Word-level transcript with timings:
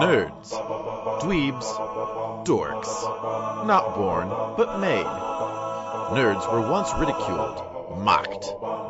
Nerds. 0.00 0.50
Dweebs. 1.20 2.46
Dorks. 2.46 3.66
Not 3.66 3.94
born, 3.94 4.30
but 4.56 4.80
made. 4.80 5.04
Nerds 5.04 6.50
were 6.50 6.62
once 6.62 6.90
ridiculed, 6.94 7.98
mocked, 7.98 8.46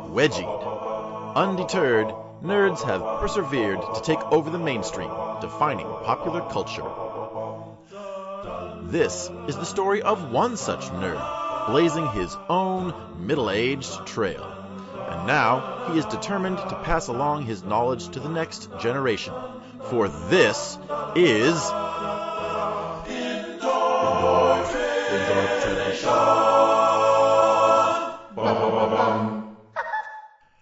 wedgied. 0.09 1.35
Undeterred, 1.35 2.07
nerds 2.41 2.81
have 2.83 3.19
persevered 3.19 3.81
to 3.93 4.01
take 4.01 4.23
over 4.31 4.49
the 4.49 4.57
mainstream, 4.57 5.11
defining 5.41 5.87
popular 5.87 6.41
culture. 6.49 6.89
This 8.83 9.29
is 9.49 9.57
the 9.57 9.65
story 9.65 10.01
of 10.01 10.31
one 10.31 10.55
such 10.55 10.85
nerd, 10.91 11.67
blazing 11.67 12.07
his 12.07 12.37
own 12.47 12.93
middle-aged 13.19 14.07
trail. 14.07 14.43
And 15.09 15.27
now 15.27 15.91
he 15.91 15.99
is 15.99 16.05
determined 16.05 16.57
to 16.57 16.81
pass 16.83 17.09
along 17.09 17.45
his 17.45 17.63
knowledge 17.63 18.07
to 18.11 18.21
the 18.21 18.29
next 18.29 18.69
generation. 18.79 19.33
For 19.91 20.07
this 20.07 20.77
is 21.17 21.59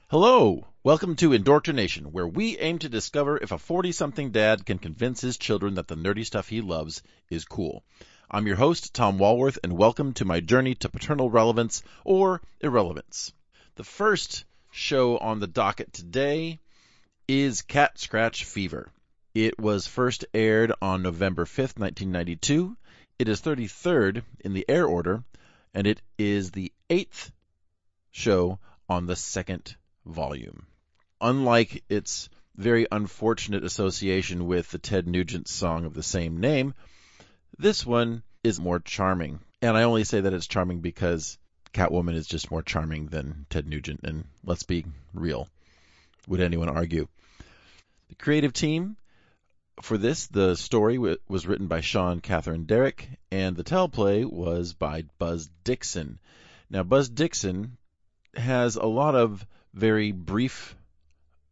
Hello, 0.08 0.66
welcome 0.84 1.16
to 1.18 1.34
Indoctrination, 1.34 2.06
where 2.06 2.28
we 2.28 2.58
aim 2.58 2.80
to 2.80 2.90
discover 2.90 3.38
if 3.38 3.52
a 3.52 3.58
40-something 3.58 4.32
dad 4.32 4.66
can 4.66 4.80
convince 4.80 5.22
his 5.22 5.38
children 5.38 5.76
that 5.76 5.88
the 5.88 5.96
nerdy 5.96 6.26
stuff 6.26 6.50
he 6.50 6.62
loves 6.62 7.04
is 7.30 7.46
cool. 7.46 7.84
I'm 8.32 8.48
your 8.48 8.56
host, 8.56 8.96
Tom 8.96 9.20
Walworth, 9.20 9.60
and 9.64 9.78
welcome 9.78 10.14
to 10.14 10.26
my 10.26 10.40
journey 10.40 10.74
to 10.74 10.90
paternal 10.90 11.30
relevance 11.30 11.84
or 12.04 12.42
irrelevance. 12.62 13.32
The 13.76 13.84
first 13.84 14.46
show 14.72 15.20
on 15.20 15.40
the 15.40 15.46
docket 15.46 15.94
today 15.94 16.58
is 17.28 17.62
Cat 17.62 18.00
Scratch 18.00 18.44
Fever. 18.44 18.92
It 19.36 19.60
was 19.60 19.86
first 19.86 20.26
aired 20.34 20.74
on 20.82 21.04
November 21.04 21.46
5th, 21.46 21.78
1992. 21.78 22.76
It 23.20 23.28
is 23.28 23.42
33rd 23.42 24.24
in 24.40 24.54
the 24.54 24.66
air 24.68 24.88
order, 24.88 25.24
and 25.72 25.86
it 25.86 26.02
is 26.18 26.50
the 26.50 26.74
eighth 26.90 27.32
show 28.10 28.58
on 28.90 29.06
the 29.06 29.16
second 29.16 29.76
volume. 30.04 30.66
Unlike 31.22 31.84
its 31.90 32.30
very 32.56 32.88
unfortunate 32.92 33.64
association 33.64 34.48
with 34.48 34.72
the 34.72 34.80
Ted 34.80 35.08
Nugent 35.08 35.48
song 35.48 35.86
of 35.86 35.94
the 35.94 36.02
same 36.02 36.40
name, 36.40 36.74
this 37.58 37.86
one 37.86 38.24
is 38.44 38.60
more 38.60 38.80
charming. 38.80 39.42
And 39.62 39.78
I 39.78 39.84
only 39.84 40.06
say 40.06 40.22
that 40.22 40.34
it's 40.34 40.48
charming 40.48 40.82
because 40.82 41.38
Catwoman 41.72 42.16
is 42.16 42.26
just 42.26 42.50
more 42.50 42.64
charming 42.64 43.08
than 43.08 43.46
Ted 43.52 43.68
Nugent, 43.68 44.00
and 44.04 44.26
let's 44.44 44.64
be 44.64 44.86
real. 45.14 45.48
Would 46.28 46.42
anyone 46.42 46.70
argue? 46.70 47.08
The 48.08 48.16
creative 48.16 48.54
team 48.54 48.98
for 49.82 49.98
this, 49.98 50.28
the 50.28 50.56
story 50.56 50.98
was 50.98 51.48
written 51.48 51.68
by 51.68 51.82
Sean 51.82 52.20
Catherine 52.20 52.66
Derek, 52.66 53.10
and 53.32 53.56
the 53.56 53.64
teleplay 53.64 54.26
was 54.26 54.74
by 54.74 55.04
Buzz 55.18 55.50
Dixon. 55.64 56.20
Now, 56.70 56.84
Buzz 56.84 57.10
Dixon 57.10 57.78
has 58.36 58.76
a 58.76 58.86
lot 58.86 59.16
of 59.16 59.46
very 59.74 60.12
brief 60.12 60.76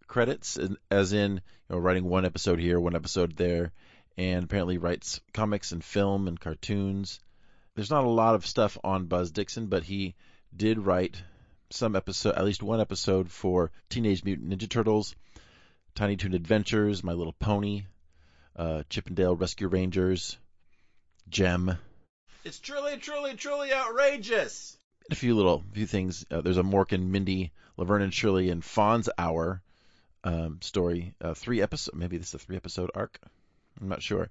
credits, 0.08 0.60
as 0.92 1.14
in 1.14 1.34
you 1.34 1.42
know, 1.70 1.78
writing 1.78 2.06
one 2.06 2.26
episode 2.26 2.60
here, 2.60 2.80
one 2.80 2.96
episode 2.96 3.36
there, 3.36 3.72
and 4.18 4.44
apparently 4.44 4.78
writes 4.78 5.22
comics 5.34 5.72
and 5.72 5.84
film 5.84 6.28
and 6.28 6.40
cartoons. 6.40 7.20
There's 7.76 7.92
not 7.92 8.04
a 8.04 8.10
lot 8.10 8.36
of 8.36 8.46
stuff 8.46 8.78
on 8.84 9.06
Buzz 9.06 9.32
Dixon, 9.32 9.68
but 9.68 9.84
he 9.84 10.16
did 10.56 10.80
write 10.80 11.22
some 11.70 11.96
episode, 11.96 12.36
at 12.36 12.46
least 12.46 12.64
one 12.64 12.82
episode 12.82 13.30
for 13.30 13.72
Teenage 13.90 14.24
Mutant 14.24 14.50
Ninja 14.50 14.70
Turtles, 14.70 15.16
Tiny 15.96 16.16
Toon 16.16 16.34
Adventures, 16.34 17.04
My 17.04 17.14
Little 17.14 17.34
Pony, 17.34 17.84
uh, 18.58 18.84
Chip 18.90 19.08
'n 19.10 19.16
Dale 19.16 19.36
Rescue 19.36 19.68
Rangers, 19.68 20.38
Jem. 21.30 21.78
It's 22.44 22.60
truly, 22.60 22.98
truly, 22.98 23.36
truly 23.36 23.74
outrageous 23.74 24.78
a 25.10 25.16
few 25.16 25.36
little 25.36 25.64
few 25.74 25.86
things. 25.86 26.26
Uh, 26.30 26.42
there's 26.42 26.58
a 26.58 26.64
Mork 26.64 26.92
and 26.92 27.12
Mindy, 27.12 27.52
Laverne 27.78 28.02
and 28.02 28.14
Shirley, 28.14 28.50
and 28.50 28.62
Fonz 28.62 29.08
Hour 29.18 29.62
um, 30.24 30.60
story. 30.62 31.14
Uh, 31.22 31.34
three 31.34 31.62
episode, 31.62 31.96
maybe 31.96 32.18
this 32.18 32.30
is 32.30 32.34
a 32.36 32.40
three 32.40 32.56
episode 32.56 32.92
arc. 32.94 33.20
I'm 33.80 33.90
not 33.90 34.02
sure, 34.02 34.30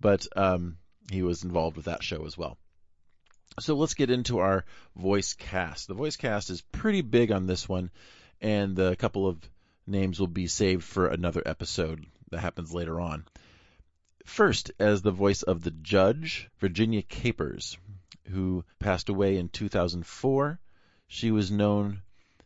but 0.00 0.26
um, 0.36 0.78
he 1.10 1.22
was 1.22 1.44
involved 1.44 1.76
with 1.76 1.86
that 1.86 2.02
show 2.02 2.24
as 2.26 2.38
well. 2.38 2.56
So 3.60 3.74
let's 3.74 3.94
get 3.94 4.10
into 4.10 4.38
our 4.38 4.64
voice 4.96 5.34
cast. 5.34 5.88
The 5.88 5.94
voice 5.94 6.16
cast 6.16 6.50
is 6.50 6.60
pretty 6.60 7.02
big 7.02 7.32
on 7.32 7.46
this 7.46 7.68
one, 7.68 7.90
and 8.40 8.78
a 8.78 8.94
couple 8.94 9.26
of 9.26 9.38
names 9.86 10.20
will 10.20 10.28
be 10.28 10.46
saved 10.46 10.84
for 10.84 11.08
another 11.08 11.42
episode 11.44 12.06
that 12.30 12.40
happens 12.40 12.72
later 12.72 13.00
on. 13.00 13.24
First, 14.28 14.70
as 14.78 15.00
the 15.02 15.10
voice 15.10 15.42
of 15.42 15.62
the 15.62 15.70
judge, 15.70 16.50
Virginia 16.60 17.02
Capers 17.02 17.78
who 18.30 18.62
passed 18.78 19.08
away 19.08 19.38
in 19.38 19.48
2004. 19.48 20.60
She 21.06 21.30
was 21.30 21.50
known 21.50 22.02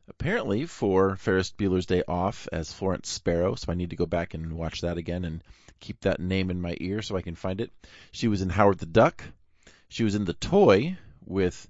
apparently 0.09 0.65
for 0.67 1.17
Ferris 1.17 1.51
Bueller's 1.51 1.87
Day 1.87 2.05
Off 2.07 2.49
as 2.53 2.73
Florence 2.73 3.09
Sparrow, 3.09 3.57
so 3.57 3.73
I 3.73 3.75
need 3.75 3.91
to 3.91 3.97
go 3.97 4.07
back 4.07 4.33
and 4.33 4.53
watch 4.53 4.83
that 4.83 4.97
again 4.97 5.25
and 5.25 5.43
keep 5.81 6.01
that 6.01 6.21
name 6.21 6.51
in 6.51 6.61
my 6.61 6.77
ear 6.81 7.03
so 7.03 7.17
I 7.17 7.23
can 7.23 7.35
find 7.35 7.61
it. 7.61 7.73
She 8.13 8.29
was 8.29 8.43
in 8.43 8.49
Howard 8.49 8.79
the 8.79 8.87
Duck. 8.87 9.25
She 9.89 10.05
was 10.05 10.15
in 10.15 10.25
The 10.25 10.35
Toy 10.35 10.97
with 11.25 11.69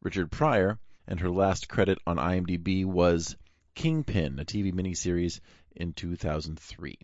Richard 0.00 0.30
Pryor, 0.30 0.78
and 1.06 1.20
her 1.20 1.30
last 1.30 1.68
credit 1.68 1.98
on 2.06 2.16
IMDb 2.16 2.86
was 2.86 3.36
Kingpin, 3.74 4.38
a 4.38 4.44
TV 4.44 4.72
miniseries 4.72 5.40
in 5.76 5.92
2003. 5.92 6.98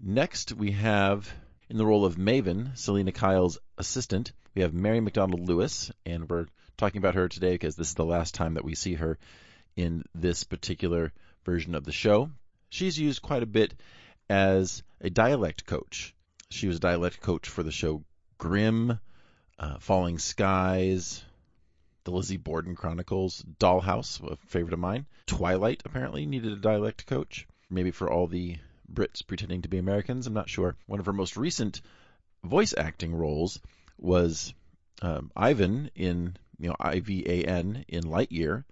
Next, 0.00 0.52
we 0.52 0.72
have 0.72 1.32
in 1.72 1.78
the 1.78 1.86
role 1.86 2.04
of 2.04 2.16
Maven, 2.16 2.76
Selina 2.76 3.12
Kyle's 3.12 3.56
assistant, 3.78 4.32
we 4.54 4.60
have 4.60 4.74
Mary 4.74 5.00
McDonald 5.00 5.48
Lewis, 5.48 5.90
and 6.04 6.28
we're 6.28 6.44
talking 6.76 6.98
about 6.98 7.14
her 7.14 7.30
today 7.30 7.52
because 7.52 7.76
this 7.76 7.88
is 7.88 7.94
the 7.94 8.04
last 8.04 8.34
time 8.34 8.54
that 8.54 8.64
we 8.64 8.74
see 8.74 8.92
her 8.92 9.18
in 9.74 10.04
this 10.14 10.44
particular 10.44 11.14
version 11.46 11.74
of 11.74 11.84
the 11.84 11.90
show. 11.90 12.30
She's 12.68 12.98
used 12.98 13.22
quite 13.22 13.42
a 13.42 13.46
bit 13.46 13.72
as 14.28 14.82
a 15.00 15.08
dialect 15.08 15.64
coach. 15.64 16.14
She 16.50 16.66
was 16.66 16.76
a 16.76 16.80
dialect 16.80 17.22
coach 17.22 17.48
for 17.48 17.62
the 17.62 17.72
show 17.72 18.04
Grimm, 18.36 19.00
uh, 19.58 19.78
Falling 19.78 20.18
Skies, 20.18 21.24
the 22.04 22.10
Lizzie 22.10 22.36
Borden 22.36 22.76
Chronicles, 22.76 23.42
Dollhouse, 23.58 24.20
a 24.30 24.36
favorite 24.48 24.74
of 24.74 24.78
mine. 24.78 25.06
Twilight 25.24 25.80
apparently 25.86 26.26
needed 26.26 26.52
a 26.52 26.56
dialect 26.56 27.06
coach, 27.06 27.48
maybe 27.70 27.92
for 27.92 28.10
all 28.10 28.26
the 28.26 28.58
Brits 28.92 29.26
pretending 29.26 29.62
to 29.62 29.68
be 29.68 29.78
Americans. 29.78 30.26
I'm 30.26 30.34
not 30.34 30.50
sure. 30.50 30.76
One 30.86 31.00
of 31.00 31.06
her 31.06 31.12
most 31.12 31.36
recent 31.36 31.80
voice 32.44 32.74
acting 32.76 33.14
roles 33.14 33.60
was 33.98 34.52
um, 35.00 35.30
Ivan 35.36 35.90
in 35.94 36.36
you 36.58 36.68
know 36.68 36.76
I 36.78 37.00
V 37.00 37.24
A 37.26 37.44
N 37.44 37.84
in 37.88 38.04
Lightyear, 38.04 38.64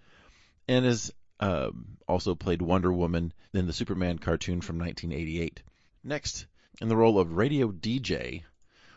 and 0.69 0.85
has 0.85 1.13
um, 1.41 1.97
also 2.07 2.35
played 2.35 2.63
Wonder 2.63 2.93
Woman 2.93 3.33
in 3.55 3.67
the 3.67 3.73
Superman 3.73 4.19
cartoon 4.19 4.61
from 4.61 4.79
1988. 4.79 5.63
Next, 6.05 6.47
in 6.81 6.89
the 6.89 6.97
role 6.97 7.19
of 7.19 7.37
radio 7.37 7.73
DJ, 7.73 8.43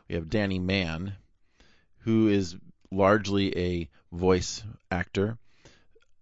we 0.08 0.16
have 0.16 0.30
Danny 0.30 0.60
Mann, 0.60 1.14
who 2.00 2.28
is 2.28 2.56
largely 2.92 3.58
a 3.58 3.90
voice 4.12 4.64
actor. 4.92 5.38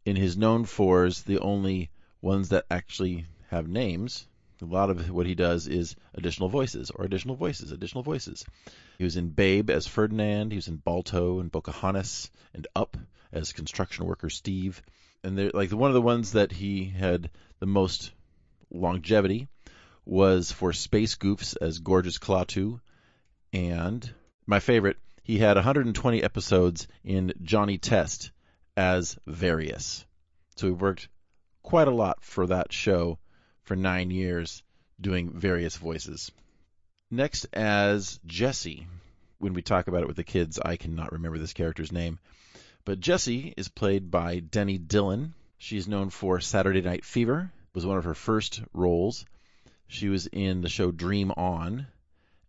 In 0.06 0.16
his 0.16 0.38
known 0.38 0.66
fours, 0.66 1.24
the 1.24 1.40
only 1.40 1.92
ones 2.22 2.50
that 2.50 2.66
actually 2.70 3.26
have 3.50 3.68
names 3.68 4.28
a 4.62 4.66
lot 4.66 4.90
of 4.90 5.10
what 5.10 5.26
he 5.26 5.36
does 5.36 5.68
is 5.68 5.96
additional 6.14 6.50
voices 6.50 6.92
or 6.92 7.06
additional 7.06 7.36
voices, 7.36 7.72
additional 7.72 8.04
voices. 8.04 8.46
He 8.98 9.04
was 9.04 9.18
in 9.18 9.30
Babe 9.30 9.70
as 9.70 9.88
Ferdinand. 9.88 10.52
He 10.52 10.58
was 10.58 10.68
in 10.68 10.78
Balto 10.78 11.40
and 11.40 11.52
Pocahontas 11.52 12.30
and 12.54 12.68
Up 12.76 12.98
as 13.32 13.54
construction 13.54 14.06
worker 14.06 14.30
Steve. 14.30 14.82
And 15.24 15.38
they're 15.38 15.52
like 15.54 15.72
one 15.72 15.90
of 15.90 15.96
the 15.96 16.02
ones 16.02 16.34
that 16.34 16.52
he 16.52 16.86
had 16.86 17.30
the 17.60 17.66
most 17.66 18.12
longevity 18.72 19.48
was 20.06 20.52
for 20.52 20.74
Space 20.74 21.16
Goofs 21.16 21.56
as 21.60 21.80
Gorgious 21.80 22.18
Klatoo. 22.18 22.80
And 23.54 24.10
my 24.46 24.60
favorite, 24.60 24.98
he 25.24 25.38
had 25.38 25.56
120 25.56 26.24
episodes 26.24 26.88
in 27.04 27.34
Johnny 27.44 27.78
Test 27.78 28.32
as 28.78 29.18
Various. 29.28 30.06
So 30.56 30.68
he 30.68 30.74
worked 30.74 31.08
quite 31.64 31.88
a 31.88 31.92
lot 31.92 32.24
for 32.24 32.48
that 32.48 32.74
show 32.74 33.20
for 33.64 33.76
nine 33.76 34.12
years 34.12 34.64
doing 35.00 35.32
various 35.32 35.76
voices. 35.76 36.32
Next, 37.10 37.46
as 37.54 38.20
Jessie. 38.26 38.88
When 39.38 39.54
we 39.54 39.62
talk 39.62 39.88
about 39.88 40.02
it 40.04 40.08
with 40.08 40.16
the 40.16 40.24
kids, 40.24 40.60
I 40.64 40.78
cannot 40.78 41.12
remember 41.12 41.38
this 41.38 41.54
character's 41.54 41.92
name. 41.92 42.20
But 42.86 43.00
Jessie 43.00 43.54
is 43.58 43.68
played 43.70 44.12
by 44.12 44.40
Denny 44.40 44.78
Dillon. 44.78 45.34
She's 45.58 45.88
known 45.88 46.10
for 46.10 46.40
Saturday 46.40 46.82
Night 46.82 47.04
Fever, 47.04 47.52
was 47.74 47.86
one 47.86 47.98
of 47.98 48.06
her 48.06 48.14
first 48.14 48.62
roles. 48.74 49.26
She 49.88 50.10
was 50.10 50.28
in 50.28 50.62
the 50.62 50.70
show 50.70 50.92
Dream 50.92 51.32
On, 51.32 51.88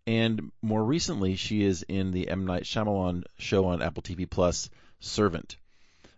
and 0.06 0.52
more 0.62 0.84
recently, 0.84 1.36
she 1.36 1.64
is 1.64 1.82
in 1.82 2.12
the 2.12 2.28
M 2.28 2.46
Night 2.46 2.64
Shyamalan 2.64 3.24
show 3.38 3.66
on 3.66 3.82
Apple 3.82 4.02
TV 4.02 4.28
Plus, 4.28 4.70
Servant. 5.00 5.56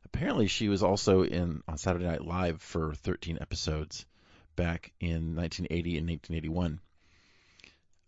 Apparently, 0.05 0.47
she 0.47 0.69
was 0.69 0.83
also 0.83 1.23
in 1.23 1.63
on 1.67 1.79
Saturday 1.79 2.07
Night 2.07 2.25
Live 2.25 2.63
for 2.63 2.95
13 2.95 3.39
episodes 3.41 4.07
back 4.57 4.93
in 5.01 5.37
1980 5.37 5.99
and 5.99 6.09
1981. 6.09 6.81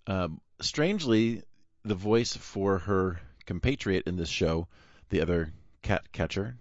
Um, 0.07 0.41
strangely, 0.61 1.43
the 1.85 1.95
voice 1.95 2.37
for 2.37 2.79
her 2.79 3.21
compatriot 3.45 4.07
in 4.07 4.17
this 4.17 4.29
show, 4.29 4.69
the 5.11 5.21
other 5.21 5.53
cat 5.83 6.11
catcher, 6.13 6.57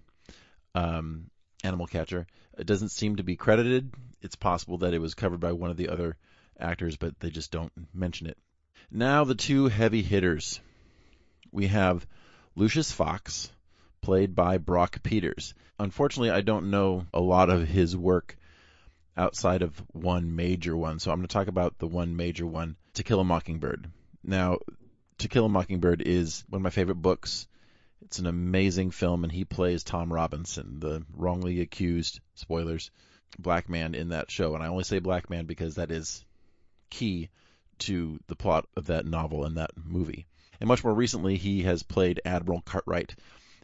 um, 0.73 1.29
animal 1.63 1.87
catcher, 1.87 2.27
it 2.57 2.67
doesn't 2.67 2.89
seem 2.89 3.17
to 3.17 3.23
be 3.23 3.35
credited. 3.35 3.93
It's 4.21 4.35
possible 4.35 4.79
that 4.79 4.93
it 4.93 4.99
was 4.99 5.13
covered 5.13 5.39
by 5.39 5.51
one 5.51 5.71
of 5.71 5.77
the 5.77 5.89
other 5.89 6.17
actors, 6.59 6.97
but 6.97 7.19
they 7.19 7.29
just 7.29 7.51
don't 7.51 7.71
mention 7.93 8.27
it. 8.27 8.37
Now 8.91 9.23
the 9.23 9.35
two 9.35 9.67
heavy 9.67 10.01
hitters. 10.01 10.59
We 11.51 11.67
have 11.67 12.05
Lucius 12.55 12.91
Fox, 12.91 13.51
played 14.01 14.35
by 14.35 14.57
Brock 14.57 15.01
Peters. 15.03 15.53
Unfortunately, 15.79 16.29
I 16.29 16.41
don't 16.41 16.69
know 16.69 17.05
a 17.13 17.19
lot 17.19 17.49
of 17.49 17.67
his 17.67 17.97
work 17.97 18.37
outside 19.17 19.61
of 19.61 19.77
one 19.93 20.35
major 20.35 20.75
one, 20.75 20.99
so 20.99 21.11
I'm 21.11 21.19
going 21.19 21.27
to 21.27 21.33
talk 21.33 21.47
about 21.47 21.77
the 21.79 21.87
one 21.87 22.15
major 22.15 22.45
one, 22.45 22.75
To 22.95 23.03
Kill 23.03 23.19
a 23.19 23.23
Mockingbird. 23.23 23.89
Now, 24.23 24.59
To 25.19 25.27
Kill 25.27 25.45
a 25.45 25.49
Mockingbird 25.49 26.01
is 26.01 26.43
one 26.49 26.59
of 26.59 26.63
my 26.63 26.69
favorite 26.69 27.01
books. 27.01 27.47
It's 28.01 28.19
an 28.19 28.27
amazing 28.27 28.91
film, 28.91 29.23
and 29.23 29.31
he 29.31 29.45
plays 29.45 29.83
Tom 29.83 30.11
Robinson, 30.11 30.79
the 30.79 31.05
wrongly 31.15 31.61
accused, 31.61 32.19
spoilers, 32.35 32.91
black 33.39 33.69
man 33.69 33.95
in 33.95 34.09
that 34.09 34.29
show. 34.29 34.53
And 34.53 34.63
I 34.63 34.67
only 34.67 34.83
say 34.83 34.99
black 34.99 35.29
man 35.29 35.45
because 35.45 35.75
that 35.75 35.91
is 35.91 36.23
key 36.89 37.29
to 37.79 38.19
the 38.27 38.35
plot 38.35 38.67
of 38.75 38.87
that 38.87 39.05
novel 39.05 39.45
and 39.45 39.57
that 39.57 39.71
movie. 39.75 40.27
And 40.59 40.67
much 40.67 40.83
more 40.83 40.93
recently, 40.93 41.37
he 41.37 41.63
has 41.63 41.83
played 41.83 42.21
Admiral 42.25 42.61
Cartwright 42.61 43.15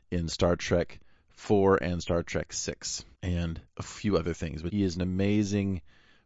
in 0.09 0.27
Star 0.27 0.55
Trek 0.55 0.99
4 1.35 1.77
and 1.83 2.01
Star 2.01 2.23
Trek 2.23 2.53
6 2.53 3.05
and 3.23 3.59
a 3.77 3.83
few 3.83 4.17
other 4.17 4.33
things. 4.33 4.61
But 4.61 4.73
he 4.73 4.83
is 4.83 4.95
an 4.95 5.01
amazing 5.01 5.81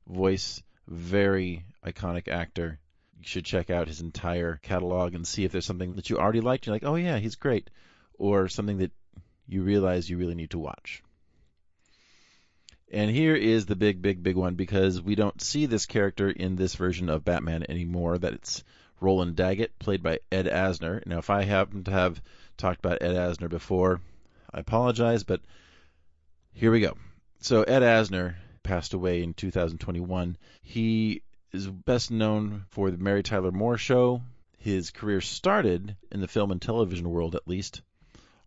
voice, 0.07 0.61
very 0.87 1.65
iconic 1.85 2.27
actor. 2.27 2.79
You 3.19 3.27
should 3.27 3.45
check 3.45 3.69
out 3.69 3.87
his 3.87 4.01
entire 4.01 4.59
catalog 4.61 5.15
and 5.15 5.25
see 5.25 5.43
if 5.43 5.51
there's 5.51 5.65
something 5.65 5.93
that 5.95 6.09
you 6.09 6.17
already 6.17 6.41
liked. 6.41 6.65
You're 6.65 6.75
like, 6.75 6.85
oh, 6.85 6.95
yeah, 6.95 7.17
he's 7.17 7.35
great. 7.35 7.69
Or 8.17 8.47
something 8.47 8.77
that 8.79 8.91
you 9.47 9.63
realize 9.63 10.09
you 10.09 10.17
really 10.17 10.35
need 10.35 10.51
to 10.51 10.59
watch. 10.59 11.01
And 12.91 13.09
here 13.09 13.35
is 13.35 13.65
the 13.65 13.75
big, 13.75 14.01
big, 14.01 14.21
big 14.21 14.35
one 14.35 14.55
because 14.55 15.01
we 15.01 15.15
don't 15.15 15.41
see 15.41 15.65
this 15.65 15.85
character 15.85 16.29
in 16.29 16.55
this 16.55 16.75
version 16.75 17.09
of 17.09 17.25
Batman 17.25 17.65
anymore. 17.67 18.17
That 18.17 18.33
it's 18.33 18.63
Roland 19.01 19.35
Daggett, 19.35 19.77
played 19.79 20.03
by 20.03 20.19
Ed 20.31 20.45
Asner. 20.45 21.05
Now, 21.05 21.17
if 21.17 21.29
I 21.29 21.43
happen 21.43 21.83
to 21.85 21.91
have 21.91 22.21
talked 22.57 22.79
about 22.79 23.01
Ed 23.01 23.15
Asner 23.15 23.49
before, 23.49 24.01
I 24.55 24.59
apologize, 24.59 25.25
but 25.25 25.41
here 26.53 26.71
we 26.71 26.79
go. 26.79 26.95
So, 27.41 27.63
Ed 27.63 27.81
Asner 27.81 28.35
passed 28.63 28.93
away 28.93 29.21
in 29.21 29.33
2021. 29.33 30.37
He 30.61 31.23
is 31.51 31.67
best 31.67 32.09
known 32.09 32.63
for 32.69 32.89
the 32.89 32.97
Mary 32.97 33.21
Tyler 33.21 33.51
Moore 33.51 33.77
Show. 33.77 34.21
His 34.57 34.91
career 34.91 35.19
started 35.19 35.97
in 36.09 36.21
the 36.21 36.29
film 36.29 36.51
and 36.51 36.61
television 36.61 37.09
world, 37.09 37.35
at 37.35 37.49
least, 37.49 37.81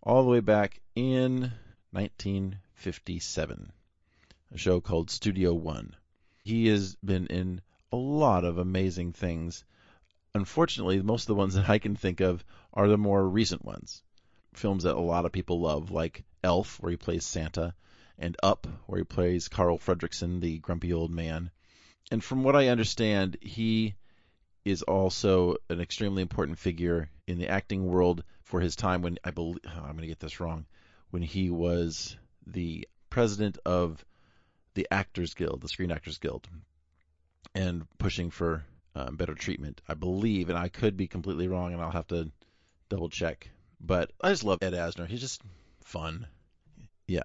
all 0.02 0.22
the 0.22 0.30
way 0.30 0.40
back 0.40 0.80
in 0.94 1.52
1957, 1.90 3.70
a 4.50 4.56
show 4.56 4.80
called 4.80 5.10
Studio 5.10 5.52
One. 5.52 5.94
He 6.42 6.68
has 6.68 6.96
been 7.04 7.26
in 7.26 7.60
a 7.92 7.96
lot 7.96 8.46
of 8.46 8.56
amazing 8.56 9.12
things. 9.12 9.62
Unfortunately, 10.34 11.02
most 11.02 11.24
of 11.24 11.28
the 11.28 11.34
ones 11.34 11.52
that 11.52 11.68
I 11.68 11.78
can 11.78 11.96
think 11.96 12.22
of 12.22 12.42
are 12.72 12.88
the 12.88 12.96
more 12.96 13.28
recent 13.28 13.62
ones. 13.62 14.02
Films 14.58 14.84
that 14.84 14.96
a 14.96 15.00
lot 15.00 15.24
of 15.24 15.32
people 15.32 15.60
love, 15.60 15.90
like 15.90 16.24
Elf, 16.42 16.80
where 16.80 16.90
he 16.90 16.96
plays 16.96 17.24
Santa, 17.24 17.74
and 18.18 18.36
Up, 18.42 18.66
where 18.86 18.98
he 18.98 19.04
plays 19.04 19.48
Carl 19.48 19.78
Fredricksen, 19.78 20.40
the 20.40 20.58
grumpy 20.58 20.92
old 20.92 21.10
man. 21.10 21.50
And 22.10 22.22
from 22.22 22.42
what 22.42 22.56
I 22.56 22.68
understand, 22.68 23.36
he 23.40 23.94
is 24.64 24.82
also 24.82 25.56
an 25.70 25.80
extremely 25.80 26.22
important 26.22 26.58
figure 26.58 27.10
in 27.26 27.38
the 27.38 27.48
acting 27.48 27.86
world 27.86 28.24
for 28.42 28.60
his 28.60 28.76
time 28.76 29.02
when 29.02 29.18
I 29.24 29.30
believe 29.30 29.60
oh, 29.66 29.70
I'm 29.76 29.92
going 29.92 30.02
to 30.02 30.06
get 30.06 30.20
this 30.20 30.40
wrong 30.40 30.66
when 31.10 31.22
he 31.22 31.50
was 31.50 32.16
the 32.46 32.88
president 33.10 33.58
of 33.64 34.04
the 34.74 34.86
Actors 34.90 35.34
Guild, 35.34 35.60
the 35.60 35.68
Screen 35.68 35.90
Actors 35.90 36.18
Guild, 36.18 36.48
and 37.54 37.86
pushing 37.98 38.30
for 38.30 38.64
um, 38.94 39.16
better 39.16 39.34
treatment. 39.34 39.80
I 39.88 39.94
believe, 39.94 40.48
and 40.48 40.58
I 40.58 40.68
could 40.68 40.96
be 40.96 41.06
completely 41.06 41.48
wrong, 41.48 41.72
and 41.72 41.80
I'll 41.80 41.90
have 41.90 42.08
to 42.08 42.30
double 42.88 43.08
check. 43.08 43.50
But 43.80 44.10
I 44.20 44.30
just 44.30 44.44
love 44.44 44.62
Ed 44.62 44.72
Asner. 44.72 45.06
He's 45.06 45.20
just 45.20 45.42
fun. 45.82 46.26
Yeah, 47.06 47.22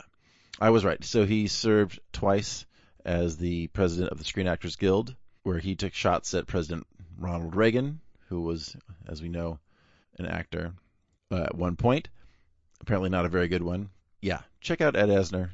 I 0.59 0.69
was 0.69 0.85
right. 0.85 1.03
So 1.03 1.25
he 1.25 1.47
served 1.47 1.99
twice 2.11 2.65
as 3.03 3.37
the 3.37 3.67
president 3.67 4.11
of 4.11 4.17
the 4.17 4.23
Screen 4.23 4.47
Actors 4.47 4.75
Guild, 4.75 5.15
where 5.43 5.59
he 5.59 5.75
took 5.75 5.93
shots 5.93 6.33
at 6.33 6.47
President 6.47 6.87
Ronald 7.17 7.55
Reagan, 7.55 7.99
who 8.29 8.41
was, 8.41 8.75
as 9.07 9.21
we 9.21 9.29
know, 9.29 9.59
an 10.17 10.25
actor 10.25 10.73
uh, 11.31 11.43
at 11.43 11.55
one 11.55 11.75
point. 11.75 12.09
Apparently, 12.81 13.09
not 13.09 13.25
a 13.25 13.29
very 13.29 13.47
good 13.47 13.63
one. 13.63 13.89
Yeah, 14.21 14.41
check 14.61 14.81
out 14.81 14.95
Ed 14.95 15.09
Asner. 15.09 15.49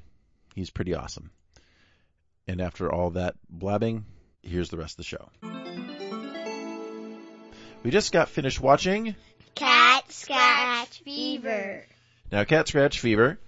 He's 0.54 0.70
pretty 0.70 0.94
awesome. 0.94 1.32
And 2.48 2.62
after 2.62 2.92
all 2.92 3.12
that 3.12 3.36
blabbing, 3.50 4.06
here's 4.42 4.70
the 4.70 4.78
rest 4.78 4.94
of 4.94 4.98
the 4.98 5.04
show. 5.04 5.30
We 7.84 7.92
just 7.92 8.12
got 8.12 8.30
finished 8.30 8.60
watching 8.60 9.16
Scratch 10.12 11.02
Fever. 11.04 11.86
Now, 12.32 12.44
Cat 12.44 12.68
Scratch 12.68 13.00
Fever 13.00 13.40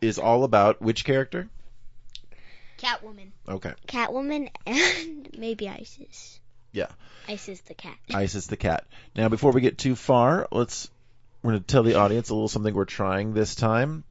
is 0.00 0.18
all 0.18 0.44
about 0.44 0.80
which 0.80 1.04
character? 1.04 1.48
Catwoman. 2.78 3.30
Okay. 3.48 3.74
Catwoman 3.86 4.50
and 4.66 5.28
maybe 5.38 5.68
Isis. 5.68 6.40
Yeah. 6.72 6.88
Isis 7.28 7.60
the 7.62 7.74
cat. 7.74 7.96
Isis 8.14 8.46
the 8.46 8.56
cat. 8.56 8.86
Now, 9.14 9.28
before 9.28 9.52
we 9.52 9.60
get 9.60 9.78
too 9.78 9.96
far, 9.96 10.48
let's 10.50 10.90
we're 11.42 11.52
going 11.52 11.62
to 11.62 11.66
tell 11.66 11.82
the 11.82 11.94
audience 11.94 12.28
a 12.28 12.34
little 12.34 12.48
something 12.48 12.74
we're 12.74 12.84
trying 12.84 13.32
this 13.32 13.54
time. 13.54 14.04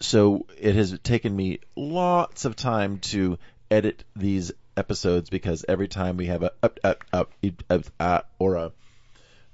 So 0.00 0.46
it 0.58 0.74
has 0.74 0.98
taken 1.00 1.34
me 1.34 1.60
lots 1.76 2.44
of 2.44 2.56
time 2.56 2.98
to 2.98 3.38
edit 3.70 4.04
these 4.16 4.52
episodes 4.76 5.30
because 5.30 5.64
every 5.68 5.86
time 5.88 6.16
we 6.16 6.26
have 6.26 6.42
a 6.42 6.52
up 6.62 6.80
up 6.82 7.04
up, 7.12 7.32
up, 7.70 7.84
up 8.00 8.30
or 8.38 8.56
a 8.56 8.72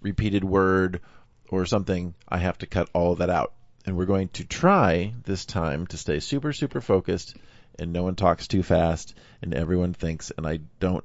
repeated 0.00 0.44
word 0.44 1.00
or 1.48 1.66
something, 1.66 2.14
I 2.28 2.38
have 2.38 2.58
to 2.58 2.66
cut 2.66 2.88
all 2.92 3.16
that 3.16 3.30
out. 3.30 3.52
And 3.86 3.96
we're 3.96 4.06
going 4.06 4.28
to 4.30 4.44
try 4.44 5.14
this 5.24 5.44
time 5.44 5.86
to 5.88 5.96
stay 5.96 6.20
super 6.20 6.52
super 6.52 6.80
focused 6.80 7.36
and 7.78 7.92
no 7.92 8.02
one 8.02 8.14
talks 8.14 8.46
too 8.46 8.62
fast 8.62 9.14
and 9.42 9.54
everyone 9.54 9.94
thinks 9.94 10.30
and 10.30 10.46
I 10.46 10.60
don't 10.78 11.04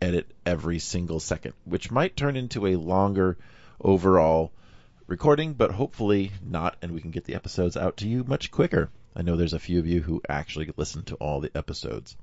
edit 0.00 0.30
every 0.46 0.78
single 0.78 1.20
second, 1.20 1.54
which 1.64 1.90
might 1.90 2.16
turn 2.16 2.36
into 2.36 2.66
a 2.66 2.76
longer 2.76 3.36
overall 3.80 4.52
recording, 5.06 5.54
but 5.54 5.72
hopefully 5.72 6.30
not, 6.42 6.76
and 6.80 6.92
we 6.92 7.00
can 7.00 7.10
get 7.10 7.24
the 7.24 7.34
episodes 7.34 7.76
out 7.76 7.98
to 7.98 8.08
you 8.08 8.24
much 8.24 8.50
quicker. 8.50 8.90
I 9.14 9.22
know 9.22 9.36
there's 9.36 9.52
a 9.52 9.58
few 9.58 9.78
of 9.78 9.86
you 9.86 10.00
who 10.00 10.22
actually 10.28 10.70
listen 10.76 11.02
to 11.04 11.16
all 11.16 11.40
the 11.40 11.50
episodes. 11.54 12.16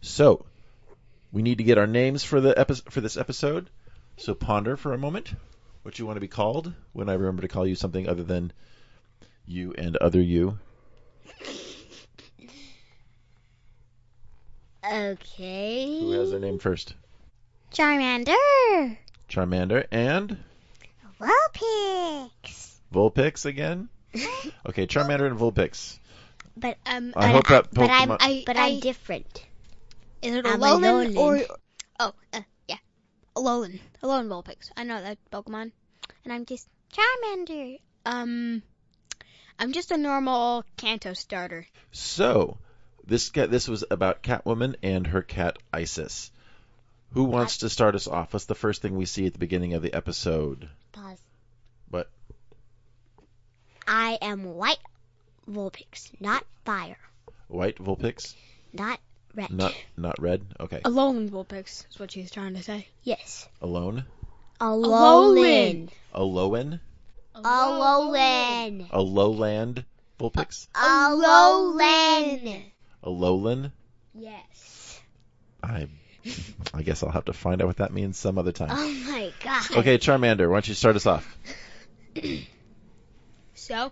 So, 0.00 0.46
we 1.32 1.42
need 1.42 1.58
to 1.58 1.64
get 1.64 1.78
our 1.78 1.86
names 1.86 2.22
for 2.22 2.40
the 2.40 2.56
epi- 2.58 2.82
for 2.90 3.00
this 3.00 3.16
episode. 3.16 3.68
So 4.16 4.34
ponder 4.34 4.76
for 4.76 4.92
a 4.92 4.98
moment 4.98 5.34
what 5.82 5.98
you 5.98 6.06
want 6.06 6.16
to 6.16 6.20
be 6.20 6.28
called 6.28 6.72
when 6.92 7.08
I 7.08 7.12
remember 7.14 7.42
to 7.42 7.48
call 7.48 7.66
you 7.66 7.74
something 7.74 8.08
other 8.08 8.22
than 8.22 8.52
you 9.44 9.72
and 9.76 9.96
other 9.98 10.20
you. 10.20 10.58
Okay. 14.84 16.00
Who 16.00 16.12
has 16.12 16.30
their 16.30 16.40
name 16.40 16.58
first? 16.58 16.94
Charmander. 17.72 18.96
Charmander 19.28 19.86
and 19.90 20.38
Vulpix. 21.20 22.76
Vulpix 22.92 23.44
again. 23.44 23.88
Okay, 24.66 24.86
Charmander 24.86 25.26
and 25.26 25.38
Vulpix. 25.38 25.98
But 26.56 26.78
um, 26.86 27.12
I 27.14 27.28
hope 27.28 27.46
that 27.48 27.72
but 27.72 27.90
I'm 27.90 28.10
I, 28.12 28.42
but 28.46 28.56
I'm 28.56 28.80
different. 28.80 29.44
Is 30.22 30.34
it 30.34 30.46
I'm 30.46 30.60
a 30.60 30.66
Alolan 30.66 31.14
Alolan. 31.14 31.16
or 31.16 31.56
oh 32.00 32.12
uh, 32.32 32.40
yeah, 32.40 32.42
Alolan, 33.36 33.78
Alolan 34.02 34.28
Vulpix. 34.28 34.70
I 34.76 34.84
know 34.84 35.00
that 35.00 35.18
Pokemon. 35.30 35.70
And 36.24 36.32
I'm 36.32 36.46
just 36.46 36.66
Charmander. 36.92 37.78
Um, 38.06 38.62
I'm 39.58 39.72
just 39.72 39.90
a 39.90 39.98
normal 39.98 40.64
Kanto 40.78 41.12
starter. 41.12 41.66
So, 41.92 42.56
this 43.06 43.28
cat, 43.30 43.50
this 43.50 43.68
was 43.68 43.84
about 43.90 44.22
Catwoman 44.22 44.76
and 44.82 45.06
her 45.08 45.22
cat 45.22 45.58
Isis. 45.72 46.30
Who 47.12 47.24
wants 47.24 47.58
to 47.58 47.68
start 47.68 47.94
us 47.94 48.08
off? 48.08 48.32
What's 48.32 48.46
the 48.46 48.54
first 48.54 48.82
thing 48.82 48.96
we 48.96 49.04
see 49.04 49.26
at 49.26 49.32
the 49.34 49.38
beginning 49.38 49.74
of 49.74 49.82
the 49.82 49.94
episode? 49.94 50.68
Pause. 50.92 51.20
What? 51.90 52.10
I 53.86 54.18
am 54.20 54.44
white 54.44 54.78
Vulpix, 55.48 56.10
not 56.20 56.44
fire, 56.64 56.98
White 57.48 57.76
Vulpix? 57.76 58.34
not 58.72 58.98
red. 59.36 59.50
Not 59.50 59.74
not 59.96 60.20
red. 60.20 60.42
Okay. 60.58 60.80
Alolan 60.84 61.28
Vulpix 61.28 61.86
is 61.90 61.98
what 61.98 62.10
she's 62.10 62.30
trying 62.30 62.54
to 62.54 62.62
say. 62.62 62.88
Yes. 63.02 63.48
Alone. 63.60 64.04
Alolan. 64.60 65.90
Alolan. 66.14 66.80
Alolan. 67.34 68.88
A 68.90 69.00
lowland 69.02 69.84
Vulpix. 70.18 70.68
Alolan. 70.74 72.62
A 73.02 73.10
lowland. 73.10 73.72
Yes. 74.14 75.00
I 75.62 75.88
I 76.74 76.82
guess 76.82 77.02
I'll 77.02 77.10
have 77.10 77.26
to 77.26 77.32
find 77.32 77.60
out 77.60 77.68
what 77.68 77.76
that 77.76 77.92
means 77.92 78.16
some 78.16 78.38
other 78.38 78.52
time. 78.52 78.70
Oh 78.72 79.10
my 79.10 79.32
god. 79.44 79.76
Okay, 79.76 79.98
Charmander, 79.98 80.48
why 80.48 80.56
don't 80.56 80.68
you 80.68 80.74
start 80.74 80.96
us 80.96 81.06
off? 81.06 81.36
So, 83.58 83.90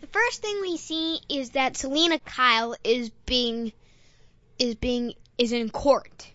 the 0.00 0.06
first 0.08 0.42
thing 0.42 0.62
we 0.62 0.76
see 0.78 1.20
is 1.28 1.50
that 1.50 1.76
Selina 1.76 2.18
Kyle 2.18 2.74
is 2.82 3.10
being 3.24 3.72
is 4.58 4.74
being 4.76 5.14
is 5.38 5.52
in 5.52 5.70
court. 5.70 6.28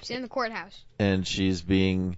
She's 0.00 0.16
in 0.16 0.22
the 0.22 0.28
courthouse. 0.28 0.84
And 0.98 1.26
she's 1.26 1.62
being 1.62 2.16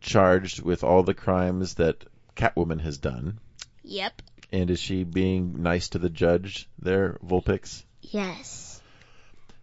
charged 0.00 0.62
with 0.62 0.84
all 0.84 1.02
the 1.02 1.14
crimes 1.14 1.74
that 1.74 2.04
Catwoman 2.36 2.80
has 2.80 2.98
done. 2.98 3.40
Yep. 3.82 4.22
And 4.52 4.70
is 4.70 4.80
she 4.80 5.04
being 5.04 5.62
nice 5.62 5.90
to 5.90 5.98
the 5.98 6.10
judge 6.10 6.68
there, 6.78 7.18
Vulpix? 7.24 7.84
Yes. 8.00 8.80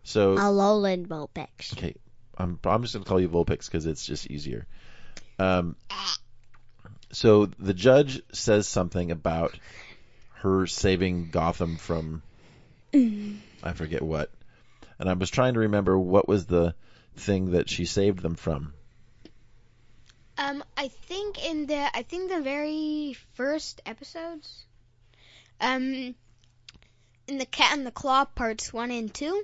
So 0.03 0.33
a 0.33 0.51
lowland 0.51 1.07
Vulpix. 1.07 1.73
Okay, 1.73 1.95
I'm 2.37 2.59
I'm 2.65 2.81
just 2.81 2.93
gonna 2.93 3.05
call 3.05 3.21
you 3.21 3.29
Vulpix 3.29 3.65
because 3.65 3.85
it's 3.85 4.05
just 4.05 4.29
easier. 4.29 4.67
Um, 5.39 5.77
so 7.11 7.45
the 7.45 7.73
judge 7.73 8.21
says 8.33 8.67
something 8.67 9.11
about 9.11 9.57
her 10.35 10.67
saving 10.67 11.29
Gotham 11.31 11.77
from 11.77 12.21
I 13.63 13.73
forget 13.73 14.01
what, 14.01 14.29
and 14.99 15.09
I 15.09 15.13
was 15.13 15.29
trying 15.29 15.53
to 15.53 15.61
remember 15.61 15.97
what 15.97 16.27
was 16.27 16.45
the 16.45 16.75
thing 17.15 17.51
that 17.51 17.69
she 17.69 17.85
saved 17.85 18.19
them 18.19 18.35
from. 18.35 18.73
Um, 20.37 20.63
I 20.75 20.89
think 20.89 21.43
in 21.45 21.67
the 21.67 21.95
I 21.95 22.03
think 22.03 22.29
the 22.29 22.41
very 22.41 23.15
first 23.35 23.81
episodes, 23.85 24.65
um, 25.61 26.15
in 27.27 27.37
the 27.37 27.45
Cat 27.45 27.77
and 27.77 27.85
the 27.85 27.91
Claw 27.91 28.25
parts 28.25 28.73
one 28.73 28.91
and 28.91 29.13
two, 29.13 29.43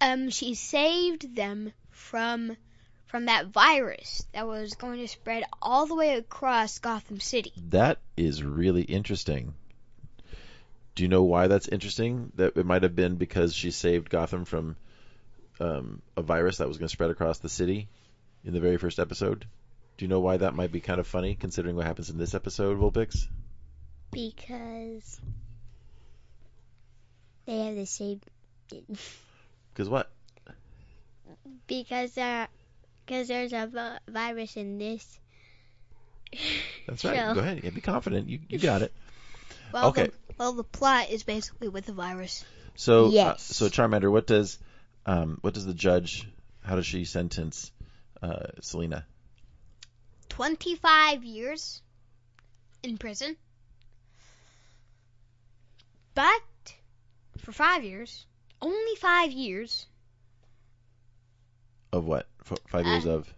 um, 0.00 0.30
she 0.30 0.54
saved 0.54 1.34
them 1.34 1.72
from 1.90 2.56
from 3.06 3.26
that 3.26 3.46
virus 3.48 4.24
that 4.32 4.46
was 4.46 4.74
going 4.74 4.98
to 4.98 5.08
spread 5.08 5.44
all 5.60 5.86
the 5.86 5.94
way 5.94 6.16
across 6.16 6.78
Gotham 6.78 7.20
City. 7.20 7.52
That 7.68 7.98
is 8.16 8.42
really 8.42 8.82
interesting. 8.82 9.54
Do 10.94 11.02
you 11.02 11.08
know 11.08 11.22
why 11.22 11.46
that's 11.46 11.68
interesting? 11.68 12.32
That 12.36 12.56
it 12.56 12.66
might 12.66 12.82
have 12.82 12.94
been 12.94 13.16
because 13.16 13.54
she 13.54 13.70
saved 13.70 14.10
Gotham 14.10 14.44
from 14.44 14.76
um, 15.60 16.02
a 16.16 16.22
virus 16.22 16.58
that 16.58 16.68
was 16.68 16.78
going 16.78 16.88
to 16.88 16.92
spread 16.92 17.10
across 17.10 17.38
the 17.38 17.48
city 17.48 17.88
in 18.44 18.52
the 18.52 18.60
very 18.60 18.76
first 18.76 18.98
episode. 18.98 19.46
Do 19.96 20.04
you 20.04 20.08
know 20.08 20.20
why 20.20 20.38
that 20.38 20.54
might 20.54 20.72
be 20.72 20.80
kind 20.80 21.00
of 21.00 21.06
funny, 21.06 21.34
considering 21.34 21.76
what 21.76 21.86
happens 21.86 22.10
in 22.10 22.18
this 22.18 22.34
episode, 22.34 22.78
Vulpix? 22.78 23.26
Because 24.10 25.20
they 27.46 27.58
have 27.58 27.76
the 27.76 27.86
same. 27.86 28.20
Because 29.74 29.88
what? 29.88 30.10
Because 31.66 32.12
there, 32.12 32.46
because 33.06 33.28
there's 33.28 33.54
a 33.54 33.98
virus 34.06 34.58
in 34.58 34.76
this. 34.76 35.18
That's 36.86 37.02
right. 37.06 37.16
show. 37.16 37.34
Go 37.34 37.40
ahead. 37.40 37.62
Yeah, 37.64 37.70
be 37.70 37.80
confident. 37.80 38.28
You 38.28 38.40
you 38.50 38.58
got 38.58 38.82
it. 38.82 38.92
Well, 39.72 39.88
Okay. 39.88 40.06
The, 40.06 40.12
well, 40.38 40.52
the 40.52 40.64
plot 40.64 41.10
is 41.10 41.22
basically 41.22 41.68
with 41.68 41.86
the 41.86 41.92
virus. 41.92 42.44
So 42.74 43.16
uh, 43.16 43.36
so 43.36 43.68
Charmander, 43.68 44.10
what 44.10 44.26
does 44.26 44.58
um, 45.06 45.38
what 45.40 45.54
does 45.54 45.66
the 45.66 45.74
judge? 45.74 46.28
How 46.62 46.76
does 46.76 46.86
she 46.86 47.04
sentence 47.04 47.70
uh, 48.22 48.46
Selina? 48.60 49.04
Twenty-five 50.28 51.22
years 51.24 51.82
in 52.82 52.96
prison, 52.96 53.36
but 56.14 56.42
for 57.38 57.52
five 57.52 57.84
years, 57.84 58.24
only 58.60 58.96
five 58.96 59.30
years. 59.32 59.86
Of 61.92 62.06
what? 62.06 62.26
F- 62.50 62.58
five 62.68 62.86
years 62.86 63.06
Uh, 63.06 63.10
of. 63.10 63.34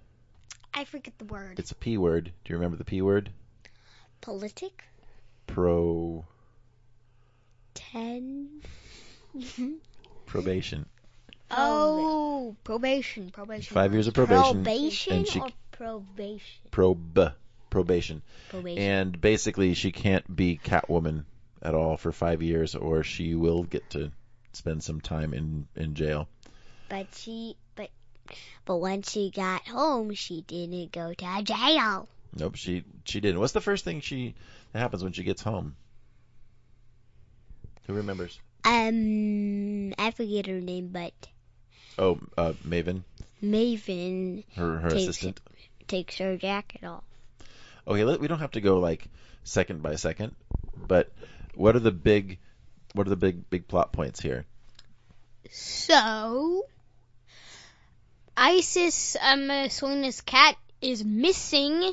I 0.72 0.84
forget 0.84 1.18
the 1.18 1.24
word. 1.24 1.58
It's 1.58 1.72
a 1.72 1.74
p 1.74 1.98
word. 1.98 2.32
Do 2.44 2.52
you 2.52 2.56
remember 2.56 2.76
the 2.76 2.84
p 2.84 3.02
word? 3.02 3.30
Politic. 4.20 4.84
Pro 5.46 6.24
Ten. 7.74 8.60
probation. 10.26 10.86
Oh, 11.56 12.56
probation, 12.64 13.30
probation. 13.30 13.74
Five 13.74 13.92
years 13.92 14.08
of 14.08 14.14
probation. 14.14 14.64
Probation 14.64 15.12
and 15.12 15.28
she- 15.28 15.40
or 15.40 15.48
probation? 15.70 16.62
Prob 16.72 17.32
probation. 17.70 18.22
Probation. 18.48 18.82
And 18.82 19.20
basically, 19.20 19.74
she 19.74 19.92
can't 19.92 20.34
be 20.34 20.58
Catwoman 20.64 21.24
at 21.62 21.74
all 21.74 21.96
for 21.96 22.10
five 22.10 22.42
years, 22.42 22.74
or 22.74 23.04
she 23.04 23.34
will 23.36 23.62
get 23.62 23.88
to 23.90 24.10
spend 24.52 24.82
some 24.82 25.00
time 25.00 25.32
in 25.32 25.68
in 25.76 25.94
jail. 25.94 26.26
but 26.88 27.06
she, 27.14 27.56
but, 27.76 27.90
but 28.64 28.76
when 28.78 29.02
she 29.02 29.30
got 29.30 29.68
home, 29.68 30.12
she 30.14 30.40
didn't 30.42 30.90
go 30.90 31.12
to 31.14 31.42
jail. 31.42 32.08
Nope, 32.36 32.56
she 32.56 32.84
she 33.04 33.20
didn't. 33.20 33.38
What's 33.40 33.52
the 33.52 33.60
first 33.60 33.84
thing 33.84 34.00
she 34.00 34.34
that 34.72 34.78
happens 34.80 35.02
when 35.04 35.12
she 35.12 35.22
gets 35.22 35.42
home? 35.42 35.76
Who 37.86 37.92
remembers? 37.94 38.38
Um, 38.64 39.92
I 39.98 40.10
forget 40.10 40.46
her 40.46 40.60
name, 40.60 40.88
but 40.88 41.12
Oh, 41.98 42.18
uh, 42.36 42.54
Maven, 42.66 43.02
Maven 43.42 44.44
her 44.56 44.78
her 44.78 44.90
Takes- 44.90 45.02
assistant. 45.02 45.40
takes 45.86 46.18
her 46.18 46.36
jacket 46.36 46.82
off. 46.84 47.04
Okay, 47.86 48.02
let, 48.04 48.18
we 48.20 48.26
don't 48.26 48.38
have 48.40 48.52
to 48.52 48.60
go 48.62 48.78
like 48.80 49.06
second 49.44 49.82
by 49.82 49.96
second, 49.96 50.34
but 50.76 51.12
what 51.54 51.76
are 51.76 51.80
the 51.80 51.92
big 51.92 52.38
what 52.94 53.06
are 53.06 53.10
the 53.10 53.16
big 53.16 53.48
big 53.50 53.68
plot 53.68 53.92
points 53.92 54.18
here? 54.20 54.44
So, 55.50 56.64
Isis, 58.36 59.16
um, 59.20 59.68
Selina's 59.68 60.20
cat 60.22 60.56
is 60.80 61.04
missing. 61.04 61.92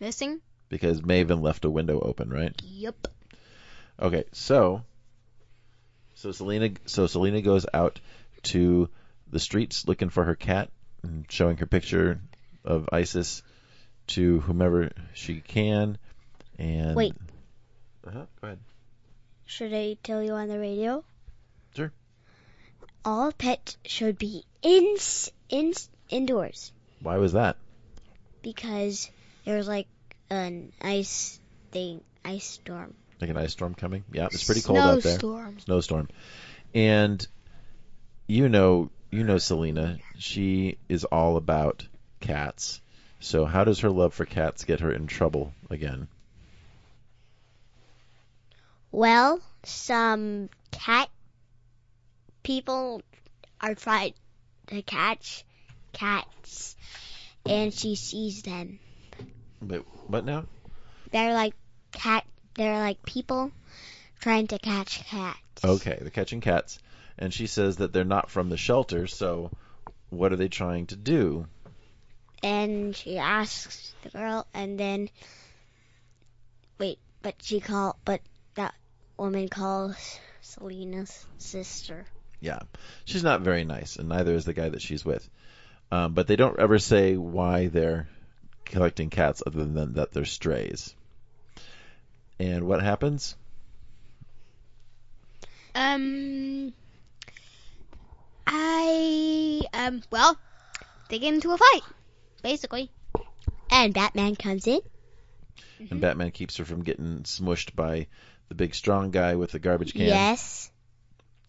Missing? 0.00 0.40
Because 0.68 1.00
Maven 1.00 1.42
left 1.42 1.64
a 1.64 1.70
window 1.70 1.98
open, 2.00 2.30
right? 2.30 2.54
Yep. 2.64 3.08
Okay, 4.00 4.24
so 4.32 4.82
so 6.14 6.30
Selina 6.32 6.70
so 6.86 7.06
Selina 7.06 7.40
goes 7.40 7.66
out 7.72 8.00
to 8.44 8.88
the 9.30 9.40
streets 9.40 9.86
looking 9.88 10.08
for 10.08 10.24
her 10.24 10.34
cat 10.34 10.70
and 11.02 11.24
showing 11.30 11.56
her 11.58 11.66
picture 11.66 12.20
of 12.64 12.88
Isis 12.92 13.42
to 14.08 14.40
whomever 14.40 14.90
she 15.14 15.40
can 15.40 15.98
and 16.58 16.96
Wait. 16.96 17.14
Uh-huh, 18.06 18.24
go 18.40 18.46
ahead. 18.46 18.58
Should 19.46 19.74
I 19.74 19.96
tell 20.02 20.22
you 20.22 20.32
on 20.32 20.48
the 20.48 20.58
radio? 20.58 21.04
Sure. 21.74 21.92
All 23.04 23.32
pets 23.32 23.76
should 23.84 24.18
be 24.18 24.44
in, 24.62 24.96
in 25.48 25.72
indoors 26.08 26.72
Why 27.00 27.16
was 27.16 27.32
that? 27.32 27.56
because 28.42 29.10
there's 29.48 29.66
like 29.66 29.88
an 30.28 30.72
ice 30.78 31.40
thing, 31.72 32.02
ice 32.22 32.44
storm. 32.44 32.92
Like 33.18 33.30
an 33.30 33.38
ice 33.38 33.52
storm 33.52 33.74
coming? 33.74 34.04
Yeah, 34.12 34.26
it's 34.26 34.44
pretty 34.44 34.60
cold 34.60 34.76
out 34.78 35.02
there. 35.02 35.18
Snowstorm. 35.18 35.58
snowstorm. 35.60 36.08
And 36.74 37.26
you 38.26 38.50
know, 38.50 38.90
you 39.10 39.24
know 39.24 39.38
Selena, 39.38 39.96
she 40.18 40.76
is 40.90 41.04
all 41.04 41.38
about 41.38 41.88
cats. 42.20 42.82
So 43.20 43.46
how 43.46 43.64
does 43.64 43.80
her 43.80 43.88
love 43.88 44.12
for 44.12 44.26
cats 44.26 44.64
get 44.64 44.80
her 44.80 44.92
in 44.92 45.06
trouble 45.06 45.54
again? 45.70 46.08
Well, 48.92 49.40
some 49.64 50.50
cat 50.72 51.08
people 52.42 53.00
are 53.62 53.74
trying 53.74 54.12
to 54.66 54.82
catch 54.82 55.42
cats, 55.94 56.76
and 57.46 57.72
she 57.72 57.96
sees 57.96 58.42
them. 58.42 58.78
But 59.60 59.84
what 60.08 60.24
now? 60.24 60.44
They're 61.10 61.34
like 61.34 61.54
cat. 61.92 62.24
They're 62.54 62.78
like 62.78 63.02
people 63.04 63.52
trying 64.20 64.48
to 64.48 64.58
catch 64.58 65.04
cats. 65.06 65.64
Okay, 65.64 65.96
they're 66.00 66.10
catching 66.10 66.40
cats, 66.40 66.78
and 67.18 67.32
she 67.32 67.46
says 67.46 67.76
that 67.76 67.92
they're 67.92 68.04
not 68.04 68.30
from 68.30 68.48
the 68.48 68.56
shelter. 68.56 69.06
So 69.06 69.50
what 70.10 70.32
are 70.32 70.36
they 70.36 70.48
trying 70.48 70.86
to 70.86 70.96
do? 70.96 71.46
And 72.42 72.94
she 72.94 73.18
asks 73.18 73.94
the 74.02 74.10
girl, 74.10 74.46
and 74.54 74.78
then 74.78 75.10
wait, 76.78 76.98
but 77.22 77.34
she 77.42 77.60
call, 77.60 77.98
but 78.04 78.20
that 78.54 78.74
woman 79.16 79.48
calls 79.48 80.20
Selina's 80.40 81.26
sister. 81.38 82.06
Yeah, 82.40 82.60
she's 83.04 83.24
not 83.24 83.40
very 83.40 83.64
nice, 83.64 83.96
and 83.96 84.08
neither 84.08 84.34
is 84.34 84.44
the 84.44 84.52
guy 84.52 84.68
that 84.68 84.82
she's 84.82 85.04
with. 85.04 85.28
Um, 85.90 86.14
but 86.14 86.26
they 86.26 86.36
don't 86.36 86.58
ever 86.58 86.78
say 86.78 87.16
why 87.16 87.66
they're 87.66 88.08
collecting 88.68 89.10
cats, 89.10 89.42
other 89.46 89.64
than 89.64 89.94
that 89.94 90.12
they're 90.12 90.24
strays. 90.24 90.94
And 92.38 92.66
what 92.66 92.82
happens? 92.82 93.36
Um, 95.74 96.72
I 98.46 99.60
um 99.74 100.02
well, 100.10 100.36
they 101.08 101.18
get 101.18 101.34
into 101.34 101.52
a 101.52 101.58
fight, 101.58 101.82
basically. 102.42 102.90
And 103.70 103.92
Batman 103.92 104.36
comes 104.36 104.66
in. 104.66 104.80
and 105.90 106.00
Batman 106.00 106.30
keeps 106.30 106.56
her 106.56 106.64
from 106.64 106.84
getting 106.84 107.20
smushed 107.24 107.74
by 107.76 108.06
the 108.48 108.54
big 108.54 108.74
strong 108.74 109.10
guy 109.10 109.34
with 109.34 109.52
the 109.52 109.58
garbage 109.58 109.92
can. 109.92 110.02
Yes. 110.02 110.70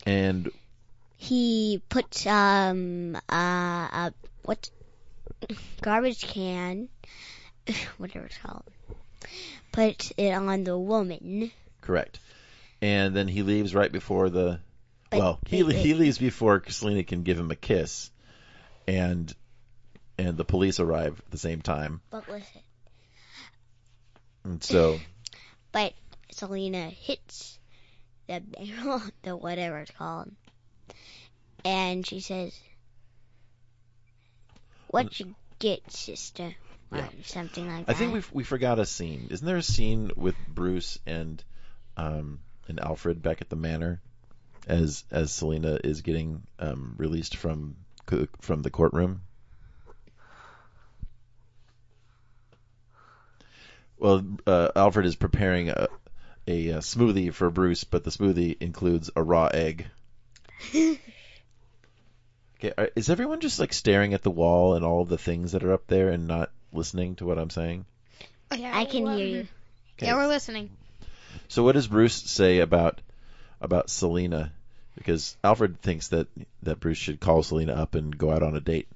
And 0.06 0.52
he 1.18 1.82
puts 1.90 2.26
um 2.26 3.16
uh, 3.16 3.88
uh 3.92 4.10
what 4.44 4.70
garbage 5.82 6.28
can, 6.28 6.90
whatever 7.98 8.26
it's 8.26 8.38
called, 8.38 8.64
puts 9.72 10.12
it 10.18 10.32
on 10.32 10.64
the 10.64 10.78
woman. 10.78 11.52
Correct. 11.82 12.20
And 12.82 13.16
then 13.16 13.28
he 13.28 13.44
leaves 13.44 13.76
right 13.76 13.92
before 13.92 14.30
the. 14.30 14.60
But- 15.10 15.20
well, 15.20 15.40
he 15.48 15.64
but- 15.64 15.76
he 15.76 15.94
leaves 15.94 16.18
before 16.18 16.64
Selina 16.68 17.04
can 17.04 17.24
give 17.24 17.40
him 17.40 17.52
a 17.52 17.56
kiss, 17.56 18.12
and 18.88 19.34
and 20.18 20.38
the 20.38 20.46
police 20.46 20.80
arrive 20.80 21.22
at 21.26 21.32
the 21.32 21.38
same 21.38 21.62
time. 21.62 22.02
But 22.10 22.28
listen, 22.30 22.62
And 24.44 24.64
so 24.64 25.00
but 25.72 25.94
Selina 26.32 26.90
hits 26.90 27.58
the 28.28 28.42
barrel, 28.42 29.02
the 29.24 29.36
whatever 29.36 29.80
it's 29.80 29.92
called, 29.92 30.32
and 31.66 32.06
she 32.06 32.20
says, 32.20 32.58
"What 34.92 35.20
you 35.20 35.36
get, 35.60 35.92
sister?" 35.92 36.56
Or 36.92 36.98
Yeah. 37.00 37.10
something 37.24 37.68
like 37.68 37.86
that. 37.86 37.92
I 37.92 37.96
think 37.96 38.14
we 38.14 38.22
we 38.32 38.44
forgot 38.44 38.80
a 38.80 38.86
scene. 38.86 39.28
Isn't 39.30 39.46
there 39.46 39.58
a 39.58 39.64
scene 39.64 40.12
with 40.16 40.36
Bruce 40.48 40.98
and 41.06 41.44
um 41.98 42.40
and 42.68 42.80
Alfred 42.80 43.22
back 43.22 43.42
at 43.42 43.50
the 43.50 43.56
manor 43.56 44.02
as 44.68 45.04
as 45.12 45.32
Selina 45.32 45.80
is 45.84 46.02
getting 46.02 46.44
um 46.60 46.96
released 46.98 47.36
from 47.36 47.76
from 48.42 48.62
the 48.64 48.70
courtroom? 48.72 49.22
Well, 53.98 54.24
uh, 54.48 54.70
Alfred 54.76 55.06
is 55.06 55.16
preparing 55.16 55.70
a, 55.70 55.88
a, 56.48 56.72
uh 56.74 56.80
smoothie 56.80 57.34
for 57.34 57.50
Bruce, 57.50 57.84
but 57.84 58.04
the 58.04 58.12
smoothie 58.12 58.58
includes 58.60 59.10
a 59.16 59.22
raw 59.22 59.48
egg. 59.48 59.88
Okay, 62.60 62.74
are- 62.78 62.92
is 62.96 63.10
everyone 63.10 63.40
just 63.40 63.60
like 63.60 63.72
staring 63.72 64.14
at 64.14 64.22
the 64.22 64.32
wall 64.32 64.76
and 64.76 64.84
all 64.84 65.02
of 65.02 65.10
the 65.10 65.18
things 65.18 65.54
that 65.54 65.64
are 65.64 65.74
up 65.74 65.88
there 65.88 66.10
and 66.10 66.28
not 66.28 66.52
listening 66.74 67.16
to 67.16 67.26
what 67.26 67.40
I'm 67.40 67.50
saying? 67.50 67.86
Oh, 68.52 68.56
yeah, 68.56 68.78
I 68.78 68.86
can 68.86 69.06
hear 69.08 69.28
you. 69.28 69.48
Okay. 69.98 70.08
Yeah, 70.08 70.16
we're 70.16 70.28
listening. 70.28 70.70
So 71.48 71.64
what 71.64 71.74
does 71.74 71.88
Bruce 71.88 72.16
say 72.16 72.60
about 72.60 73.00
about 73.62 73.90
Selina? 73.90 74.52
Because 74.96 75.38
Alfred 75.44 75.82
thinks 75.82 76.10
that 76.10 76.28
that 76.64 76.80
Bruce 76.80 76.98
should 76.98 77.20
call 77.22 77.44
Selina 77.44 77.74
up 77.74 77.96
and 77.96 78.18
go 78.18 78.32
out 78.32 78.44
on 78.44 78.56
a 78.56 78.60
date. 78.60 78.88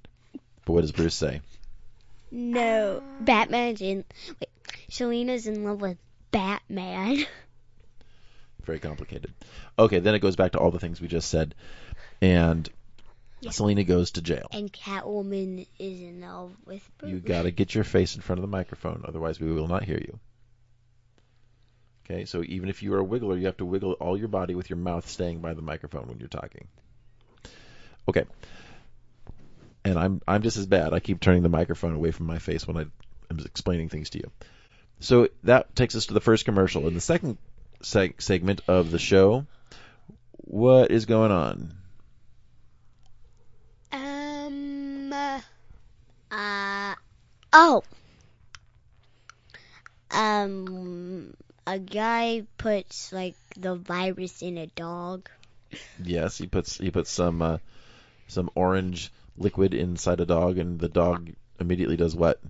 But 0.66 0.74
what 0.74 0.82
does 0.82 0.92
Bruce 0.92 1.16
say? 1.16 1.42
No, 2.32 2.98
uh, 2.98 3.24
Batman's 3.24 3.82
in. 3.82 4.04
Wait, 4.40 4.50
Selina's 4.90 5.48
in 5.48 5.64
love 5.64 5.80
with 5.80 5.98
Batman. 6.32 7.26
Very 8.66 8.80
complicated. 8.80 9.34
Okay, 9.78 10.00
then 10.00 10.16
it 10.16 10.20
goes 10.20 10.36
back 10.36 10.54
to 10.54 10.58
all 10.58 10.72
the 10.72 10.80
things 10.80 11.00
we 11.00 11.08
just 11.08 11.30
said, 11.30 11.54
and 12.22 12.70
Yeah. 13.44 13.52
Selina 13.52 13.84
goes 13.84 14.12
to 14.12 14.22
jail. 14.22 14.48
And 14.52 14.72
Catwoman 14.72 15.68
is 15.78 16.02
in 16.02 16.22
love 16.22 16.56
with 16.66 16.90
Bruce. 16.98 17.12
You 17.12 17.20
got 17.20 17.44
to 17.44 17.52
get 17.52 17.76
your 17.76 17.84
face 17.84 18.16
in 18.16 18.22
front 18.22 18.40
of 18.40 18.42
the 18.42 18.48
microphone, 18.48 19.04
otherwise 19.06 19.38
we 19.38 19.52
will 19.52 19.68
not 19.68 19.84
hear 19.84 19.98
you. 19.98 20.18
Okay, 22.06 22.24
so 22.24 22.42
even 22.42 22.70
if 22.70 22.82
you 22.82 22.94
are 22.94 23.02
a 23.02 23.06
wiggler, 23.06 23.38
you 23.38 23.48
have 23.48 23.58
to 23.58 23.66
wiggle 23.66 23.94
all 23.94 24.18
your 24.18 24.30
body 24.30 24.56
with 24.56 24.70
your 24.70 24.78
mouth 24.78 25.10
staying 25.10 25.42
by 25.42 25.54
the 25.54 25.62
microphone 25.62 26.08
when 26.08 26.20
you're 26.20 26.30
talking. 26.30 26.68
Okay. 28.08 28.24
And 29.84 30.00
I'm 30.00 30.22
I'm 30.26 30.42
just 30.42 30.56
as 30.56 30.66
bad. 30.66 30.94
I 30.94 31.02
keep 31.02 31.20
turning 31.20 31.44
the 31.44 31.50
microphone 31.50 31.96
away 31.96 32.12
from 32.12 32.28
my 32.28 32.40
face 32.40 32.66
when 32.66 32.78
I 32.78 32.86
am 33.30 33.40
explaining 33.40 33.90
things 33.90 34.10
to 34.12 34.20
you. 34.20 34.32
So 35.02 35.28
that 35.44 35.76
takes 35.76 35.96
us 35.96 36.06
to 36.06 36.14
the 36.14 36.22
first 36.22 36.46
commercial. 36.46 36.88
In 36.88 36.94
the 36.94 37.02
second 37.02 37.38
seg- 37.82 38.22
segment 38.22 38.62
of 38.70 38.90
the 38.90 39.00
show, 39.00 39.46
what 40.38 40.92
is 40.92 41.06
going 41.06 41.32
on? 41.32 41.74
Um, 43.94 45.14
uh, 45.14 45.42
Uh 46.34 46.96
oh. 47.54 47.84
Um, 50.10 51.36
a 51.68 51.78
guy 51.78 52.44
puts 52.58 53.14
like 53.14 53.36
the 53.56 53.76
virus 53.76 54.42
in 54.42 54.58
a 54.58 54.66
dog. 54.66 55.30
Yes, 56.04 56.40
he 56.40 56.48
puts 56.48 56.80
he 56.80 56.90
puts 56.90 57.12
some 57.12 57.42
uh, 57.44 57.58
some 58.28 58.50
orange 58.56 59.12
liquid 59.38 59.76
inside 59.76 60.22
a 60.22 60.26
dog, 60.26 60.58
and 60.58 60.80
the 60.80 60.90
dog 60.90 61.30
immediately 61.60 61.98
does 61.98 62.16
what? 62.16 62.42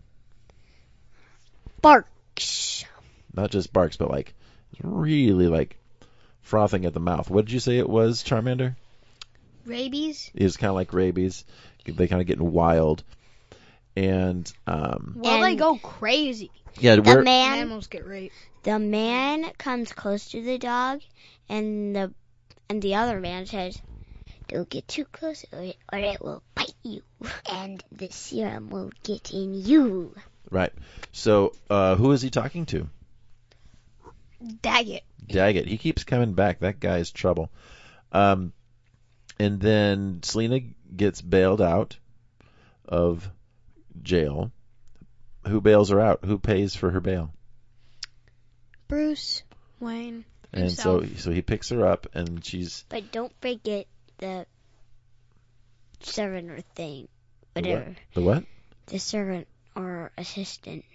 Barks. 1.82 2.86
Not 3.34 3.52
just 3.52 3.74
barks, 3.74 3.98
but 3.98 4.10
like 4.10 4.34
really 4.82 5.48
like 5.48 5.78
frothing 6.41 6.86
at 6.86 6.93
the 6.93 7.02
mouth. 7.02 7.30
What 7.30 7.46
did 7.46 7.52
you 7.52 7.60
say 7.60 7.80
it 7.80 7.89
was, 7.89 8.24
Charmander? 8.24 8.76
rabies. 9.65 10.32
It's 10.34 10.56
kind 10.56 10.69
of 10.69 10.76
like 10.76 10.93
rabies. 10.93 11.43
They 11.86 12.08
kind 12.08 12.22
of 12.22 12.28
getting 12.28 12.54
wild, 12.54 13.04
and 13.95 14.51
um, 14.67 15.13
Well, 15.17 15.41
they 15.41 15.56
go 15.56 15.77
crazy. 15.77 16.51
yeah, 16.79 16.95
The 16.95 17.01
we're 17.01 17.23
man, 17.23 17.60
Animals 17.60 17.88
get 17.88 18.06
raped. 18.06 18.34
the 18.63 18.79
man 18.79 19.51
comes 19.58 19.91
close 19.91 20.29
to 20.32 20.41
the 20.43 20.58
dog, 20.58 21.01
and 21.49 21.95
the 21.95 22.13
and 22.69 22.82
the 22.82 22.95
other 22.95 23.19
man 23.19 23.45
says, 23.45 23.79
"Don't 24.47 24.69
get 24.69 24.88
too 24.88 25.06
close, 25.06 25.45
or 25.51 25.60
it, 25.62 25.77
or 25.91 25.99
it 25.99 26.21
will 26.21 26.41
bite 26.56 26.73
you, 26.84 27.01
and 27.51 27.84
the 27.91 28.10
serum 28.12 28.69
will 28.69 28.91
get 29.03 29.32
in 29.32 29.53
you." 29.53 30.15
right. 30.49 30.73
So 31.12 31.53
uh, 31.69 31.95
who 31.95 32.12
is 32.12 32.21
he 32.21 32.29
talking 32.29 32.65
to? 32.67 32.88
Daggett. 34.62 35.03
Daggett. 35.27 35.67
He 35.67 35.77
keeps 35.77 36.03
coming 36.03 36.34
back. 36.34 36.60
That 36.60 36.79
guy 36.79 36.97
is 36.97 37.12
trouble. 37.12 37.49
Um, 38.12 38.51
and 39.39 39.60
then 39.60 40.21
Selena 40.23 40.60
gets 40.95 41.21
bailed 41.21 41.62
out 41.62 41.97
of 42.88 43.29
jail. 44.01 44.51
Who 45.47 45.60
bails 45.62 45.89
her 45.89 45.99
out? 45.99 46.23
Who 46.25 46.39
pays 46.39 46.75
for 46.75 46.89
her 46.91 46.99
bail? 47.01 47.34
Bruce 48.88 49.43
Wayne. 49.79 50.25
And 50.53 50.71
so, 50.71 50.99
Himself. 50.99 51.19
so 51.21 51.32
he 51.32 51.41
picks 51.41 51.69
her 51.69 51.86
up, 51.86 52.08
and 52.13 52.43
she's 52.45 52.86
But 52.89 53.12
don't 53.12 53.34
forget 53.41 53.88
the 54.19 54.45
servant 56.01 56.51
or 56.51 56.62
thing, 56.75 57.08
The 57.56 57.62
what? 57.62 57.69
whatever. 57.69 57.95
the 58.13 58.21
what? 58.21 58.43
The 58.88 58.99
servant 58.99 59.47
or 59.75 60.12
assistant. 60.17 60.86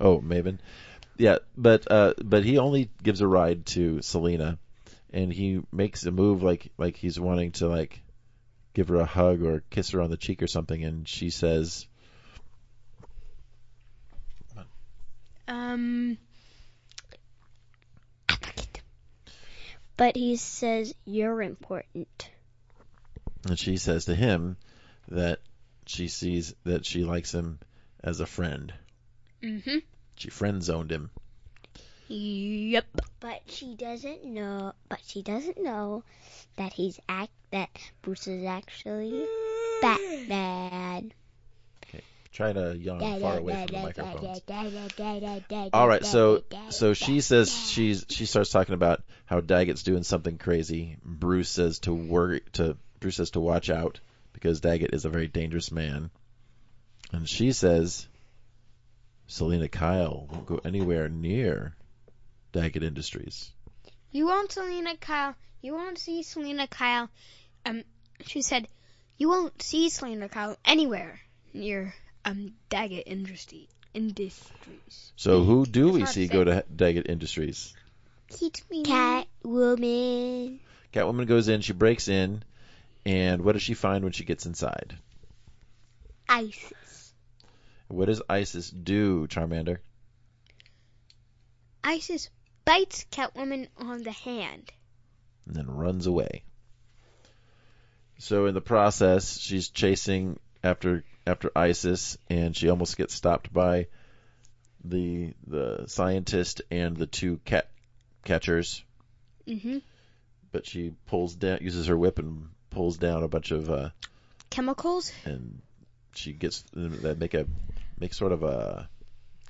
Oh, 0.00 0.20
Maven. 0.20 0.58
Yeah, 1.16 1.38
but 1.56 1.90
uh, 1.90 2.14
but 2.24 2.44
he 2.44 2.58
only 2.58 2.90
gives 3.02 3.20
a 3.20 3.26
ride 3.26 3.66
to 3.66 4.02
Selina, 4.02 4.58
and 5.12 5.32
he 5.32 5.60
makes 5.72 6.04
a 6.06 6.10
move 6.12 6.42
like 6.42 6.70
like 6.78 6.96
he's 6.96 7.18
wanting 7.18 7.52
to 7.52 7.68
like 7.68 8.02
give 8.78 8.86
her 8.86 9.00
a 9.00 9.04
hug 9.04 9.42
or 9.42 9.64
kiss 9.70 9.90
her 9.90 10.00
on 10.00 10.08
the 10.08 10.16
cheek 10.16 10.40
or 10.40 10.46
something, 10.46 10.84
and 10.84 11.08
she 11.08 11.30
says, 11.30 11.88
Um, 15.48 16.16
But 19.96 20.14
he 20.14 20.36
says 20.36 20.94
you're 21.04 21.42
important. 21.42 22.30
and 23.48 23.58
she 23.58 23.78
says 23.78 24.04
to 24.04 24.14
him 24.14 24.56
that 25.08 25.40
she 25.86 26.06
sees 26.06 26.54
that 26.62 26.86
she 26.86 27.02
likes 27.02 27.34
him 27.34 27.58
as 28.04 28.20
a 28.20 28.26
friend. 28.26 28.72
mm-hmm. 29.42 29.78
She 30.14 30.30
friend 30.30 30.62
zoned 30.62 30.92
him. 30.92 31.10
Yep. 32.08 32.86
But 33.20 33.42
she 33.46 33.74
doesn't 33.74 34.24
know. 34.24 34.72
But 34.88 35.00
she 35.06 35.22
doesn't 35.22 35.62
know 35.62 36.04
that 36.56 36.72
he's 36.72 36.98
act 37.08 37.30
that 37.50 37.70
Bruce 38.02 38.26
is 38.26 38.44
actually 38.44 39.12
mm. 39.12 39.80
Batman. 39.80 41.12
Okay, 41.86 42.02
try 42.32 42.52
to 42.52 42.76
yawn 42.76 43.00
far 43.20 43.38
away 43.38 43.54
from 43.54 43.66
the 43.66 43.82
microphones. 43.82 45.70
All 45.72 45.88
right, 45.88 46.04
so 46.04 46.42
so 46.70 46.94
she 46.94 47.20
says 47.20 47.52
she's 47.52 48.06
she 48.08 48.26
starts 48.26 48.50
talking 48.50 48.74
about 48.74 49.02
how 49.26 49.40
Daggett's 49.40 49.82
doing 49.82 50.02
something 50.02 50.38
crazy. 50.38 50.96
Bruce 51.04 51.50
says 51.50 51.78
to 51.80 51.92
worry 51.92 52.42
to 52.54 52.76
Bruce 53.00 53.16
says 53.16 53.30
to 53.30 53.40
watch 53.40 53.70
out 53.70 54.00
because 54.32 54.60
Daggett 54.60 54.94
is 54.94 55.04
a 55.04 55.10
very 55.10 55.28
dangerous 55.28 55.70
man. 55.70 56.10
And 57.12 57.28
she 57.28 57.52
says 57.52 58.06
Selina 59.26 59.68
Kyle 59.68 60.26
won't 60.30 60.46
go 60.46 60.60
anywhere 60.64 61.08
near 61.08 61.74
Daggett 62.52 62.82
Industries. 62.82 63.50
You 64.10 64.26
won't 64.26 64.52
Selina 64.52 64.96
Kyle. 64.96 65.34
You 65.60 65.74
won't 65.74 65.98
see 65.98 66.22
Selina 66.22 66.66
Kyle. 66.66 67.10
Um, 67.66 67.84
she 68.26 68.42
said, 68.42 68.68
you 69.16 69.28
won't 69.28 69.60
see 69.62 69.88
Selina 69.90 70.28
Kyle 70.28 70.56
anywhere 70.64 71.20
near 71.52 71.94
um 72.24 72.54
Daggett 72.68 73.04
Industry 73.06 73.68
Industries. 73.94 75.12
So 75.16 75.42
who 75.42 75.66
do 75.66 75.90
we 75.90 76.06
see 76.06 76.28
go 76.28 76.44
to 76.44 76.64
Daggett 76.74 77.08
Industries? 77.08 77.74
Teach 78.30 78.62
me. 78.70 78.84
Catwoman. 78.84 80.58
Catwoman 80.92 81.26
goes 81.26 81.48
in, 81.48 81.60
she 81.60 81.72
breaks 81.72 82.08
in, 82.08 82.42
and 83.04 83.42
what 83.42 83.52
does 83.52 83.62
she 83.62 83.74
find 83.74 84.04
when 84.04 84.12
she 84.12 84.24
gets 84.24 84.46
inside? 84.46 84.96
ISIS. 86.28 87.14
What 87.88 88.06
does 88.06 88.20
Isis 88.28 88.70
do, 88.70 89.26
Charmander? 89.28 89.78
Isis 91.82 92.28
bites 92.68 93.06
Catwoman 93.10 93.68
on 93.78 94.02
the 94.02 94.12
hand. 94.12 94.70
and 95.46 95.56
then 95.56 95.66
runs 95.66 96.06
away. 96.06 96.42
So 98.18 98.44
in 98.44 98.52
the 98.52 98.60
process, 98.60 99.38
she's 99.38 99.70
chasing 99.70 100.38
after 100.62 101.02
after 101.26 101.50
ISIS, 101.56 102.18
and 102.28 102.54
she 102.54 102.68
almost 102.68 102.98
gets 102.98 103.14
stopped 103.14 103.50
by 103.52 103.86
the 104.84 105.32
the 105.46 105.84
scientist 105.86 106.60
and 106.70 106.94
the 106.94 107.06
two 107.06 107.40
cat 107.46 107.70
catchers. 108.24 108.84
Mm-hmm. 109.46 109.78
But 110.52 110.66
she 110.66 110.92
pulls 111.06 111.34
down, 111.36 111.60
uses 111.62 111.86
her 111.86 111.96
whip 111.96 112.18
and 112.18 112.48
pulls 112.68 112.98
down 112.98 113.22
a 113.22 113.28
bunch 113.28 113.50
of 113.50 113.70
uh, 113.70 113.90
Chemicals. 114.50 115.10
and 115.24 115.62
she 116.14 116.32
gets 116.32 116.64
that 116.72 117.18
make 117.18 117.32
a 117.32 117.46
make 117.98 118.12
sort 118.12 118.32
of 118.32 118.42
a 118.42 118.90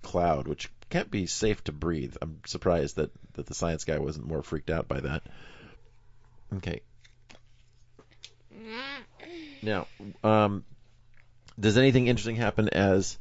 cloud, 0.02 0.46
which 0.46 0.70
can't 0.90 1.10
be 1.10 1.26
safe 1.26 1.62
to 1.64 1.72
breathe. 1.72 2.16
I'm 2.20 2.40
surprised 2.46 2.96
that 2.96 3.10
that 3.34 3.46
the 3.46 3.54
science 3.54 3.84
guy 3.84 3.98
wasn't 3.98 4.26
more 4.26 4.42
freaked 4.42 4.70
out 4.70 4.88
by 4.88 5.00
that. 5.00 5.22
Okay. 6.56 6.80
Now, 9.62 9.86
um, 10.24 10.64
does 11.58 11.76
anything 11.76 12.06
interesting 12.06 12.36
happen 12.36 12.68
as 12.68 13.18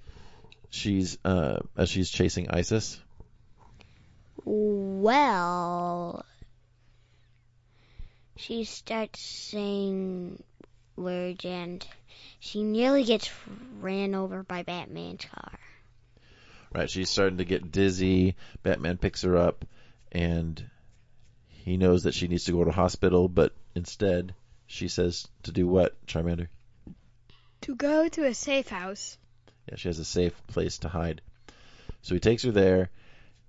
she's 0.70 1.18
uh, 1.26 1.60
as 1.76 1.90
she's 1.90 2.10
chasing 2.10 2.50
ISIS? 2.50 3.00
Well, 4.46 6.26
she 8.38 8.64
starts 8.64 9.20
saying 9.20 10.42
words 10.96 11.44
and 11.44 11.86
she 12.40 12.64
nearly 12.64 13.04
gets 13.04 13.30
ran 13.80 14.16
over 14.16 14.44
by 14.44 14.64
Batman's 14.64 15.26
car. 15.26 15.60
Right, 16.78 16.92
she's 16.92 17.10
starting 17.10 17.40
to 17.40 17.44
get 17.44 17.72
dizzy. 17.72 18.36
Batman 18.62 18.98
picks 18.98 19.24
her 19.24 19.36
up, 19.36 19.66
and 20.12 20.64
he 21.48 21.76
knows 21.76 22.04
that 22.04 22.14
she 22.14 22.28
needs 22.28 22.44
to 22.44 22.52
go 22.52 22.64
to 22.64 22.72
hospital, 22.72 23.28
but 23.28 23.56
instead 23.74 24.36
she 24.68 24.88
says 24.88 25.28
to 25.42 25.52
do 25.52 25.66
what, 25.66 25.98
Charmander? 26.06 26.50
To 27.62 27.74
go 27.74 28.08
to 28.10 28.26
a 28.26 28.34
safe 28.36 28.68
house. 28.68 29.18
Yeah, 29.68 29.78
she 29.78 29.90
has 29.90 29.98
a 29.98 30.06
safe 30.06 30.40
place 30.46 30.78
to 30.80 30.88
hide. 30.88 31.22
So 32.04 32.14
he 32.14 32.20
takes 32.20 32.44
her 32.44 32.52
there, 32.52 32.92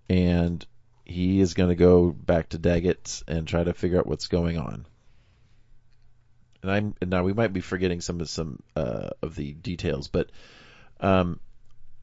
and 0.08 0.64
he 1.04 1.40
is 1.40 1.52
going 1.52 1.68
to 1.68 1.74
go 1.74 2.10
back 2.10 2.48
to 2.48 2.58
Daggett's 2.58 3.24
and 3.28 3.46
try 3.46 3.62
to 3.62 3.74
figure 3.74 3.98
out 3.98 4.06
what's 4.06 4.28
going 4.28 4.56
on. 4.56 4.86
And 6.62 6.70
I'm 6.70 6.94
and 7.02 7.10
now 7.10 7.24
we 7.24 7.34
might 7.34 7.52
be 7.52 7.60
forgetting 7.60 8.00
some 8.00 8.22
of 8.22 8.30
some 8.30 8.62
uh, 8.74 9.10
of 9.20 9.34
the 9.34 9.52
details, 9.52 10.08
but 10.08 10.30
um, 11.00 11.40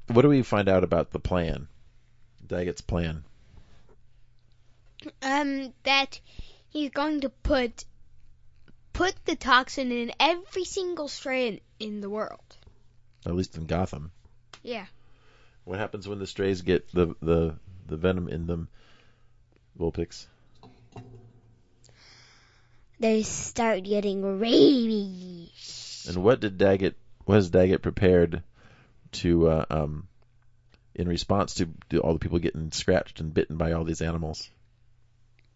what 0.08 0.22
do 0.22 0.30
we 0.30 0.44
find 0.44 0.70
out 0.70 0.84
about 0.84 1.12
the 1.12 1.20
plan, 1.20 1.68
Daggett's 2.46 2.82
plan? 2.82 3.24
Um, 5.22 5.74
that 5.84 6.20
he's 6.70 6.92
going 6.92 7.22
to 7.22 7.30
put 7.30 7.86
put 8.94 9.14
the 9.26 9.36
toxin 9.36 9.92
in 9.92 10.12
every 10.20 10.64
single 10.64 11.08
stray 11.08 11.48
in, 11.48 11.60
in 11.80 12.02
the 12.02 12.10
world. 12.10 12.58
At 13.26 13.36
least 13.36 13.58
in 13.58 13.66
Gotham. 13.66 14.12
Yeah. 14.64 14.86
What 15.64 15.80
happens 15.80 16.08
when 16.08 16.20
the 16.20 16.28
strays 16.28 16.62
get 16.62 16.92
the 16.92 17.16
the 17.22 17.56
the 17.88 17.98
venom 17.98 18.28
in 18.28 18.48
them? 18.48 18.68
Vulpix. 19.78 20.28
They 23.00 23.24
start 23.24 23.84
getting 23.84 24.40
rabies. 24.40 26.06
And 26.08 26.24
what 26.24 26.40
did 26.40 26.58
Daggett? 26.58 26.96
What 27.26 27.36
has 27.36 27.50
Daggett 27.50 27.82
prepared 27.82 28.44
to 29.16 29.50
uh, 29.50 29.66
um 29.70 30.08
in 30.96 31.10
response 31.10 31.56
to, 31.56 31.70
to 31.90 32.00
all 32.00 32.14
the 32.14 32.20
people 32.20 32.40
getting 32.40 32.72
scratched 32.72 33.20
and 33.20 33.34
bitten 33.34 33.58
by 33.58 33.74
all 33.74 33.84
these 33.84 34.02
animals? 34.02 34.50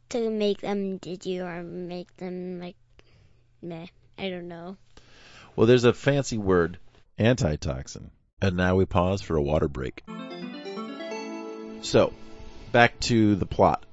To 0.09 0.29
make 0.29 0.59
them 0.59 0.97
dizzy 0.97 1.39
or 1.39 1.63
make 1.63 2.15
them 2.17 2.59
like 2.59 2.75
meh. 3.61 3.87
I 4.17 4.29
don't 4.29 4.49
know. 4.49 4.75
Well, 5.55 5.65
there's 5.65 5.85
a 5.85 5.93
fancy 5.93 6.37
word, 6.37 6.77
antitoxin. 7.17 8.11
And 8.41 8.57
now 8.57 8.75
we 8.75 8.85
pause 8.85 9.21
for 9.21 9.35
a 9.35 9.41
water 9.41 9.67
break. 9.67 10.03
So, 11.81 12.13
back 12.71 12.99
to 13.01 13.35
the 13.35 13.45
plot. 13.45 13.83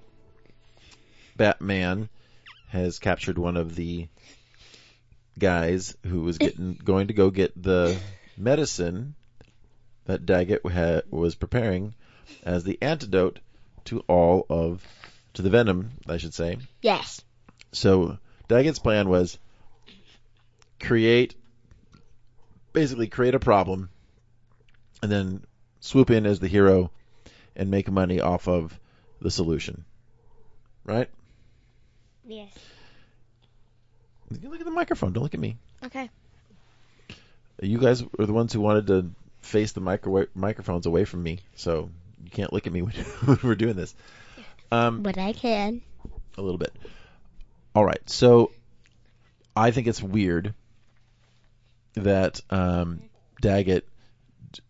Batman 1.37 2.09
has 2.69 2.99
captured 2.99 3.39
one 3.39 3.57
of 3.57 3.75
the 3.75 4.09
guys 5.39 5.97
who 6.05 6.23
was 6.23 6.39
getting 6.39 6.79
going 6.83 7.09
to 7.09 7.15
go 7.15 7.31
get 7.31 7.61
the 7.61 7.97
medicine 8.37 9.15
that 10.07 10.27
Daggett 10.27 10.65
had, 10.67 11.05
was 11.11 11.35
preparing 11.35 11.95
as 12.43 12.65
the 12.65 12.79
antidote 12.81 13.39
to 13.87 14.01
all 14.09 14.47
of 14.49 14.85
to 15.35 15.43
the 15.43 15.51
venom, 15.51 15.91
I 16.09 16.17
should 16.17 16.35
say. 16.35 16.59
Yes. 16.81 17.23
So 17.73 18.19
Daggett's 18.49 18.79
plan 18.79 19.09
was 19.09 19.39
create 20.81 21.35
basically 22.73 23.09
create 23.09 23.35
a 23.35 23.41
problem 23.41 23.89
and 25.03 25.11
then 25.11 25.45
swoop 25.81 26.11
in 26.11 26.27
as 26.27 26.41
the 26.41 26.49
hero 26.49 26.91
and 27.55 27.71
make 27.71 27.91
money 27.91 28.21
off 28.21 28.49
of 28.49 28.79
the 29.21 29.31
solution. 29.31 29.85
Right? 30.85 31.09
Yes. 32.25 32.53
You 34.41 34.51
look 34.51 34.61
at 34.61 34.67
the 34.67 34.73
microphone, 34.73 35.13
don't 35.13 35.23
look 35.23 35.35
at 35.35 35.41
me. 35.41 35.57
Okay. 35.85 36.11
You 37.63 37.79
guys 37.79 38.05
were 38.19 38.27
the 38.27 38.33
ones 38.33 38.53
who 38.53 38.61
wanted 38.61 38.87
to 38.89 39.11
face 39.47 39.73
the 39.73 39.81
microwave 39.81 40.29
microphones 40.35 40.87
away 40.87 41.05
from 41.05 41.23
me, 41.23 41.41
so 41.55 41.91
you 42.23 42.31
can't 42.31 42.53
look 42.53 42.67
at 42.67 42.73
me 42.73 42.83
when, 42.83 42.93
when 43.25 43.39
we're 43.43 43.55
doing 43.55 43.77
this. 43.77 43.95
Um, 44.71 45.03
But 45.03 45.19
I 45.19 45.33
can. 45.33 45.83
a 46.37 46.43
little 46.43 46.59
bit. 46.59 46.75
All 47.75 47.85
right, 47.85 48.09
so 48.09 48.53
I 49.55 49.71
think 49.71 49.87
it's 49.87 50.03
weird 50.03 50.55
that 51.95 52.41
um, 52.51 53.03
Daggett 53.41 53.87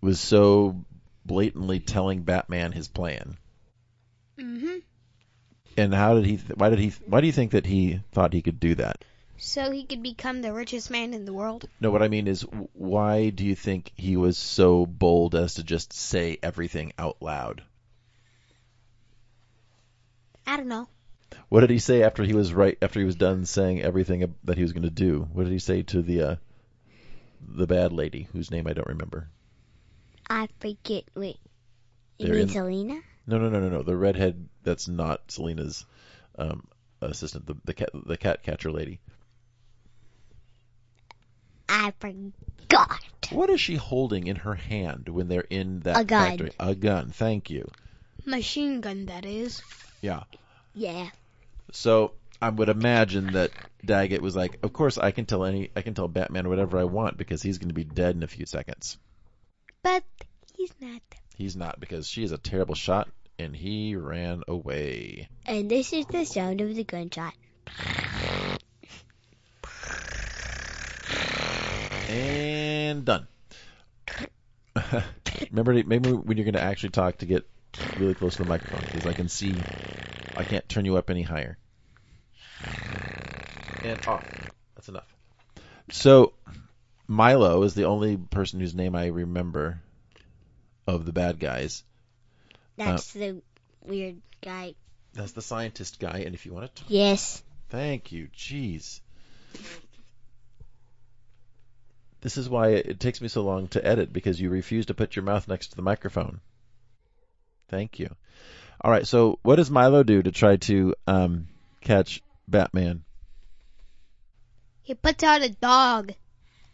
was 0.01 0.21
so 0.21 0.85
blatantly 1.25 1.81
telling 1.81 2.23
Batman 2.23 2.73
his 2.73 2.89
plan. 2.89 3.37
Mm-hmm. 4.39 4.79
And 5.77 5.95
how 5.95 6.15
did 6.15 6.25
he? 6.25 6.37
Th- 6.39 6.57
why 6.57 6.71
did 6.71 6.79
he? 6.79 6.93
Why 7.07 7.21
do 7.21 7.27
you 7.27 7.33
think 7.33 7.53
that 7.53 7.67
he 7.67 8.01
thought 8.12 8.33
he 8.33 8.43
could 8.43 8.59
do 8.61 8.75
that? 8.77 9.05
So 9.38 9.70
he 9.70 9.85
could 9.85 10.03
become 10.03 10.40
the 10.40 10.53
richest 10.53 10.90
man 10.90 11.12
in 11.12 11.25
the 11.25 11.33
world. 11.33 11.68
No, 11.81 11.90
what 11.90 12.03
I 12.03 12.09
mean 12.09 12.27
is, 12.27 12.42
why 12.72 13.31
do 13.31 13.44
you 13.44 13.55
think 13.55 13.92
he 13.94 14.16
was 14.16 14.38
so 14.38 14.87
bold 14.87 15.35
as 15.35 15.55
to 15.55 15.62
just 15.62 15.92
say 15.92 16.38
everything 16.42 16.92
out 16.99 17.20
loud? 17.20 17.62
I 20.46 20.57
don't 20.57 20.68
know. 20.68 20.88
What 21.49 21.61
did 21.61 21.70
he 21.70 21.79
say 21.79 22.03
after 22.03 22.22
he 22.25 22.33
was 22.33 22.55
right? 22.55 22.79
After 22.81 23.01
he 23.01 23.07
was 23.07 23.16
done 23.16 23.44
saying 23.44 23.83
everything 23.83 24.35
that 24.44 24.57
he 24.57 24.62
was 24.62 24.72
going 24.72 24.85
to 24.85 24.90
do? 24.90 25.29
What 25.33 25.44
did 25.44 25.53
he 25.53 25.59
say 25.59 25.83
to 25.83 26.03
the 26.03 26.22
uh, 26.22 26.37
the 27.46 27.66
bad 27.66 27.92
lady 27.92 28.29
whose 28.33 28.51
name 28.51 28.66
I 28.66 28.72
don't 28.72 28.88
remember? 28.88 29.29
I 30.29 30.49
forget. 30.61 31.05
Wait. 31.14 31.38
You 32.18 32.29
mean 32.29 32.42
in- 32.42 32.49
Selina? 32.49 33.01
No, 33.27 33.38
no, 33.38 33.49
no, 33.49 33.61
no, 33.61 33.68
no. 33.68 33.83
The 33.83 33.96
redhead 33.96 34.49
that's 34.62 34.88
not 34.88 35.31
Selina's 35.31 35.85
um, 36.38 36.68
assistant, 37.01 37.46
the 37.46 37.57
the 37.64 37.75
cat 37.75 37.90
the 37.92 38.16
cat 38.16 38.42
catcher 38.42 38.70
lady. 38.70 39.01
I 41.69 41.93
forgot. 41.99 43.01
What 43.31 43.51
is 43.51 43.61
she 43.61 43.75
holding 43.77 44.27
in 44.27 44.37
her 44.37 44.55
hand 44.55 45.09
when 45.09 45.29
they're 45.29 45.41
in 45.51 45.81
that 45.81 46.01
A 46.01 46.05
gun. 46.05 46.29
factory? 46.31 46.51
A 46.61 46.75
gun. 46.75 47.11
Thank 47.11 47.51
you. 47.51 47.69
Machine 48.25 48.81
gun, 48.81 49.07
that 49.07 49.25
is. 49.25 49.63
Yeah. 50.01 50.23
Yeah. 50.75 51.09
So 51.73 52.13
I 52.41 52.51
would 52.51 52.69
imagine 52.69 53.33
that 53.33 53.51
Daggett 53.85 54.23
was 54.23 54.37
like, 54.37 54.59
"Of 54.63 54.73
course, 54.73 54.99
I 54.99 55.11
can 55.11 55.27
tell 55.27 55.45
any, 55.45 55.71
I 55.75 55.83
can 55.83 55.95
tell 55.95 56.09
Batman 56.09 56.49
whatever 56.49 56.79
I 56.79 56.85
want 56.85 57.17
because 57.17 57.43
he's 57.43 57.59
going 57.59 57.69
to 57.69 57.75
be 57.75 57.85
dead 57.85 58.15
in 58.15 58.23
a 58.23 58.29
few 58.29 58.47
seconds." 58.47 58.99
But 59.83 60.05
he's 60.57 60.73
not. 60.81 61.03
He's 61.37 61.57
not 61.57 61.81
because 61.81 62.09
she 62.09 62.23
is 62.25 62.33
a 62.33 62.39
terrible 62.39 62.75
shot, 62.75 63.09
and 63.39 63.55
he 63.55 63.97
ran 63.97 64.43
away. 64.49 65.29
And 65.47 65.71
this 65.71 65.93
is 65.93 66.07
the 66.07 66.25
sound 66.25 66.61
of 66.61 66.75
the 66.75 66.85
gunshot. 66.85 67.35
And 72.09 73.05
done. 73.05 73.27
Remember, 75.51 75.75
to- 75.75 75.85
maybe 75.88 76.11
when 76.12 76.37
you're 76.37 76.45
going 76.45 76.55
to 76.55 76.62
actually 76.62 76.90
talk 76.90 77.19
to 77.19 77.27
get 77.27 77.47
really 77.97 78.14
close 78.14 78.37
to 78.37 78.42
the 78.42 78.49
microphone 78.49 78.85
because 78.85 79.07
I 79.07 79.12
can 79.12 79.29
see 79.29 79.55
I 80.37 80.45
can't 80.45 80.69
turn 80.69 80.85
you 80.85 80.97
up 80.97 81.11
any 81.11 81.23
higher. 81.23 81.57
And 83.85 83.99
off. 84.07 84.25
That's 84.75 84.88
enough. 84.88 85.07
So 85.90 86.33
Milo 87.07 87.62
is 87.62 87.75
the 87.75 87.85
only 87.85 88.16
person 88.16 88.61
whose 88.61 88.75
name 88.75 88.95
I 88.95 89.07
remember 89.07 89.81
of 90.87 91.05
the 91.07 91.12
bad 91.12 91.38
guys. 91.38 91.85
That's 92.77 93.14
uh, 93.16 93.19
the 93.19 93.42
weird 93.87 94.21
guy. 94.42 94.75
That's 95.14 95.33
the 95.33 95.42
scientist 95.42 95.99
guy. 95.99 96.25
And 96.27 96.35
if 96.35 96.45
you 96.45 96.53
want 96.53 96.75
to, 96.75 96.83
Talk, 96.83 96.90
Yes. 96.90 97.42
thank 97.71 98.12
you. 98.12 98.29
Jeez. 98.37 99.01
This 102.27 102.39
is 102.39 102.51
why 102.51 102.71
it 102.71 102.99
takes 102.99 103.21
me 103.21 103.29
so 103.29 103.43
long 103.43 103.69
to 103.69 103.87
edit 103.87 104.12
because 104.12 104.41
you 104.41 104.51
refuse 104.51 104.87
to 104.87 104.95
put 104.95 105.15
your 105.15 105.23
mouth 105.25 105.47
next 105.47 105.69
to 105.69 105.77
the 105.77 105.83
microphone. 105.83 106.41
Thank 107.69 108.01
you. 108.01 108.17
All 108.81 108.91
right. 108.91 109.07
So 109.07 109.39
what 109.43 109.55
does 109.55 109.71
Milo 109.71 110.03
do 110.03 110.25
to 110.25 110.33
try 110.33 110.57
to 110.57 110.97
um, 111.07 111.47
catch 111.83 112.21
Batman? 112.49 113.05
He 114.83 114.95
puts 114.95 115.23
out 115.23 115.45
a 115.45 115.51
dog, 115.51 116.15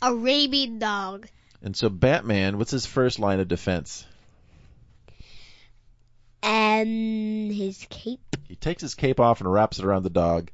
a 0.01 0.15
rabid 0.15 0.79
dog. 0.79 1.29
And 1.61 1.77
so 1.77 1.91
Batman, 1.91 2.57
what's 2.57 2.71
his 2.71 2.87
first 2.87 3.19
line 3.19 3.39
of 3.39 3.49
defense? 3.49 4.07
And 6.43 7.53
his 7.53 7.87
cape. 7.91 8.39
He 8.49 8.57
takes 8.57 8.81
his 8.81 8.95
cape 8.95 9.21
off 9.21 9.43
and 9.43 9.53
wraps 9.53 9.79
it 9.79 9.85
around 9.85 10.05
the 10.05 10.09
dog 10.09 10.51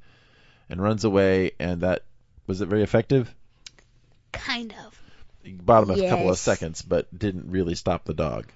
and 0.68 0.82
runs 0.82 1.04
away 1.04 1.52
and 1.61 1.82
that 1.82 2.02
was 2.48 2.62
it 2.62 2.66
very 2.66 2.82
effective? 2.82 3.32
Kind 4.32 4.74
of. 4.86 5.00
He 5.42 5.52
bought 5.52 5.84
him 5.84 5.90
a 5.90 6.08
couple 6.08 6.30
of 6.30 6.38
seconds 6.38 6.82
but 6.82 7.06
didn't 7.16 7.50
really 7.50 7.74
stop 7.74 8.04
the 8.04 8.14
dog. 8.14 8.46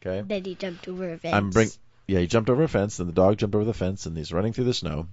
Okay? 0.00 0.22
Then 0.26 0.44
he 0.44 0.54
jumped 0.54 0.88
over 0.88 1.12
a 1.12 1.18
fence. 1.18 1.34
I'm 1.34 1.50
bring 1.50 1.70
yeah, 2.06 2.20
he 2.20 2.26
jumped 2.26 2.50
over 2.50 2.62
a 2.62 2.68
fence, 2.68 2.98
and 2.98 3.08
the 3.08 3.14
dog 3.14 3.38
jumped 3.38 3.54
over 3.54 3.64
the 3.64 3.72
fence, 3.72 4.04
and 4.04 4.14
he's 4.14 4.30
running 4.30 4.52
through 4.52 4.64
the 4.64 4.74
snow, 4.74 5.06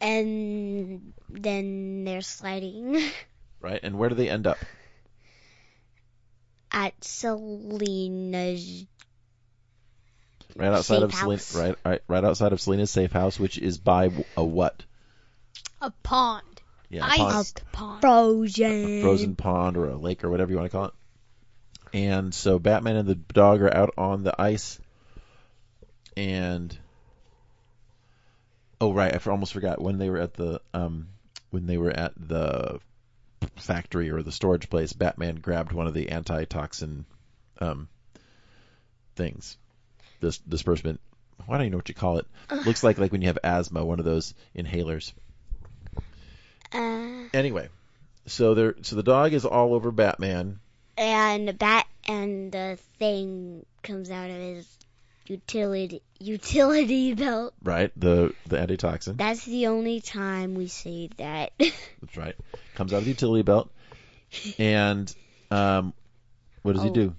And 0.00 1.12
then 1.28 2.04
they're 2.04 2.20
sliding 2.20 3.10
right? 3.60 3.80
And 3.82 3.98
where 3.98 4.08
do 4.08 4.14
they 4.14 4.30
end 4.30 4.46
up? 4.46 4.58
at 6.70 7.02
Selina's. 7.02 8.86
Right 10.56 10.72
outside 10.72 10.96
safe 10.96 11.04
of 11.04 11.14
Selina, 11.14 11.36
house. 11.36 11.54
right, 11.54 11.76
right, 11.84 12.02
right 12.08 12.24
outside 12.24 12.52
of 12.52 12.60
Selina's 12.60 12.90
safe 12.90 13.12
house, 13.12 13.38
which 13.38 13.58
is 13.58 13.78
by 13.78 14.10
a 14.36 14.44
what? 14.44 14.84
A 15.80 15.90
pond. 16.02 16.57
Yeah, 16.90 17.06
a 17.06 17.10
pond, 17.10 17.34
Iced 17.34 17.62
pond. 17.72 18.00
Frozen. 18.00 18.72
a 18.72 19.02
frozen 19.02 19.36
pond 19.36 19.76
or 19.76 19.86
a 19.90 19.96
lake 19.96 20.24
or 20.24 20.30
whatever 20.30 20.50
you 20.50 20.56
want 20.56 20.70
to 20.70 20.76
call 20.76 20.84
it. 20.86 20.92
And 21.92 22.34
so 22.34 22.58
Batman 22.58 22.96
and 22.96 23.08
the 23.08 23.14
dog 23.14 23.62
are 23.62 23.74
out 23.74 23.94
on 23.96 24.22
the 24.22 24.40
ice, 24.40 24.78
and 26.16 26.76
oh 28.80 28.92
right, 28.92 29.14
I 29.14 29.30
almost 29.30 29.52
forgot 29.52 29.80
when 29.80 29.98
they 29.98 30.10
were 30.10 30.18
at 30.18 30.34
the 30.34 30.60
um 30.74 31.08
when 31.50 31.66
they 31.66 31.78
were 31.78 31.90
at 31.90 32.12
the 32.16 32.80
factory 33.56 34.10
or 34.10 34.22
the 34.22 34.32
storage 34.32 34.68
place. 34.68 34.92
Batman 34.92 35.36
grabbed 35.36 35.72
one 35.72 35.86
of 35.86 35.94
the 35.94 36.10
antitoxin 36.10 37.04
um 37.60 37.88
things, 39.16 39.56
this 40.20 40.38
disbursement. 40.38 41.00
Why 41.46 41.56
don't 41.56 41.64
you 41.64 41.70
know 41.70 41.78
what 41.78 41.88
you 41.88 41.94
call 41.94 42.18
it? 42.18 42.26
Looks 42.66 42.82
like 42.82 42.98
like 42.98 43.12
when 43.12 43.22
you 43.22 43.28
have 43.28 43.38
asthma, 43.42 43.84
one 43.84 43.98
of 43.98 44.04
those 44.04 44.34
inhalers. 44.54 45.12
Uh, 46.72 47.28
Anyway, 47.34 47.68
so 48.26 48.54
there, 48.54 48.74
so 48.82 48.96
the 48.96 49.02
dog 49.02 49.32
is 49.32 49.44
all 49.44 49.74
over 49.74 49.90
Batman. 49.90 50.60
and 50.96 51.46
the 51.48 51.52
bat 51.52 51.86
and 52.06 52.50
the 52.52 52.78
thing 52.98 53.64
comes 53.82 54.10
out 54.10 54.30
of 54.30 54.36
his 54.36 54.78
utility 55.26 56.02
utility 56.18 57.14
belt. 57.22 57.54
Right, 57.62 57.92
the 57.96 58.34
the 58.46 58.58
antitoxin. 58.58 59.16
That's 59.16 59.44
the 59.44 59.66
only 59.68 60.00
time 60.00 60.54
we 60.54 60.68
say 60.68 61.10
that. 61.18 61.52
That's 61.58 62.16
right. 62.16 62.34
Comes 62.74 62.92
out 62.92 62.98
of 62.98 63.04
the 63.04 63.10
utility 63.10 63.42
belt, 63.42 63.70
and 64.58 65.14
um, 65.50 65.92
what 66.62 66.74
does 66.74 66.82
he 66.82 66.90
Oh. 66.90 66.94
do? 66.94 67.14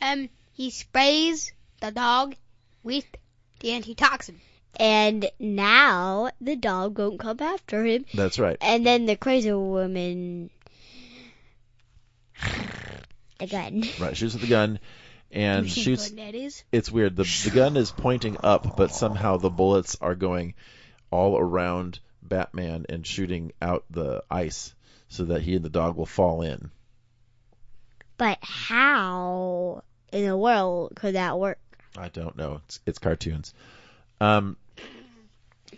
Um, 0.00 0.28
he 0.54 0.70
sprays 0.70 1.52
the 1.80 1.90
dog 1.90 2.34
with 2.82 3.04
the 3.60 3.72
antitoxin. 3.74 4.40
And 4.76 5.30
now 5.38 6.30
the 6.40 6.56
dog 6.56 6.98
won't 6.98 7.20
come 7.20 7.38
after 7.40 7.84
him. 7.84 8.04
That's 8.14 8.38
right. 8.38 8.56
And 8.60 8.84
then 8.86 9.06
the 9.06 9.16
crazy 9.16 9.52
woman. 9.52 10.50
The 13.38 13.46
gun. 13.46 13.84
Right, 14.00 14.16
shoots 14.16 14.34
with 14.34 14.42
the 14.42 14.48
gun, 14.48 14.78
and 15.30 15.68
shoots. 15.68 16.10
what 16.10 16.16
that 16.16 16.34
is? 16.34 16.62
It's 16.72 16.90
weird. 16.90 17.16
The 17.16 17.24
the 17.44 17.50
gun 17.50 17.76
is 17.76 17.90
pointing 17.90 18.36
up, 18.42 18.76
but 18.76 18.92
somehow 18.92 19.36
the 19.36 19.50
bullets 19.50 19.96
are 20.00 20.14
going 20.14 20.54
all 21.10 21.36
around 21.36 21.98
Batman 22.22 22.86
and 22.88 23.06
shooting 23.06 23.52
out 23.60 23.84
the 23.90 24.22
ice, 24.30 24.74
so 25.08 25.24
that 25.24 25.42
he 25.42 25.56
and 25.56 25.64
the 25.64 25.70
dog 25.70 25.96
will 25.96 26.06
fall 26.06 26.42
in. 26.42 26.70
But 28.16 28.38
how 28.40 29.82
in 30.12 30.24
the 30.24 30.36
world 30.36 30.92
could 30.94 31.16
that 31.16 31.38
work? 31.38 31.58
I 31.96 32.08
don't 32.08 32.36
know. 32.36 32.60
It's 32.66 32.80
it's 32.86 32.98
cartoons. 32.98 33.52
Um. 34.20 34.56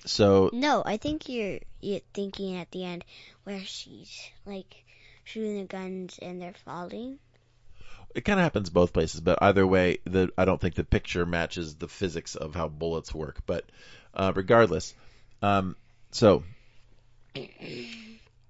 So 0.05 0.51
No, 0.53 0.83
I 0.85 0.97
think 0.97 1.29
you're 1.29 1.61
you're 1.81 2.01
thinking 2.15 2.57
at 2.57 2.71
the 2.71 2.85
end 2.85 3.05
where 3.45 3.61
she's 3.61 4.31
like 4.45 4.85
shooting 5.25 5.59
the 5.59 5.65
guns 5.65 6.19
and 6.21 6.41
they're 6.41 6.55
falling. 6.65 7.19
it 8.15 8.25
kind 8.25 8.39
of 8.39 8.45
happens 8.45 8.71
both 8.71 8.93
places, 8.93 9.21
but 9.21 9.43
either 9.43 9.67
way, 9.67 9.99
the 10.05 10.31
I 10.39 10.45
don't 10.45 10.61
think 10.61 10.75
the 10.75 10.85
picture 10.85 11.27
matches 11.27 11.75
the 11.77 11.89
physics 11.89 12.35
of 12.35 12.55
how 12.55 12.69
bullets 12.69 13.15
work. 13.15 13.41
But 13.47 13.65
uh, 14.15 14.33
regardless, 14.35 14.95
um, 15.43 15.77
so 16.13 16.43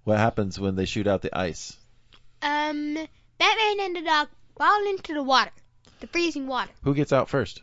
what 0.04 0.18
happens 0.18 0.58
when 0.60 0.76
they 0.76 0.84
shoot 0.84 1.06
out 1.06 1.22
the 1.22 1.36
ice? 1.36 1.76
Um, 2.42 2.94
Batman 3.38 3.80
and 3.80 3.96
the 3.96 4.02
dog 4.02 4.28
fall 4.56 4.86
into 4.88 5.14
the 5.14 5.22
water, 5.22 5.50
the 6.00 6.06
freezing 6.06 6.46
water. 6.46 6.70
Who 6.84 6.94
gets 6.94 7.12
out 7.12 7.28
first? 7.28 7.62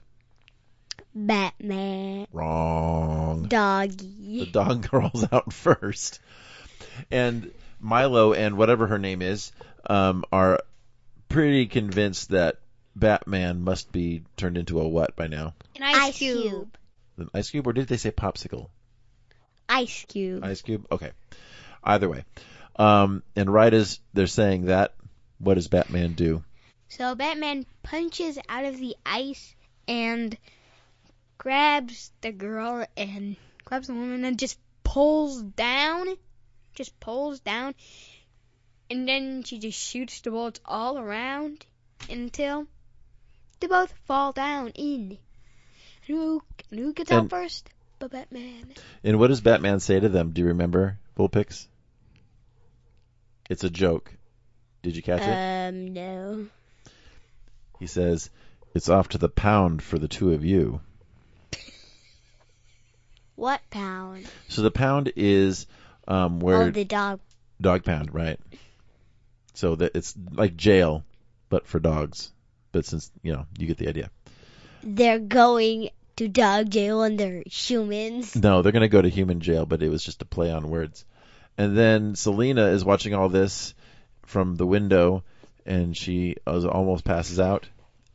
Batman, 1.15 2.27
Wrong. 2.31 3.47
Doggy. 3.47 4.39
The 4.39 4.51
dog 4.51 4.87
crawls 4.89 5.25
out 5.31 5.53
first, 5.53 6.19
and 7.11 7.51
Milo 7.79 8.33
and 8.33 8.57
whatever 8.57 8.87
her 8.87 8.99
name 8.99 9.21
is 9.21 9.51
um, 9.87 10.23
are 10.31 10.61
pretty 11.29 11.67
convinced 11.67 12.29
that 12.29 12.57
Batman 12.95 13.61
must 13.61 13.91
be 13.91 14.23
turned 14.37 14.57
into 14.57 14.79
a 14.79 14.87
what 14.87 15.15
by 15.15 15.27
now? 15.27 15.53
An 15.75 15.83
ice, 15.83 16.17
cube. 16.17 16.75
An 17.17 17.29
ice 17.33 17.49
cube, 17.49 17.67
or 17.67 17.73
did 17.73 17.87
they 17.87 17.97
say 17.97 18.11
popsicle? 18.11 18.69
Ice 19.69 20.05
cube. 20.07 20.43
Ice 20.43 20.61
Cube? 20.61 20.85
Okay. 20.91 21.11
Either 21.83 22.09
way. 22.09 22.23
Um, 22.75 23.23
and 23.35 23.51
right 23.51 23.73
as 23.73 23.99
they're 24.13 24.27
saying 24.27 24.65
that, 24.65 24.93
what 25.39 25.55
does 25.55 25.67
Batman 25.67 26.13
do? 26.13 26.43
So 26.89 27.15
Batman 27.15 27.65
punches 27.81 28.37
out 28.49 28.65
of 28.65 28.77
the 28.77 28.95
ice 29.05 29.55
and 29.87 30.37
grabs 31.43 32.09
the 32.21 32.31
girl 32.31 32.85
and 32.95 33.35
grabs 33.65 33.87
the 33.87 33.93
woman 33.93 34.23
and 34.23 34.39
just 34.39 34.57
pulls 34.83 35.41
down, 35.41 36.07
just 36.73 36.97
pulls 37.01 37.41
down, 37.41 37.75
and 38.89 39.05
then 39.05 39.43
she 39.43 39.59
just 39.59 39.77
shoots 39.77 40.21
the 40.21 40.31
bullets 40.31 40.61
all 40.63 40.97
around 40.97 41.65
until 42.09 42.65
they 43.59 43.67
both 43.67 43.93
fall 44.05 44.31
down 44.31 44.69
in. 44.69 45.17
And 46.07 46.17
who, 46.17 46.41
and 46.71 46.79
who 46.79 46.93
gets 46.93 47.11
And- 47.11 47.25
out 47.25 47.29
first? 47.29 47.69
But 47.99 48.11
Batman. 48.11 48.73
And 49.03 49.19
what 49.19 49.27
does 49.27 49.41
Batman 49.41 49.79
say 49.79 49.99
to 49.99 50.09
them? 50.09 50.31
Do 50.31 50.41
you 50.41 50.47
remember, 50.47 50.97
Vulpix? 51.17 51.67
It's 53.49 53.63
a 53.63 53.69
joke. 53.69 54.13
Did 54.81 54.95
you 54.95 55.01
catch 55.01 55.21
it? 55.21 55.73
Um, 55.73 55.93
no. 55.93 56.47
He 57.79 57.87
says, 57.87 58.29
It's 58.73 58.89
off 58.89 59.09
to 59.09 59.17
the 59.17 59.29
pound 59.29 59.81
for 59.81 59.97
the 59.99 60.07
two 60.09 60.33
of 60.33 60.43
you. 60.43 60.81
What 63.35 63.61
pound? 63.69 64.25
So 64.47 64.61
the 64.61 64.71
pound 64.71 65.11
is 65.15 65.65
um, 66.07 66.39
where 66.39 66.63
Oh, 66.63 66.71
the 66.71 66.85
dog. 66.85 67.19
dog 67.59 67.83
pound, 67.83 68.13
right? 68.13 68.39
So 69.53 69.75
that 69.75 69.95
it's 69.95 70.15
like 70.31 70.55
jail, 70.55 71.03
but 71.49 71.67
for 71.67 71.79
dogs. 71.79 72.31
But 72.71 72.85
since 72.85 73.11
you 73.21 73.33
know, 73.33 73.45
you 73.57 73.67
get 73.67 73.77
the 73.77 73.87
idea. 73.87 74.09
They're 74.83 75.19
going 75.19 75.89
to 76.17 76.27
dog 76.27 76.69
jail 76.69 77.03
and 77.03 77.19
they're 77.19 77.43
humans. 77.45 78.35
No, 78.35 78.61
they're 78.61 78.71
gonna 78.71 78.87
go 78.87 79.01
to 79.01 79.09
human 79.09 79.39
jail, 79.39 79.65
but 79.65 79.81
it 79.81 79.89
was 79.89 80.03
just 80.03 80.21
a 80.21 80.25
play 80.25 80.51
on 80.51 80.69
words. 80.69 81.05
And 81.57 81.77
then 81.77 82.15
Selina 82.15 82.67
is 82.67 82.83
watching 82.83 83.13
all 83.13 83.29
this 83.29 83.73
from 84.25 84.55
the 84.55 84.65
window, 84.65 85.23
and 85.65 85.95
she 85.95 86.35
almost 86.47 87.03
passes 87.03 87.39
out. 87.39 87.67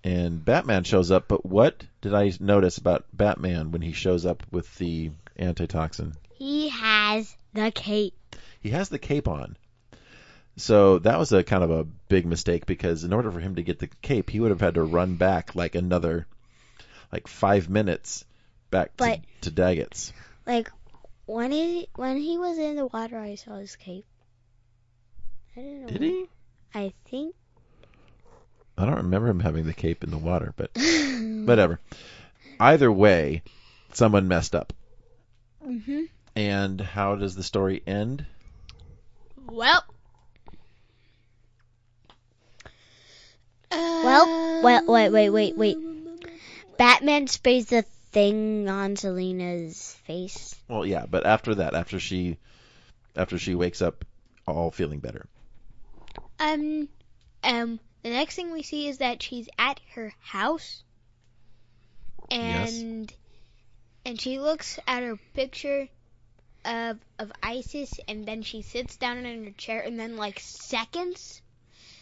And 0.05 0.45
Batman 0.45 0.85
shows 0.85 1.11
up, 1.11 1.27
but 1.29 1.45
what 1.45 1.85
did 2.01 2.15
I 2.15 2.33
notice 2.41 2.79
about 2.79 3.07
Batman 3.13 3.73
when 3.73 3.83
he 3.83 3.93
shows 3.93 4.25
up 4.25 4.45
with 4.51 4.73
the 4.77 5.11
antitoxin? 5.39 6.15
He 6.35 6.69
has 6.69 7.37
the 7.53 7.73
cape. 7.73 8.15
He 8.61 8.71
has 8.71 8.89
the 8.89 8.99
cape 8.99 9.29
on. 9.29 9.57
So 10.57 10.99
that 11.01 11.19
was 11.19 11.33
a 11.33 11.45
kind 11.45 11.63
of 11.63 11.71
a 11.71 11.85
big 11.85 12.27
mistake 12.27 12.67
because 12.67 13.05
in 13.05 13.13
order 13.13 13.31
for 13.31 13.41
him 13.41 13.57
to 13.57 13.63
get 13.63 13.79
the 13.79 13.87
cape, 14.03 14.31
he 14.31 14.41
would 14.41 14.51
have 14.51 14.61
had 14.61 14.75
to 14.75 14.83
run 14.83 15.17
back 15.17 15.55
like 15.55 15.75
another, 15.75 16.27
like 17.13 17.29
five 17.29 17.69
minutes 17.69 18.25
back 18.71 18.97
to, 18.97 19.21
to 19.43 19.51
Daggett's. 19.51 20.13
Like 20.47 20.71
when 21.27 21.53
he 21.53 21.89
when 21.95 22.17
he 22.17 22.39
was 22.39 22.59
in 22.59 22.77
the 22.77 22.87
water, 22.87 23.19
I 23.19 23.37
saw 23.37 23.57
his 23.57 23.77
cape. 23.77 24.07
I 25.57 25.61
don't 25.61 25.81
know. 25.83 25.87
Did 25.89 26.03
he? 26.03 26.27
I 26.75 26.93
think. 27.05 27.35
I 28.79 28.87
don't 28.87 28.97
remember 28.97 29.29
him 29.29 29.41
having 29.41 29.67
the 29.67 29.75
cape 29.75 30.05
in 30.05 30.11
the 30.11 30.19
water, 30.19 30.55
but 30.57 30.71
whatever. 31.47 31.81
Either 32.61 32.91
way, 32.93 33.43
someone 33.93 34.29
messed 34.29 34.55
up. 34.55 34.73
hmm 35.63 36.05
And 36.37 36.81
how 36.81 37.17
does 37.17 37.35
the 37.35 37.43
story 37.43 37.83
end? 37.87 38.25
Well. 39.51 39.85
Well, 43.71 44.63
well, 44.63 44.85
wait, 44.87 45.11
wait, 45.11 45.31
wait, 45.31 45.57
wait. 45.57 45.77
Batman 46.79 47.27
sprays 47.27 47.67
the 47.67 47.83
thing 48.13 48.69
on 48.69 48.97
Selina's 48.97 49.95
face. 50.05 50.55
Well, 50.69 50.87
yeah, 50.87 51.05
but 51.11 51.27
after 51.27 51.57
that, 51.57 51.75
after 51.75 51.99
she 51.99 52.39
after 53.17 53.39
she 53.39 53.55
wakes 53.55 53.83
up 53.83 54.05
all 54.47 54.71
feeling 54.71 55.01
better. 55.01 55.27
Um, 56.39 56.89
um, 57.43 57.81
the 58.09 58.15
next 58.15 58.35
thing 58.37 58.53
we 58.53 58.63
see 58.63 58.89
is 58.89 58.99
that 58.99 59.23
she's 59.23 59.49
at 59.59 59.81
her 59.95 60.13
house, 60.21 60.83
and 62.31 63.13
and 64.05 64.21
she 64.21 64.39
looks 64.39 64.79
at 64.87 65.03
her 65.03 65.17
picture 65.35 65.89
of 66.65 66.99
of 67.19 67.33
Isis, 67.43 67.93
and 68.09 68.27
then 68.27 68.43
she 68.43 68.63
sits 68.63 68.97
down 68.97 69.19
in 69.25 69.45
her 69.45 69.51
chair, 69.53 69.81
and 69.81 69.99
then 69.99 70.17
like 70.17 70.39
seconds, 70.41 71.41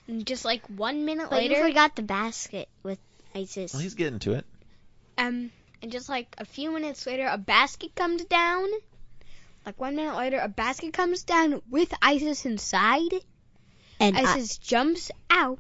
and 0.09 0.27
just 0.27 0.45
like 0.45 0.67
one 0.69 1.05
minute 1.05 1.29
But 1.31 1.43
you 1.45 1.51
later, 1.51 1.65
forgot 1.69 1.97
the 1.97 2.03
basket 2.03 2.69
with 2.83 2.99
Isis. 3.35 3.73
Well, 3.73 3.83
he's 3.83 3.95
getting 3.95 4.19
to 4.21 4.33
it. 4.35 4.47
um, 5.19 5.51
and 5.83 5.93
just 5.93 6.09
like 6.09 6.35
a 6.39 6.45
few 6.45 6.71
minutes 6.73 7.07
later, 7.07 7.27
a 7.31 7.39
basket 7.39 7.95
comes 7.95 8.25
down. 8.25 8.67
Like 9.65 9.81
one 9.81 9.97
minute 9.97 10.17
later, 10.17 10.39
a 10.39 10.49
basket 10.49 10.93
comes 10.93 11.25
down 11.25 11.61
with 11.71 11.93
Isis 12.01 12.47
inside. 12.47 13.13
and 13.99 14.17
I- 14.17 14.35
Isis 14.35 14.59
jumps 14.59 15.11
out, 15.29 15.59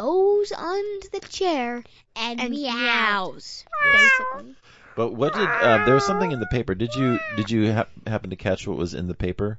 goes 0.00 0.52
onto 0.52 1.08
the 1.10 1.20
chair, 1.28 1.84
and, 2.16 2.40
and 2.40 2.50
meow. 2.50 3.32
meows. 3.32 3.64
Basically, 3.92 4.54
But 4.96 5.12
what 5.12 5.34
did 5.34 5.48
uh, 5.48 5.84
there 5.84 5.94
was 5.94 6.06
something 6.06 6.32
in 6.32 6.40
the 6.40 6.46
paper? 6.46 6.74
Did 6.74 6.94
you 6.94 7.18
did 7.36 7.50
you 7.50 7.72
ha- 7.72 7.86
happen 8.06 8.30
to 8.30 8.36
catch 8.36 8.66
what 8.66 8.76
was 8.76 8.94
in 8.94 9.08
the 9.08 9.14
paper 9.14 9.58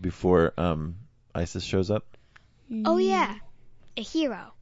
before 0.00 0.52
um, 0.58 0.96
Isis 1.34 1.64
shows 1.64 1.90
up? 1.90 2.04
oh 2.84 2.98
yeah, 2.98 3.36
a 3.96 4.02
hero. 4.02 4.52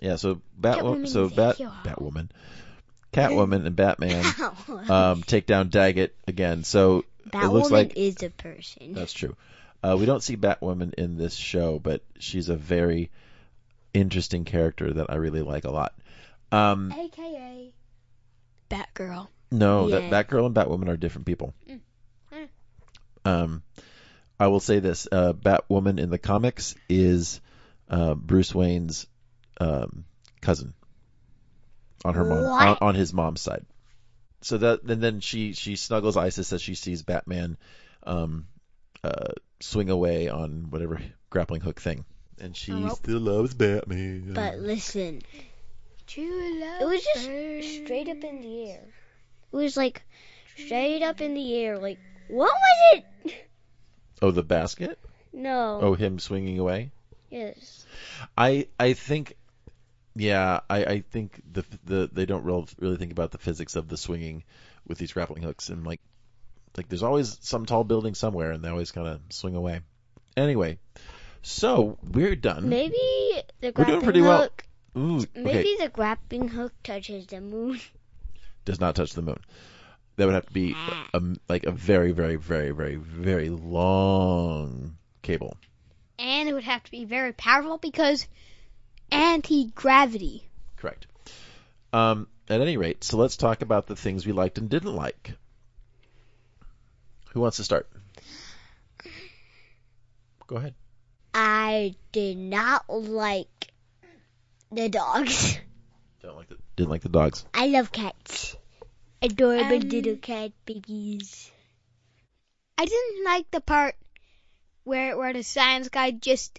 Yeah, 0.00 0.16
so 0.16 0.40
Batwoman, 0.58 1.08
so 1.08 1.24
is 1.26 1.32
Bat 1.32 1.56
hero. 1.56 1.72
Batwoman, 1.84 2.28
Catwoman 3.12 3.66
and 3.66 3.76
Batman 3.76 4.24
um, 4.90 5.22
take 5.22 5.46
down 5.46 5.68
Daggett 5.68 6.14
again. 6.26 6.64
So 6.64 7.04
Batwoman 7.28 7.44
it 7.44 7.48
looks 7.48 7.70
like 7.70 7.92
is 7.96 8.22
a 8.22 8.30
person. 8.30 8.94
that's 8.94 9.12
true. 9.12 9.36
Uh, 9.82 9.96
we 9.98 10.06
don't 10.06 10.22
see 10.22 10.36
Batwoman 10.36 10.94
in 10.94 11.16
this 11.16 11.34
show, 11.34 11.78
but 11.78 12.02
she's 12.18 12.48
a 12.50 12.56
very 12.56 13.10
interesting 13.94 14.44
character 14.44 14.92
that 14.94 15.10
I 15.10 15.16
really 15.16 15.42
like 15.42 15.64
a 15.64 15.70
lot. 15.70 15.94
Um, 16.52 16.92
AKA 16.92 17.72
Batgirl. 18.70 19.28
No, 19.50 19.88
Yeah. 19.88 20.08
that 20.10 20.28
Batgirl 20.28 20.46
and 20.46 20.54
Batwoman 20.54 20.88
are 20.88 20.96
different 20.96 21.26
people. 21.26 21.54
Mm. 21.68 21.80
Um, 23.24 23.62
I 24.38 24.46
will 24.46 24.60
say 24.60 24.78
this: 24.78 25.06
uh, 25.10 25.32
Batwoman 25.34 25.98
in 26.00 26.08
the 26.10 26.18
comics 26.18 26.74
is 26.88 27.40
uh, 27.88 28.14
Bruce 28.14 28.54
Wayne's 28.54 29.06
um, 29.60 30.04
cousin 30.40 30.72
on 32.04 32.14
her 32.14 32.24
mom 32.24 32.44
on, 32.44 32.78
on 32.80 32.94
his 32.94 33.12
mom's 33.12 33.42
side. 33.42 33.66
So 34.40 34.56
that 34.58 34.82
and 34.84 35.02
then 35.02 35.20
she 35.20 35.52
she 35.52 35.76
snuggles 35.76 36.16
Isis 36.16 36.52
as 36.54 36.62
she 36.62 36.74
sees 36.74 37.02
Batman 37.02 37.58
um, 38.04 38.46
uh, 39.04 39.32
swing 39.60 39.90
away 39.90 40.28
on 40.28 40.70
whatever 40.70 40.98
grappling 41.28 41.60
hook 41.60 41.78
thing, 41.78 42.06
and 42.40 42.56
she 42.56 42.72
rope. 42.72 42.96
still 42.96 43.20
loves 43.20 43.54
Batman. 43.54 44.32
But 44.34 44.58
listen, 44.58 45.22
True 46.06 46.60
love. 46.60 46.82
it 46.82 46.84
was 46.86 47.04
just 47.14 47.26
burns. 47.26 47.66
straight 47.84 48.08
up 48.08 48.24
in 48.24 48.40
the 48.40 48.70
air. 48.70 48.82
It 49.52 49.56
was 49.56 49.76
like 49.76 50.02
straight 50.56 51.02
up 51.02 51.20
in 51.20 51.34
the 51.34 51.54
air. 51.54 51.78
Like 51.78 51.98
what 52.28 52.52
was 52.52 53.02
it? 53.24 53.34
oh, 54.22 54.30
the 54.30 54.42
basket. 54.42 54.98
No. 55.32 55.78
Oh, 55.82 55.94
him 55.94 56.18
swinging 56.18 56.58
away. 56.58 56.90
Yes. 57.30 57.86
I 58.36 58.66
I 58.78 58.94
think, 58.94 59.36
yeah, 60.16 60.60
I 60.68 60.84
I 60.84 61.00
think 61.00 61.40
the 61.52 61.64
the 61.84 62.10
they 62.12 62.26
don't 62.26 62.44
real, 62.44 62.68
really 62.78 62.96
think 62.96 63.12
about 63.12 63.30
the 63.30 63.38
physics 63.38 63.76
of 63.76 63.88
the 63.88 63.96
swinging 63.96 64.42
with 64.86 64.98
these 64.98 65.12
grappling 65.12 65.42
hooks 65.42 65.68
and 65.68 65.86
like 65.86 66.00
like 66.76 66.88
there's 66.88 67.02
always 67.02 67.38
some 67.42 67.66
tall 67.66 67.84
building 67.84 68.14
somewhere 68.14 68.50
and 68.52 68.64
they 68.64 68.68
always 68.68 68.90
kind 68.92 69.06
of 69.06 69.20
swing 69.30 69.54
away. 69.54 69.80
Anyway, 70.36 70.78
so 71.42 71.98
we're 72.02 72.36
done. 72.36 72.68
Maybe 72.68 72.96
the 73.60 73.68
We're 73.68 73.72
grappling 73.72 73.94
doing 74.00 74.04
pretty 74.04 74.20
well. 74.22 74.42
hook. 74.42 74.64
Ooh, 74.96 75.18
okay, 75.18 75.28
Maybe 75.36 75.76
the 75.78 75.88
grappling 75.88 76.48
hook 76.48 76.72
touches 76.82 77.26
the 77.26 77.40
moon. 77.40 77.80
does 78.64 78.80
not 78.80 78.94
touch 78.96 79.12
the 79.12 79.22
moon. 79.22 79.40
That 80.16 80.26
would 80.26 80.34
have 80.34 80.46
to 80.46 80.52
be 80.52 80.74
a, 81.14 81.22
like 81.48 81.64
a 81.64 81.70
very 81.70 82.12
very 82.12 82.36
very 82.36 82.70
very 82.72 82.96
very 82.96 83.48
long 83.48 84.96
cable. 85.22 85.56
and 86.18 86.48
it 86.48 86.52
would 86.52 86.64
have 86.64 86.82
to 86.84 86.90
be 86.90 87.04
very 87.06 87.32
powerful 87.32 87.78
because 87.78 88.26
anti-gravity. 89.10 90.44
Correct. 90.76 91.06
Um, 91.92 92.28
at 92.48 92.60
any 92.60 92.76
rate, 92.76 93.02
so 93.02 93.16
let's 93.16 93.36
talk 93.36 93.62
about 93.62 93.86
the 93.86 93.96
things 93.96 94.26
we 94.26 94.32
liked 94.32 94.58
and 94.58 94.68
didn't 94.68 94.94
like. 94.94 95.32
Who 97.32 97.40
wants 97.40 97.56
to 97.58 97.64
start? 97.64 97.88
Go 100.46 100.56
ahead. 100.56 100.74
I 101.32 101.94
did 102.12 102.36
not 102.36 102.88
like 102.88 103.72
the 104.72 104.88
dogs. 104.88 105.58
Don't 106.22 106.36
like 106.36 106.48
the 106.48 106.58
didn't 106.76 106.90
like 106.90 107.02
the 107.02 107.08
dogs. 107.08 107.44
I 107.54 107.66
love 107.66 107.92
cats. 107.92 108.56
Adorable 109.22 109.76
Um, 109.76 109.88
little 109.88 110.16
cat 110.16 110.52
babies. 110.64 111.50
I 112.78 112.84
didn't 112.86 113.24
like 113.24 113.50
the 113.50 113.60
part 113.60 113.94
where 114.84 115.16
where 115.16 115.32
the 115.32 115.42
science 115.42 115.88
guy 115.88 116.10
just 116.10 116.58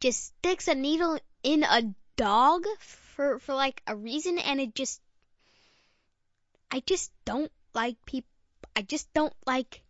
just 0.00 0.26
sticks 0.26 0.68
a 0.68 0.74
needle 0.74 1.18
in 1.42 1.64
a 1.64 1.94
dog 2.16 2.66
for 2.78 3.38
for 3.38 3.54
like 3.54 3.82
a 3.86 3.96
reason 3.96 4.38
and 4.38 4.60
it 4.60 4.74
just 4.74 5.00
I 6.70 6.80
just 6.80 7.10
don't 7.24 7.50
like 7.74 7.96
people 8.04 8.28
I 8.76 8.82
just 8.82 9.12
don't 9.14 9.34
like 9.46 9.82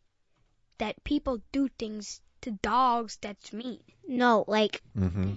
that 0.79 1.03
people 1.03 1.43
do 1.51 1.69
things 1.69 2.21
to 2.43 2.53
dogs 2.53 3.17
that's 3.21 3.53
mean. 3.53 3.81
No, 4.07 4.45
like 4.49 4.83
Mm-hmm. 4.97 5.35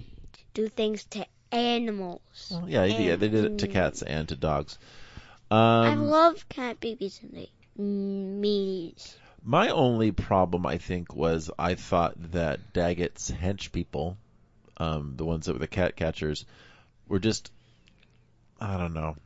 do 0.54 0.68
things 0.68 1.04
to 1.06 1.26
animals. 1.50 2.48
Well, 2.50 2.68
yeah, 2.68 2.86
they, 2.86 3.08
yeah, 3.08 3.16
they 3.16 3.28
did 3.28 3.44
it 3.44 3.58
to 3.58 3.68
cats 3.68 4.02
and 4.02 4.28
to 4.28 4.36
dogs. 4.36 4.78
I 5.50 5.94
Um, 5.94 5.98
love 5.98 6.48
cat 6.48 6.80
babies 6.80 7.20
and 7.22 7.32
they 7.32 7.50
meanies. 7.78 9.14
my 9.44 9.68
only 9.70 10.12
problem, 10.12 10.66
I 10.66 10.78
think, 10.78 11.14
was 11.14 11.50
I 11.58 11.74
thought 11.74 12.14
that 12.32 12.72
Daggett's 12.72 13.30
hench 13.30 13.72
people, 13.72 14.16
um, 14.78 15.16
the 15.16 15.24
ones 15.24 15.46
that 15.46 15.52
were 15.54 15.58
the 15.58 15.66
cat 15.68 15.96
catchers, 15.96 16.44
were 17.08 17.18
just, 17.18 17.50
I 18.60 18.76
don't 18.78 18.94
know. 18.94 19.16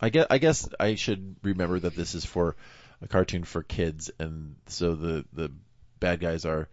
I 0.00 0.10
guess 0.10 0.26
I 0.30 0.38
guess 0.38 0.68
I 0.78 0.94
should 0.94 1.36
remember 1.42 1.78
that 1.80 1.94
this 1.94 2.14
is 2.14 2.24
for 2.24 2.56
a 3.00 3.08
cartoon 3.08 3.44
for 3.44 3.62
kids, 3.62 4.10
and 4.18 4.56
so 4.66 4.94
the 4.94 5.24
the 5.32 5.50
bad 6.00 6.20
guys 6.20 6.44
are 6.44 6.68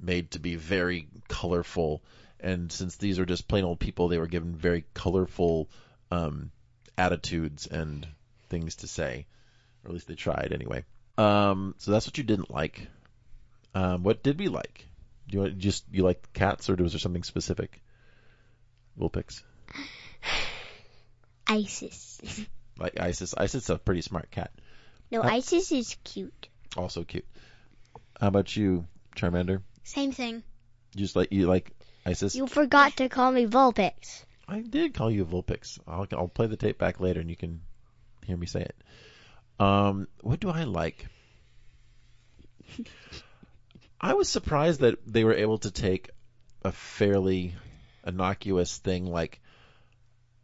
made 0.00 0.30
to 0.32 0.38
be 0.38 0.56
very 0.56 1.08
colorful. 1.28 2.02
And 2.40 2.70
since 2.70 2.96
these 2.96 3.18
are 3.18 3.26
just 3.26 3.48
plain 3.48 3.64
old 3.64 3.80
people, 3.80 4.08
they 4.08 4.18
were 4.18 4.26
given 4.26 4.54
very 4.54 4.84
colorful 4.94 5.68
um, 6.10 6.50
attitudes 6.98 7.66
and 7.66 8.06
things 8.48 8.76
to 8.76 8.86
say, 8.86 9.26
or 9.84 9.88
at 9.88 9.94
least 9.94 10.08
they 10.08 10.14
tried 10.14 10.52
anyway. 10.52 10.84
Um, 11.18 11.74
so 11.78 11.90
that's 11.90 12.06
what 12.06 12.18
you 12.18 12.24
didn't 12.24 12.50
like. 12.50 12.88
Um, 13.74 14.02
what 14.02 14.22
did 14.22 14.38
we 14.38 14.48
like? 14.48 14.86
Do 15.28 15.36
you 15.36 15.42
want, 15.42 15.58
just 15.58 15.84
you 15.90 16.02
like 16.02 16.32
cats, 16.32 16.70
or 16.70 16.76
was 16.76 16.92
there 16.92 16.98
something 17.00 17.24
specific? 17.24 17.82
Vulpix, 18.98 19.42
Isis. 21.46 22.20
like 22.78 22.98
Isis. 23.00 23.34
Isis 23.36 23.64
is 23.64 23.70
a 23.70 23.78
pretty 23.78 24.02
smart 24.02 24.30
cat. 24.30 24.50
No, 25.10 25.20
Uh, 25.22 25.28
Isis 25.28 25.72
is 25.72 25.96
cute. 26.04 26.48
Also 26.76 27.04
cute. 27.04 27.26
How 28.20 28.28
about 28.28 28.56
you, 28.56 28.86
Charmander? 29.14 29.62
Same 29.84 30.12
thing. 30.12 30.42
You 30.94 31.00
just 31.00 31.16
like 31.16 31.32
you 31.32 31.46
like 31.46 31.72
Isis? 32.04 32.34
You 32.34 32.46
forgot 32.46 32.96
to 32.96 33.08
call 33.08 33.30
me 33.30 33.46
Vulpix. 33.46 34.24
I 34.48 34.60
did 34.60 34.94
call 34.94 35.10
you 35.10 35.24
Vulpix. 35.24 35.78
I'll 35.86 36.06
I'll 36.12 36.28
play 36.28 36.46
the 36.46 36.56
tape 36.56 36.78
back 36.78 37.00
later, 37.00 37.20
and 37.20 37.28
you 37.28 37.36
can 37.36 37.60
hear 38.24 38.36
me 38.36 38.46
say 38.46 38.62
it. 38.62 38.76
Um, 39.58 40.08
what 40.22 40.40
do 40.40 40.50
I 40.50 40.64
like? 40.64 41.06
I 44.00 44.14
was 44.14 44.28
surprised 44.28 44.80
that 44.80 44.98
they 45.06 45.24
were 45.24 45.34
able 45.34 45.58
to 45.58 45.70
take 45.70 46.10
a 46.64 46.72
fairly 46.72 47.54
innocuous 48.06 48.76
thing 48.78 49.06
like 49.06 49.40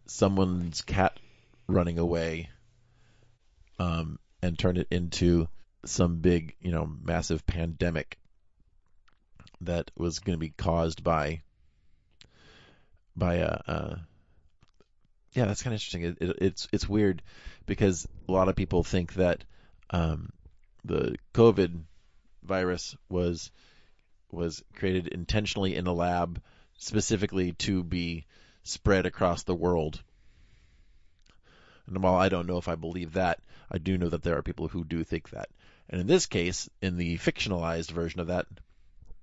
someone's 0.06 0.82
cat 0.82 1.18
running 1.66 1.98
away, 1.98 2.50
um, 3.78 4.18
and 4.42 4.58
turn 4.58 4.76
it 4.76 4.88
into 4.90 5.48
some 5.84 6.18
big, 6.18 6.54
you 6.60 6.70
know, 6.70 6.90
massive 7.02 7.46
pandemic 7.46 8.18
that 9.62 9.90
was 9.96 10.18
going 10.18 10.34
to 10.34 10.40
be 10.40 10.50
caused 10.50 11.02
by 11.02 11.42
by 13.16 13.36
a. 13.36 13.60
Uh, 13.66 13.96
yeah, 15.32 15.46
that's 15.46 15.62
kind 15.62 15.72
of 15.72 15.76
interesting. 15.76 16.02
It, 16.02 16.18
it, 16.20 16.36
it's 16.42 16.68
it's 16.72 16.88
weird 16.88 17.22
because 17.66 18.06
a 18.28 18.32
lot 18.32 18.48
of 18.48 18.56
people 18.56 18.84
think 18.84 19.14
that 19.14 19.44
um, 19.90 20.30
the 20.84 21.16
COVID 21.34 21.82
virus 22.42 22.96
was 23.08 23.50
was 24.30 24.62
created 24.74 25.08
intentionally 25.08 25.76
in 25.76 25.86
a 25.86 25.92
lab 25.92 26.40
specifically 26.78 27.52
to 27.52 27.82
be 27.82 28.26
spread 28.64 29.06
across 29.06 29.42
the 29.42 29.54
world. 29.54 30.02
And 31.86 32.02
while 32.02 32.14
I 32.14 32.28
don't 32.28 32.46
know 32.46 32.58
if 32.58 32.68
I 32.68 32.74
believe 32.74 33.14
that, 33.14 33.40
I 33.70 33.78
do 33.78 33.98
know 33.98 34.08
that 34.08 34.22
there 34.22 34.36
are 34.36 34.42
people 34.42 34.68
who 34.68 34.84
do 34.84 35.04
think 35.04 35.30
that. 35.30 35.48
And 35.88 36.00
in 36.00 36.06
this 36.06 36.26
case, 36.26 36.70
in 36.80 36.96
the 36.96 37.18
fictionalized 37.18 37.90
version 37.90 38.20
of 38.20 38.28
that, 38.28 38.46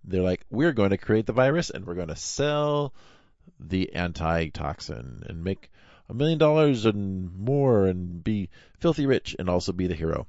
they're 0.04 0.22
like, 0.22 0.46
we're 0.50 0.74
going 0.74 0.92
to 0.92 0.98
create 0.98 1.26
the 1.26 1.34
virus 1.34 1.70
and 1.70 1.86
we're 1.86 1.96
going 1.96 2.08
to 2.10 2.16
sell 2.16 2.94
the 3.60 3.96
antitoxin 3.96 5.24
and 5.28 5.44
make 5.44 5.72
a 6.10 6.14
million 6.14 6.38
dollars 6.38 6.86
and 6.86 7.36
more 7.38 7.86
and 7.86 8.24
be 8.24 8.50
filthy 8.80 9.06
rich 9.06 9.36
and 9.38 9.50
also 9.50 9.72
be 9.72 9.88
the 9.88 9.96
hero. 9.96 10.28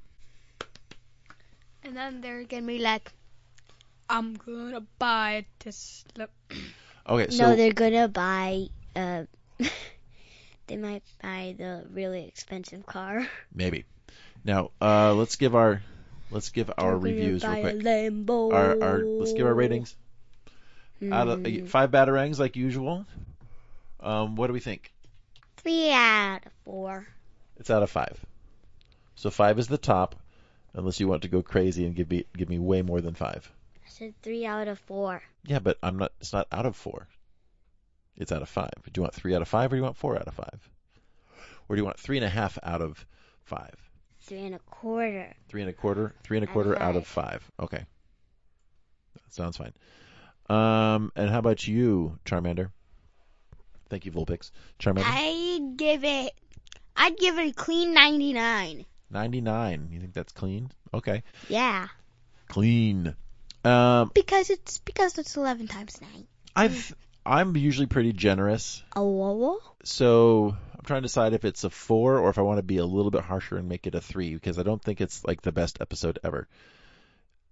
And 1.82 1.96
then 1.96 2.20
they're 2.20 2.44
gonna 2.44 2.66
be 2.66 2.78
like, 2.78 3.12
I'm 4.08 4.34
gonna 4.34 4.82
buy 4.98 5.30
a 5.30 5.44
Tesla. 5.58 6.28
Okay, 7.08 7.30
so 7.30 7.44
no, 7.44 7.56
they're 7.56 7.72
gonna 7.72 8.08
buy. 8.08 8.66
Uh, 8.94 9.24
they 10.66 10.76
might 10.76 11.02
buy 11.22 11.54
the 11.56 11.86
really 11.90 12.26
expensive 12.26 12.84
car. 12.84 13.26
maybe. 13.54 13.84
Now, 14.44 14.70
uh, 14.80 15.14
let's 15.14 15.36
give 15.36 15.54
our 15.54 15.82
let's 16.30 16.50
give 16.50 16.70
our 16.78 16.90
They're 16.92 16.98
reviews 16.98 17.44
real 17.44 17.60
quick. 17.60 17.76
Lambo. 17.78 18.52
Our, 18.52 18.82
our 18.82 18.98
let's 18.98 19.32
give 19.32 19.46
our 19.46 19.54
ratings. 19.54 19.96
Out 21.10 21.28
of 21.28 21.44
Hmm. 21.46 21.66
five 21.66 21.90
batarangs 21.90 22.38
like 22.38 22.56
usual. 22.56 23.06
Um, 24.00 24.36
what 24.36 24.48
do 24.48 24.52
we 24.52 24.60
think? 24.60 24.92
Three 25.56 25.90
out 25.92 26.44
of 26.46 26.52
four. 26.64 27.06
It's 27.56 27.70
out 27.70 27.82
of 27.82 27.90
five. 27.90 28.18
So 29.14 29.30
five 29.30 29.58
is 29.58 29.68
the 29.68 29.78
top, 29.78 30.16
unless 30.74 31.00
you 31.00 31.08
want 31.08 31.22
to 31.22 31.28
go 31.28 31.42
crazy 31.42 31.84
and 31.86 31.94
give 31.94 32.10
me 32.10 32.24
give 32.36 32.48
me 32.48 32.58
way 32.58 32.82
more 32.82 33.00
than 33.00 33.14
five. 33.14 33.50
I 33.84 33.88
said 33.88 34.14
three 34.22 34.46
out 34.46 34.68
of 34.68 34.78
four. 34.78 35.22
Yeah, 35.44 35.58
but 35.58 35.78
I'm 35.82 35.98
not. 35.98 36.12
It's 36.20 36.32
not 36.32 36.46
out 36.52 36.66
of 36.66 36.76
four. 36.76 37.08
It's 38.16 38.32
out 38.32 38.42
of 38.42 38.48
five. 38.48 38.70
Do 38.84 38.98
you 38.98 39.02
want 39.02 39.14
three 39.14 39.34
out 39.34 39.42
of 39.42 39.48
five, 39.48 39.72
or 39.72 39.76
do 39.76 39.78
you 39.78 39.82
want 39.82 39.96
four 39.96 40.16
out 40.16 40.28
of 40.28 40.34
five, 40.34 40.70
or 41.68 41.76
do 41.76 41.80
you 41.80 41.84
want 41.84 41.98
three 41.98 42.16
and 42.18 42.24
a 42.26 42.30
half 42.30 42.58
out 42.62 42.82
of 42.82 43.04
five? 43.44 43.89
Three 44.30 44.46
and 44.46 44.54
a 44.54 44.60
quarter. 44.60 45.34
Three 45.48 45.62
and 45.62 45.70
a 45.70 45.72
quarter. 45.72 46.14
Three 46.22 46.36
and 46.36 46.44
a 46.44 46.46
quarter 46.46 46.80
out 46.80 46.94
of 46.94 47.04
five. 47.04 47.42
Okay, 47.58 47.84
that 49.14 49.34
sounds 49.34 49.56
fine. 49.56 49.72
Um, 50.48 51.10
and 51.16 51.28
how 51.28 51.40
about 51.40 51.66
you, 51.66 52.16
Charmander? 52.24 52.70
Thank 53.88 54.06
you, 54.06 54.12
Vulpix. 54.12 54.52
Charmander, 54.78 55.02
I 55.04 55.72
give 55.74 56.04
it. 56.04 56.32
I'd 56.94 57.16
give 57.16 57.38
it 57.40 57.48
a 57.48 57.52
clean 57.52 57.92
99. 57.92 58.86
ninety-nine. 59.10 59.88
You 59.90 59.98
think 59.98 60.12
that's 60.14 60.32
clean? 60.32 60.70
Okay, 60.94 61.24
Yeah. 61.48 61.88
clean. 62.46 63.16
Um, 63.64 64.12
Because 64.14 64.48
it's 64.50 64.78
because 64.78 65.18
it's 65.18 65.36
11 65.36 65.66
times 65.66 66.00
9. 66.00 66.10
I've 66.54 66.94
I'm 67.26 67.56
usually 67.56 67.86
pretty 67.88 68.12
generous, 68.12 68.84
wah 68.94 69.56
so 69.82 70.56
I'm 70.80 70.86
trying 70.86 71.02
to 71.02 71.08
decide 71.08 71.34
if 71.34 71.44
it's 71.44 71.64
a 71.64 71.68
four 71.68 72.18
or 72.18 72.30
if 72.30 72.38
I 72.38 72.42
want 72.42 72.56
to 72.56 72.62
be 72.62 72.78
a 72.78 72.86
little 72.86 73.10
bit 73.10 73.20
harsher 73.20 73.58
and 73.58 73.68
make 73.68 73.86
it 73.86 73.94
a 73.94 74.00
three 74.00 74.32
because 74.32 74.58
I 74.58 74.62
don't 74.62 74.82
think 74.82 75.02
it's 75.02 75.22
like 75.26 75.42
the 75.42 75.52
best 75.52 75.76
episode 75.78 76.18
ever. 76.24 76.48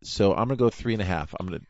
So 0.02 0.32
I'm 0.32 0.48
gonna 0.48 0.56
go 0.56 0.70
three 0.70 0.94
and 0.94 1.02
a 1.02 1.04
half. 1.04 1.34
I'm 1.38 1.44
gonna 1.44 1.60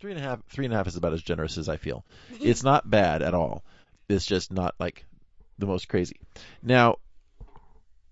three 0.00 0.12
and 0.12 0.20
a 0.20 0.22
half. 0.22 0.40
Three 0.48 0.64
and 0.64 0.72
a 0.72 0.78
half 0.78 0.86
is 0.86 0.96
about 0.96 1.12
as 1.12 1.22
generous 1.22 1.58
as 1.58 1.68
I 1.68 1.76
feel. 1.76 2.06
It's 2.40 2.62
not 2.62 2.88
bad 2.88 3.20
at 3.20 3.34
all. 3.34 3.64
It's 4.08 4.24
just 4.24 4.50
not 4.50 4.74
like 4.80 5.04
the 5.58 5.66
most 5.66 5.90
crazy. 5.90 6.18
Now, 6.62 6.96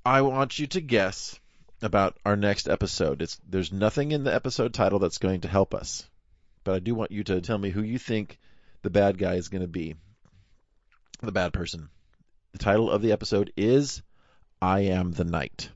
I 0.05 0.21
want 0.21 0.59
you 0.59 0.67
to 0.67 0.83
guess 0.83 1.41
about 1.81 2.19
our 2.27 2.37
next 2.37 2.69
episode. 2.69 3.23
It's 3.23 3.41
there's 3.49 3.73
nothing 3.73 4.13
in 4.13 4.23
the 4.23 4.35
episode 4.35 4.75
title 4.75 4.99
that's 4.99 5.17
going 5.17 5.41
to 5.43 5.49
help 5.49 5.73
us, 5.73 6.07
but 6.63 6.75
I 6.75 6.79
do 6.79 6.95
want 6.95 7.11
you 7.11 7.25
to 7.25 7.41
tell 7.41 7.57
me 7.57 7.71
who 7.71 7.83
you 7.83 7.99
think 7.99 8.39
the 8.83 8.91
bad 8.91 9.17
guy 9.17 9.37
is 9.37 9.49
going 9.49 9.63
to 9.63 9.67
be. 9.67 9.95
The 11.23 11.33
bad 11.33 11.55
person. 11.55 11.89
The 12.53 12.59
title 12.59 12.91
of 12.91 13.03
the 13.03 13.13
episode 13.13 13.53
is 13.57 14.03
I 14.61 14.81
Am 14.81 15.13
the 15.13 15.25
Night. 15.25 15.71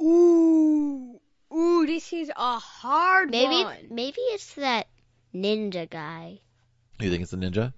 Ooh. 0.00 1.20
Ooh, 1.54 1.86
this 1.86 2.12
is 2.12 2.30
a 2.34 2.58
hard 2.58 3.30
Maybe 3.30 3.62
one. 3.62 3.76
maybe 3.90 4.20
it's 4.20 4.54
that 4.54 4.88
ninja 5.34 5.88
guy. 5.88 6.40
You 6.98 7.10
think 7.10 7.22
it's 7.22 7.30
the 7.30 7.36
ninja? 7.36 7.72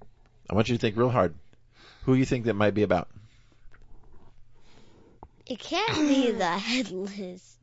I 0.49 0.55
want 0.55 0.69
you 0.69 0.77
to 0.77 0.81
think 0.81 0.97
real 0.97 1.11
hard. 1.11 1.35
Who 2.05 2.15
you 2.15 2.25
think 2.25 2.45
that 2.47 2.55
might 2.55 2.75
be 2.75 2.83
about? 2.83 3.09
It 5.47 5.59
can't 5.59 6.09
be 6.09 6.31
the 6.39 6.47
headless 6.59 7.57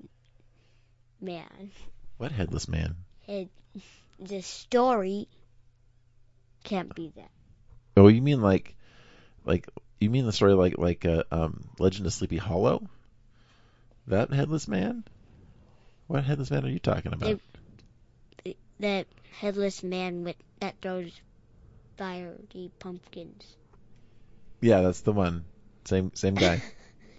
man. 1.20 1.72
What 2.18 2.32
headless 2.32 2.68
man? 2.68 2.96
It, 3.28 3.50
the 4.20 4.42
story 4.42 5.28
can't 6.64 6.94
be 6.94 7.12
that. 7.16 7.32
Oh, 7.98 8.08
you 8.08 8.22
mean 8.22 8.42
like, 8.42 8.76
like 9.46 9.68
you 10.06 10.10
mean 10.10 10.26
the 10.26 10.32
story 10.32 10.54
like 10.54 10.78
like 10.78 11.06
uh, 11.06 11.24
um, 11.32 11.64
Legend 11.80 12.06
of 12.08 12.14
Sleepy 12.14 12.38
Hollow? 12.38 12.88
That 14.08 14.34
headless 14.34 14.68
man? 14.68 15.04
What 16.08 16.24
headless 16.24 16.52
man 16.52 16.66
are 16.66 16.70
you 16.70 16.80
talking 16.80 17.14
about? 17.14 17.40
It- 18.44 18.58
That 18.80 19.08
headless 19.40 19.84
man 19.84 20.24
with 20.24 20.36
that 20.60 20.76
throws 20.82 21.12
fiery 21.98 22.72
pumpkins. 22.80 23.46
yeah, 24.60 24.82
that's 24.82 25.02
the 25.02 25.12
one. 25.14 25.46
Same 25.86 26.12
same 26.16 26.36
guy. 26.36 26.62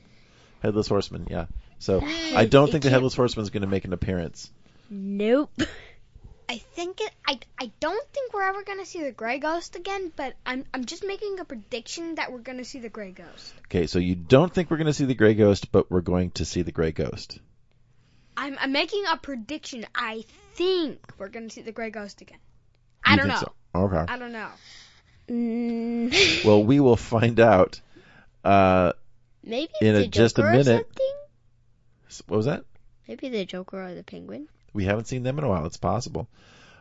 headless 0.62 0.88
Horseman. 0.88 1.26
Yeah. 1.30 1.46
So 1.78 2.00
I 2.02 2.44
don't 2.46 2.70
think 2.70 2.84
the 2.84 2.90
headless 2.90 3.14
Horseman 3.14 3.42
is 3.44 3.50
going 3.50 3.62
to 3.62 3.68
make 3.68 3.84
an 3.84 3.92
appearance. 3.92 4.50
Nope. 4.90 5.50
I 6.48 6.58
think 6.58 7.00
it. 7.00 7.10
I. 7.26 7.38
I 7.60 7.70
don't 7.80 8.06
think 8.12 8.34
we're 8.34 8.42
ever 8.42 8.62
gonna 8.62 8.84
see 8.84 9.02
the 9.02 9.12
Gray 9.12 9.38
Ghost 9.38 9.76
again. 9.76 10.12
But 10.14 10.34
I'm. 10.44 10.64
I'm 10.74 10.84
just 10.84 11.04
making 11.06 11.38
a 11.40 11.44
prediction 11.44 12.16
that 12.16 12.32
we're 12.32 12.38
gonna 12.40 12.64
see 12.64 12.80
the 12.80 12.88
Gray 12.88 13.12
Ghost. 13.12 13.54
Okay, 13.66 13.86
so 13.86 13.98
you 13.98 14.14
don't 14.14 14.52
think 14.52 14.70
we're 14.70 14.76
going 14.76 14.86
to 14.86 14.92
see 14.92 15.06
the 15.06 15.14
Gray 15.14 15.34
Ghost, 15.34 15.72
but 15.72 15.90
we're 15.90 16.02
going 16.02 16.30
to 16.32 16.44
see 16.44 16.60
the 16.62 16.72
Gray 16.72 16.92
Ghost. 16.92 17.38
I'm. 18.36 18.56
I'm 18.60 18.72
making 18.72 19.04
a 19.10 19.16
prediction. 19.16 19.86
I 19.94 20.24
think 20.54 21.00
we're 21.18 21.28
gonna 21.28 21.50
see 21.50 21.62
the 21.62 21.72
Gray 21.72 21.90
Ghost 21.90 22.20
again. 22.20 22.38
I 23.04 23.12
You 23.12 23.18
don't 23.18 23.28
know. 23.28 23.36
so? 23.36 23.52
Okay. 23.74 24.04
I 24.12 24.18
don't 24.18 24.32
know. 24.32 24.48
Mm, 25.28 26.44
Well, 26.44 26.62
we 26.64 26.80
will 26.80 26.96
find 26.96 27.40
out. 27.40 27.80
Uh, 28.44 28.92
maybe 29.44 29.72
in 29.80 29.94
a- 29.94 30.08
just 30.08 30.38
a 30.38 30.42
minute. 30.42 30.66
something? 30.66 31.14
what 32.26 32.36
was 32.36 32.46
that? 32.46 32.64
Maybe 33.08 33.28
the 33.28 33.44
Joker 33.44 33.82
or 33.82 33.94
the 33.94 34.02
Penguin. 34.02 34.48
We 34.72 34.84
haven't 34.84 35.06
seen 35.06 35.22
them 35.22 35.38
in 35.38 35.44
a 35.44 35.48
while. 35.48 35.66
It's 35.66 35.76
possible. 35.76 36.28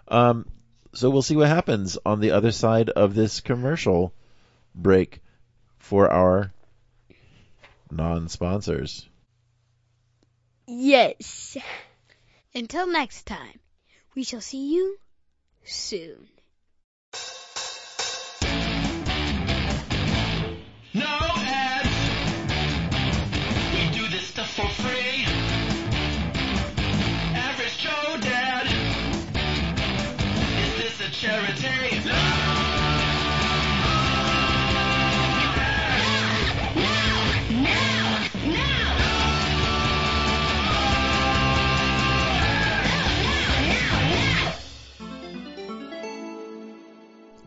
Um, 0.08 0.46
so 0.94 1.10
we'll 1.10 1.22
see 1.22 1.36
what 1.36 1.48
happens 1.48 1.98
on 2.06 2.20
the 2.20 2.32
other 2.32 2.52
side 2.52 2.89
of 2.89 3.14
this 3.16 3.42
commercial 3.42 4.14
break 4.76 5.22
for 5.78 6.12
our 6.12 6.52
non-sponsors. 7.89 9.08
Yes. 10.68 11.58
Until 12.54 12.88
next 12.88 13.26
time, 13.26 13.60
we 14.16 14.24
shall 14.24 14.42
see 14.42 14.74
you 14.74 14.98
soon. 15.64 16.28
Charity? 31.22 31.99
No. 32.03 32.13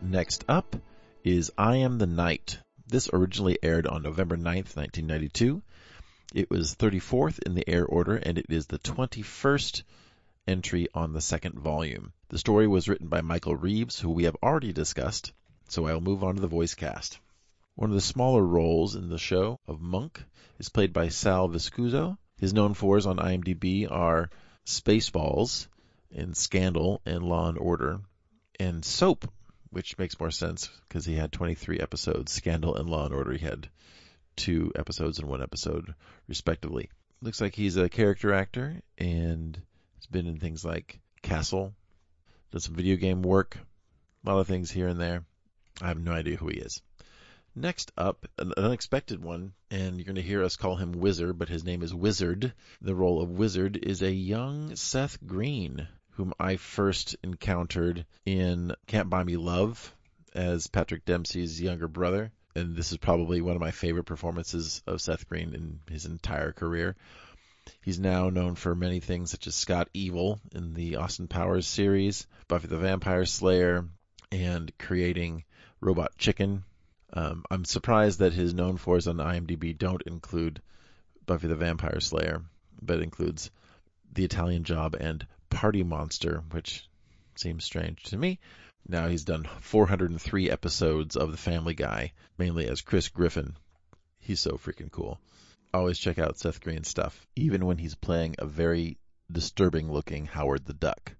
Next 0.01 0.45
up 0.47 0.77
is 1.25 1.51
I 1.57 1.75
Am 1.75 1.97
the 1.97 2.05
Night. 2.05 2.59
This 2.87 3.09
originally 3.11 3.59
aired 3.61 3.85
on 3.87 4.03
November 4.03 4.37
9th, 4.37 4.77
1992. 4.77 5.61
It 6.33 6.49
was 6.49 6.75
34th 6.75 7.39
in 7.45 7.55
the 7.55 7.69
air 7.69 7.85
order, 7.85 8.15
and 8.15 8.37
it 8.37 8.45
is 8.47 8.67
the 8.67 8.79
21st 8.79 9.83
entry 10.47 10.87
on 10.93 11.11
the 11.11 11.19
second 11.19 11.59
volume. 11.59 12.13
The 12.35 12.39
story 12.39 12.67
was 12.67 12.89
written 12.89 13.07
by 13.07 13.21
Michael 13.21 13.55
Reeves, 13.55 13.97
who 13.97 14.09
we 14.09 14.25
have 14.25 14.35
already 14.43 14.73
discussed, 14.73 15.31
so 15.69 15.87
I'll 15.87 16.01
move 16.01 16.21
on 16.21 16.35
to 16.35 16.41
the 16.41 16.49
voice 16.49 16.75
cast. 16.75 17.17
One 17.75 17.91
of 17.91 17.95
the 17.95 18.01
smaller 18.01 18.43
roles 18.43 18.93
in 18.93 19.07
the 19.07 19.17
show 19.17 19.61
of 19.69 19.79
Monk 19.79 20.21
is 20.59 20.67
played 20.67 20.91
by 20.91 21.07
Sal 21.07 21.47
Viscuso. 21.47 22.17
His 22.37 22.51
known 22.53 22.73
fours 22.73 23.05
on 23.05 23.19
IMDb 23.19 23.89
are 23.89 24.29
Spaceballs 24.65 25.67
and 26.13 26.35
Scandal 26.35 27.01
and 27.05 27.23
Law 27.23 27.47
and 27.47 27.57
Order 27.57 28.01
and 28.59 28.83
Soap, 28.83 29.31
which 29.69 29.97
makes 29.97 30.19
more 30.19 30.29
sense 30.29 30.69
because 30.89 31.05
he 31.05 31.15
had 31.15 31.31
23 31.31 31.79
episodes. 31.79 32.33
Scandal 32.33 32.75
and 32.75 32.89
Law 32.89 33.05
and 33.05 33.13
Order, 33.13 33.31
he 33.31 33.45
had 33.45 33.69
two 34.35 34.73
episodes 34.75 35.19
and 35.19 35.29
one 35.29 35.41
episode, 35.41 35.95
respectively. 36.27 36.89
Looks 37.21 37.39
like 37.39 37.55
he's 37.55 37.77
a 37.77 37.87
character 37.87 38.33
actor 38.33 38.81
and 38.97 39.57
has 39.95 40.07
been 40.07 40.27
in 40.27 40.37
things 40.37 40.65
like 40.65 40.99
Castle, 41.21 41.73
done 42.55 42.61
some 42.61 42.75
video 42.75 42.95
game 42.95 43.21
work, 43.21 43.57
a 44.25 44.29
lot 44.29 44.39
of 44.39 44.47
things 44.47 44.71
here 44.71 44.87
and 44.87 44.97
there. 44.97 45.25
I 45.81 45.89
have 45.89 45.99
no 45.99 46.13
idea 46.13 46.37
who 46.37 46.47
he 46.47 46.55
is. 46.55 46.81
Next 47.53 47.91
up, 47.97 48.27
an 48.37 48.53
unexpected 48.55 49.21
one, 49.21 49.51
and 49.69 49.97
you're 49.97 50.05
going 50.05 50.15
to 50.15 50.21
hear 50.21 50.41
us 50.41 50.55
call 50.55 50.77
him 50.77 50.93
Wizard, 50.93 51.37
but 51.37 51.49
his 51.49 51.65
name 51.65 51.83
is 51.83 51.93
Wizard. 51.93 52.53
The 52.81 52.95
role 52.95 53.21
of 53.21 53.29
Wizard 53.29 53.75
is 53.75 54.01
a 54.01 54.09
young 54.09 54.73
Seth 54.77 55.17
Green, 55.27 55.85
whom 56.11 56.33
I 56.39 56.55
first 56.55 57.17
encountered 57.23 58.05
in 58.25 58.73
Can't 58.87 59.09
Buy 59.09 59.25
Me 59.25 59.35
Love 59.35 59.93
as 60.33 60.67
Patrick 60.67 61.03
Dempsey's 61.03 61.61
younger 61.61 61.89
brother. 61.89 62.31
And 62.55 62.77
this 62.77 62.93
is 62.93 62.97
probably 62.97 63.41
one 63.41 63.55
of 63.55 63.61
my 63.61 63.71
favorite 63.71 64.05
performances 64.05 64.81
of 64.87 65.01
Seth 65.01 65.27
Green 65.27 65.53
in 65.53 65.81
his 65.93 66.05
entire 66.05 66.53
career. 66.53 66.95
He's 67.81 67.99
now 67.99 68.29
known 68.29 68.55
for 68.55 68.75
many 68.75 68.99
things 68.99 69.31
such 69.31 69.47
as 69.47 69.55
Scott 69.55 69.89
Evil 69.93 70.39
in 70.53 70.73
the 70.73 70.97
Austin 70.97 71.27
Powers 71.27 71.67
series, 71.67 72.27
Buffy 72.47 72.67
the 72.67 72.77
Vampire 72.77 73.25
Slayer, 73.25 73.87
and 74.31 74.71
creating 74.77 75.43
Robot 75.81 76.17
Chicken. 76.17 76.63
Um, 77.13 77.43
I'm 77.49 77.65
surprised 77.65 78.19
that 78.19 78.33
his 78.33 78.53
known 78.53 78.77
fours 78.77 79.07
on 79.07 79.17
IMDb 79.17 79.77
don't 79.77 80.01
include 80.03 80.61
Buffy 81.25 81.47
the 81.47 81.55
Vampire 81.55 81.99
Slayer, 81.99 82.43
but 82.81 83.01
includes 83.01 83.49
The 84.13 84.25
Italian 84.25 84.63
Job 84.63 84.95
and 84.99 85.25
Party 85.49 85.83
Monster, 85.83 86.43
which 86.51 86.87
seems 87.35 87.63
strange 87.63 88.03
to 88.03 88.17
me. 88.17 88.39
Now 88.87 89.07
he's 89.07 89.23
done 89.23 89.47
403 89.61 90.51
episodes 90.51 91.15
of 91.15 91.31
The 91.31 91.37
Family 91.37 91.73
Guy, 91.73 92.13
mainly 92.37 92.67
as 92.67 92.81
Chris 92.81 93.09
Griffin. 93.09 93.55
He's 94.19 94.39
so 94.39 94.51
freaking 94.51 94.91
cool. 94.91 95.19
Always 95.75 95.99
check 95.99 96.17
out 96.19 96.39
Seth 96.39 96.61
Green's 96.61 96.87
stuff, 96.87 97.27
even 97.35 97.65
when 97.65 97.77
he's 97.77 97.95
playing 97.95 98.35
a 98.39 98.45
very 98.45 98.97
disturbing 99.29 99.91
looking 99.91 100.25
Howard 100.25 100.63
the 100.63 100.73
Duck. 100.73 101.11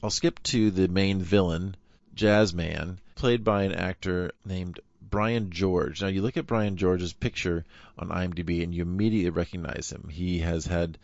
I'll 0.00 0.10
skip 0.10 0.40
to 0.44 0.70
the 0.70 0.86
main 0.86 1.20
villain, 1.20 1.74
Jazzman, 2.14 2.98
played 3.16 3.42
by 3.42 3.64
an 3.64 3.72
actor 3.72 4.30
named 4.44 4.78
Brian 5.02 5.50
George. 5.50 6.00
Now 6.00 6.06
you 6.06 6.22
look 6.22 6.36
at 6.36 6.46
Brian 6.46 6.76
George's 6.76 7.12
picture 7.12 7.64
on 7.98 8.10
IMDb 8.10 8.62
and 8.62 8.72
you 8.72 8.82
immediately 8.82 9.30
recognize 9.30 9.90
him. 9.90 10.08
He 10.08 10.38
has 10.38 10.64
had 10.64 10.96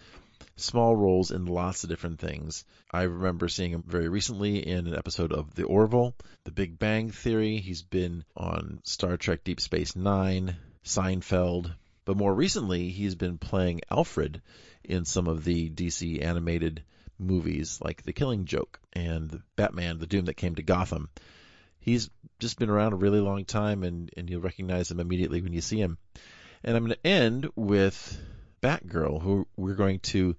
small 0.54 0.94
roles 0.94 1.32
in 1.32 1.46
lots 1.46 1.82
of 1.82 1.90
different 1.90 2.20
things. 2.20 2.64
I 2.88 3.02
remember 3.02 3.48
seeing 3.48 3.72
him 3.72 3.82
very 3.84 4.08
recently 4.08 4.64
in 4.64 4.86
an 4.86 4.94
episode 4.94 5.32
of 5.32 5.56
The 5.56 5.64
Orville, 5.64 6.14
The 6.44 6.52
Big 6.52 6.78
Bang 6.78 7.10
Theory. 7.10 7.58
He's 7.58 7.82
been 7.82 8.24
on 8.36 8.78
Star 8.84 9.16
Trek 9.16 9.42
Deep 9.42 9.60
Space 9.60 9.96
Nine, 9.96 10.54
Seinfeld, 10.84 11.74
but 12.04 12.16
more 12.16 12.34
recently 12.34 12.90
he's 12.90 13.14
been 13.14 13.38
playing 13.38 13.80
Alfred 13.90 14.42
in 14.82 15.04
some 15.04 15.26
of 15.26 15.44
the 15.44 15.70
DC 15.70 16.22
animated 16.22 16.82
movies 17.18 17.80
like 17.82 18.02
The 18.02 18.12
Killing 18.12 18.44
Joke 18.44 18.80
and 18.92 19.42
Batman, 19.56 19.98
The 19.98 20.06
Doom 20.06 20.26
That 20.26 20.36
Came 20.36 20.54
to 20.56 20.62
Gotham. 20.62 21.08
He's 21.78 22.10
just 22.38 22.58
been 22.58 22.70
around 22.70 22.92
a 22.92 22.96
really 22.96 23.20
long 23.20 23.44
time 23.44 23.82
and, 23.82 24.10
and 24.16 24.28
you'll 24.28 24.40
recognize 24.40 24.90
him 24.90 25.00
immediately 25.00 25.40
when 25.40 25.52
you 25.52 25.60
see 25.60 25.78
him. 25.78 25.98
And 26.62 26.76
I'm 26.76 26.84
going 26.84 26.96
to 26.96 27.06
end 27.06 27.48
with 27.56 28.18
Batgirl, 28.62 29.20
who 29.20 29.46
we're 29.56 29.74
going 29.74 30.00
to 30.00 30.36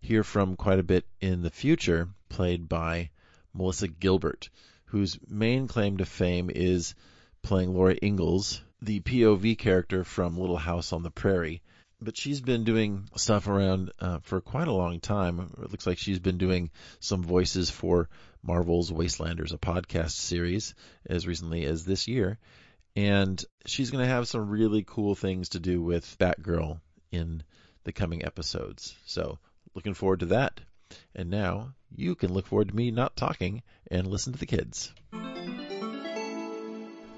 hear 0.00 0.24
from 0.24 0.56
quite 0.56 0.78
a 0.78 0.84
bit 0.84 1.04
in 1.20 1.42
the 1.42 1.50
future, 1.50 2.08
played 2.28 2.68
by 2.68 3.10
Melissa 3.54 3.88
Gilbert, 3.88 4.50
whose 4.86 5.18
main 5.28 5.68
claim 5.68 5.98
to 5.98 6.04
fame 6.04 6.50
is 6.52 6.94
playing 7.42 7.74
Laura 7.74 7.96
Ingalls, 8.02 8.60
the 8.80 9.00
POV 9.00 9.58
character 9.58 10.04
from 10.04 10.38
Little 10.38 10.56
House 10.56 10.92
on 10.92 11.02
the 11.02 11.10
Prairie. 11.10 11.62
But 12.00 12.16
she's 12.16 12.40
been 12.40 12.62
doing 12.62 13.08
stuff 13.16 13.48
around 13.48 13.90
uh, 13.98 14.20
for 14.20 14.40
quite 14.40 14.68
a 14.68 14.72
long 14.72 15.00
time. 15.00 15.40
It 15.60 15.70
looks 15.72 15.86
like 15.86 15.98
she's 15.98 16.20
been 16.20 16.38
doing 16.38 16.70
some 17.00 17.24
voices 17.24 17.70
for 17.70 18.08
Marvel's 18.40 18.92
Wastelanders, 18.92 19.52
a 19.52 19.58
podcast 19.58 20.12
series, 20.12 20.74
as 21.06 21.26
recently 21.26 21.64
as 21.64 21.84
this 21.84 22.06
year. 22.06 22.38
And 22.94 23.44
she's 23.66 23.90
going 23.90 24.04
to 24.04 24.10
have 24.10 24.28
some 24.28 24.48
really 24.48 24.84
cool 24.86 25.16
things 25.16 25.50
to 25.50 25.60
do 25.60 25.82
with 25.82 26.16
Batgirl 26.18 26.80
in 27.10 27.42
the 27.82 27.92
coming 27.92 28.24
episodes. 28.24 28.94
So, 29.06 29.38
looking 29.74 29.94
forward 29.94 30.20
to 30.20 30.26
that. 30.26 30.60
And 31.16 31.30
now 31.30 31.74
you 31.94 32.14
can 32.14 32.32
look 32.32 32.46
forward 32.46 32.68
to 32.68 32.76
me 32.76 32.92
not 32.92 33.16
talking 33.16 33.62
and 33.90 34.06
listen 34.06 34.32
to 34.32 34.38
the 34.38 34.46
kids. 34.46 34.92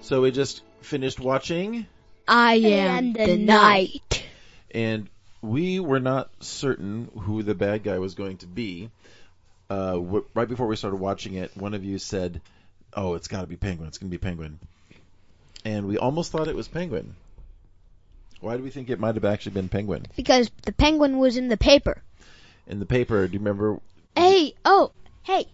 So, 0.01 0.23
we 0.23 0.31
just 0.31 0.63
finished 0.83 1.20
watching, 1.20 1.87
I 2.26 2.55
am 2.57 3.12
the 3.12 3.37
night. 3.37 4.24
and 4.70 5.09
we 5.43 5.81
were 5.81 6.01
not 6.01 6.31
certain 6.41 7.11
who 7.20 7.43
the 7.43 7.55
bad 7.55 7.83
guy 7.83 7.99
was 7.99 8.14
going 8.14 8.39
to 8.39 8.47
be. 8.47 8.91
Uh, 9.68 9.93
w- 9.93 10.24
right 10.35 10.49
before 10.49 10.66
we 10.66 10.76
started 10.76 10.97
watching 10.97 11.35
it, 11.35 11.57
one 11.57 11.74
of 11.74 11.85
you 11.85 11.99
said, 11.99 12.41
"Oh, 12.93 13.14
it's 13.14 13.28
got 13.28 13.43
to 13.43 13.47
be 13.47 13.57
Penguin. 13.57 13.89
It's 13.89 13.99
going 13.99 14.11
to 14.11 14.18
be 14.18 14.20
Penguin," 14.20 14.59
and 15.64 15.87
we 15.87 15.97
almost 15.97 16.33
thought 16.33 16.49
it 16.49 16.57
was 16.57 16.68
Penguin. 16.68 17.14
Why 18.41 18.57
do 18.57 18.62
we 18.62 18.70
think 18.70 18.89
it 18.91 18.99
might 18.99 19.14
have 19.16 19.24
actually 19.24 19.53
been 19.53 19.68
Penguin? 19.68 20.07
Because 20.16 20.51
the 20.62 20.72
penguin 20.72 21.18
was 21.18 21.37
in 21.37 21.49
the 21.49 21.59
paper. 21.59 22.03
In 22.66 22.78
the 22.81 22.87
paper, 22.87 23.26
do 23.26 23.35
you 23.35 23.39
remember? 23.39 23.81
Hey, 24.16 24.55
oh, 24.64 24.93
hey. 25.24 25.47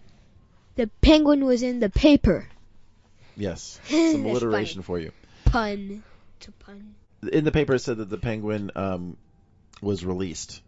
The 0.75 0.87
penguin 1.01 1.43
was 1.45 1.63
in 1.63 1.79
the 1.79 1.89
paper. 1.89 2.47
Yes, 3.37 3.79
some 3.87 4.25
alliteration 4.25 4.81
for 4.81 4.99
you. 4.99 5.11
Pun. 5.45 6.03
to 6.41 6.51
pun. 6.53 6.95
In 7.31 7.45
the 7.45 7.51
paper, 7.51 7.75
it 7.75 7.79
said 7.79 7.97
that 7.97 8.09
the 8.09 8.17
Penguin 8.17 8.71
um, 8.75 9.15
was 9.81 10.03
released, 10.03 10.61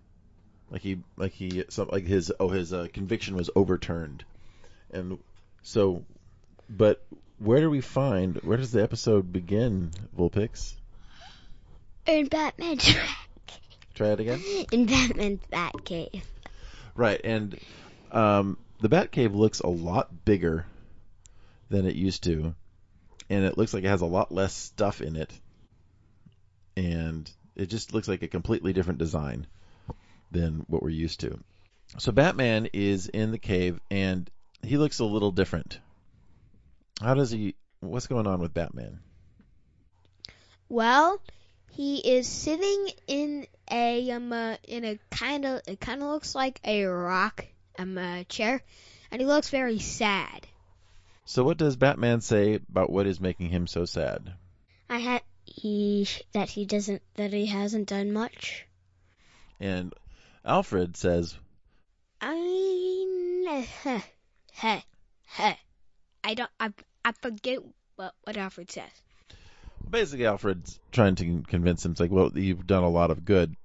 like 0.69 0.81
he, 0.81 0.99
like 1.17 1.33
he, 1.33 1.65
some, 1.69 1.89
like 1.91 2.05
his, 2.05 2.31
oh, 2.39 2.49
his 2.49 2.71
uh, 2.71 2.87
conviction 2.93 3.35
was 3.35 3.49
overturned, 3.55 4.23
and 4.91 5.17
so, 5.63 6.05
but 6.69 7.03
where 7.39 7.59
do 7.59 7.69
we 7.69 7.81
find? 7.81 8.37
Where 8.37 8.57
does 8.57 8.71
the 8.71 8.83
episode 8.83 9.33
begin, 9.33 9.91
Vulpix? 10.17 10.75
In 12.05 12.27
Batman's 12.27 12.85
track. 12.93 13.27
Try 13.95 14.09
it 14.09 14.19
again. 14.19 14.41
in 14.71 14.85
Batman's 14.85 15.41
Batcave. 15.51 16.21
Right, 16.95 17.19
and 17.23 17.59
um, 18.11 18.57
the 18.79 18.89
Batcave 18.89 19.35
looks 19.35 19.59
a 19.59 19.67
lot 19.67 20.25
bigger 20.25 20.65
than 21.69 21.85
it 21.85 21.95
used 21.95 22.23
to, 22.23 22.55
and 23.29 23.45
it 23.45 23.57
looks 23.57 23.73
like 23.73 23.83
it 23.83 23.89
has 23.89 24.01
a 24.01 24.05
lot 24.05 24.31
less 24.31 24.53
stuff 24.53 25.01
in 25.01 25.15
it, 25.15 25.31
and 26.75 27.29
it 27.55 27.67
just 27.67 27.93
looks 27.93 28.07
like 28.07 28.23
a 28.23 28.27
completely 28.27 28.73
different 28.73 28.99
design 28.99 29.47
than 30.31 30.65
what 30.67 30.81
we're 30.81 30.89
used 30.89 31.19
to. 31.21 31.39
So 31.97 32.11
Batman 32.11 32.69
is 32.73 33.07
in 33.07 33.31
the 33.31 33.37
cave, 33.37 33.79
and 33.89 34.29
he 34.61 34.77
looks 34.77 34.99
a 34.99 35.05
little 35.05 35.31
different. 35.31 35.79
How 37.01 37.13
does 37.13 37.31
he? 37.31 37.55
What's 37.79 38.07
going 38.07 38.27
on 38.27 38.41
with 38.41 38.53
Batman? 38.53 38.99
Well, 40.67 41.21
he 41.71 41.97
is 41.97 42.27
sitting 42.27 42.89
in 43.07 43.47
a 43.71 44.11
um 44.11 44.31
uh, 44.33 44.57
in 44.67 44.85
a 44.85 44.99
kind 45.09 45.45
of 45.45 45.61
it 45.67 45.79
kind 45.79 46.01
of 46.01 46.09
looks 46.09 46.35
like 46.35 46.59
a 46.63 46.83
rock 46.85 47.45
um 47.77 47.97
uh, 47.97 48.23
chair, 48.25 48.61
and 49.11 49.21
he 49.21 49.25
looks 49.25 49.49
very 49.49 49.79
sad. 49.79 50.45
So 51.29 51.43
what 51.43 51.57
does 51.57 51.75
Batman 51.75 52.21
say 52.21 52.55
about 52.55 52.89
what 52.89 53.05
is 53.05 53.21
making 53.21 53.49
him 53.49 53.67
so 53.67 53.85
sad? 53.85 54.33
I 54.89 54.97
had 54.97 55.21
he 55.45 56.07
that 56.33 56.49
he 56.49 56.65
doesn't 56.65 57.03
that 57.17 57.31
he 57.31 57.45
hasn't 57.45 57.87
done 57.87 58.11
much. 58.11 58.65
And 59.59 59.93
Alfred 60.43 60.97
says, 60.97 61.37
I 62.19 63.63
huh, 63.83 63.99
huh, 64.55 64.81
huh. 65.27 65.53
I 66.23 66.33
don't 66.33 66.49
I 66.59 66.73
I 67.05 67.11
forget 67.11 67.59
what 67.95 68.15
what 68.23 68.35
Alfred 68.35 68.71
says. 68.71 68.89
basically 69.87 70.25
Alfred's 70.25 70.79
trying 70.91 71.13
to 71.17 71.43
convince 71.47 71.85
him, 71.85 71.91
it's 71.91 72.01
like, 72.01 72.09
well, 72.09 72.31
you've 72.33 72.65
done 72.65 72.83
a 72.83 72.89
lot 72.89 73.11
of 73.11 73.23
good, 73.23 73.55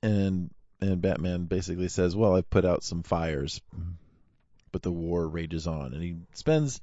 and 0.00 0.50
and 0.80 1.02
Batman 1.02 1.46
basically 1.46 1.88
says, 1.88 2.14
well, 2.14 2.36
I've 2.36 2.48
put 2.48 2.64
out 2.64 2.84
some 2.84 3.02
fires, 3.02 3.60
but 4.76 4.82
the 4.82 4.92
war 4.92 5.26
rages 5.26 5.66
on, 5.66 5.94
and 5.94 6.02
he 6.02 6.16
spends. 6.34 6.82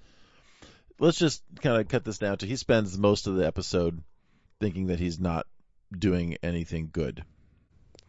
Let's 0.98 1.20
just 1.20 1.44
kind 1.62 1.80
of 1.80 1.88
cut 1.88 2.04
this 2.04 2.18
down 2.18 2.39
to 2.39 2.48
he 2.48 2.56
spends 2.56 2.98
most 2.98 3.28
of 3.28 3.36
the 3.36 3.46
episode 3.46 4.02
thinking 4.60 4.88
that 4.88 4.98
he's 4.98 5.20
not 5.20 5.46
doing 5.96 6.38
anything 6.41 6.89
good. 6.91 7.24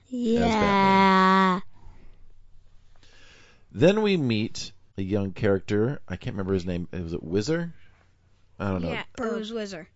Yeah. 0.07 1.61
Then 3.73 4.01
we 4.01 4.17
meet 4.17 4.73
a 4.97 5.03
young 5.03 5.33
character. 5.33 6.01
I 6.09 6.17
can't 6.17 6.33
remember 6.33 6.55
his 6.55 6.65
name. 6.65 6.89
Was 6.91 7.13
it 7.13 7.23
Wizard? 7.23 7.71
I 8.59 8.71
don't 8.71 8.81
know. 8.81 8.93
Yeah, 8.93 9.05
it 9.19 9.35
was 9.35 9.53
Wizard. 9.53 9.87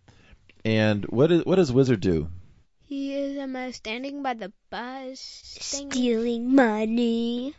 And 0.67 1.07
what 1.07 1.33
is 1.33 1.47
what 1.47 1.57
does 1.57 1.73
Wizard 1.73 2.01
do? 2.01 2.29
He 2.85 3.15
is 3.15 3.39
um 3.39 3.73
standing 3.73 4.23
by 4.23 4.35
the 4.35 4.53
bus 4.69 5.57
thing. 5.59 5.91
Stealing 5.91 6.55
money. 6.55 7.55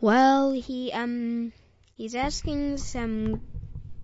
Well, 0.00 0.52
he 0.52 0.92
um 0.92 1.52
he's 1.96 2.14
asking 2.14 2.78
some 2.78 3.40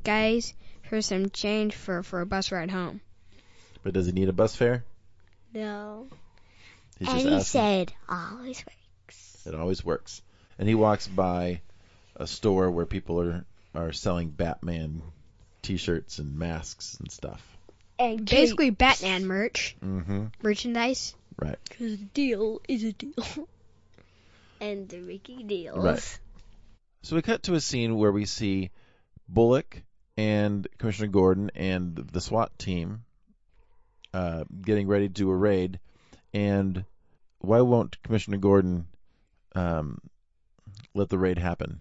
guys 0.03 0.55
for 0.89 1.01
some 1.01 1.31
change 1.31 1.75
for 1.75 2.03
for 2.03 2.21
a 2.21 2.27
bus 2.27 2.51
ride 2.53 2.71
home. 2.71 3.01
But 3.83 3.95
does 3.95 4.07
he 4.07 4.13
need 4.13 4.29
a 4.29 4.33
bus 4.33 4.57
fare? 4.57 4.85
No. 5.53 6.09
He's 6.99 7.09
and 7.09 7.19
he 7.21 7.27
asking. 7.35 7.43
said, 7.61 7.93
always 8.09 8.65
works. 8.67 9.43
It 9.47 9.55
always 9.55 9.85
works. 9.85 10.23
And 10.59 10.69
he 10.69 10.75
walks 10.75 11.07
by 11.09 11.61
a 12.17 12.27
store 12.27 12.71
where 12.71 12.87
people 12.87 13.21
are 13.21 13.45
are 13.75 13.93
selling 13.93 14.31
Batman 14.31 15.03
T-shirts 15.63 16.19
and 16.19 16.39
masks 16.39 16.97
and 17.01 17.11
stuff. 17.11 17.43
And 17.99 18.29
Basically, 18.29 18.71
Batman 18.71 19.27
merch 19.27 19.77
Mm-hmm. 19.85 20.27
merchandise. 20.43 21.15
Right. 21.37 21.59
Because 21.69 21.95
a 21.95 21.97
deal 21.97 22.61
is 22.69 22.85
a 22.85 22.93
deal. 22.93 23.15
and 24.61 24.89
the 24.89 25.01
Ricky 25.01 25.43
deals. 25.43 25.79
Right. 25.79 26.19
So 27.03 27.17
we 27.17 27.23
cut 27.23 27.43
to 27.45 27.55
a 27.55 27.61
scene 27.61 27.97
where 27.97 28.13
we 28.13 28.25
see 28.25 28.71
Bullock 29.29 29.83
and 30.17 30.67
Commissioner 30.79 31.09
Gordon 31.09 31.51
and 31.55 31.97
the 31.97 32.21
SWAT 32.21 32.59
team 32.59 33.05
uh, 34.13 34.45
getting 34.63 34.87
ready 34.87 35.09
to 35.09 35.13
do 35.13 35.31
a 35.31 35.37
raid. 35.37 35.81
And 36.33 36.85
why 37.41 37.61
won't 37.61 38.03
Commissioner 38.03 38.39
Gordon 38.39 38.87
um, 39.55 40.01
let 40.95 41.09
the 41.09 41.19
raid 41.19 41.39
happen? 41.39 41.81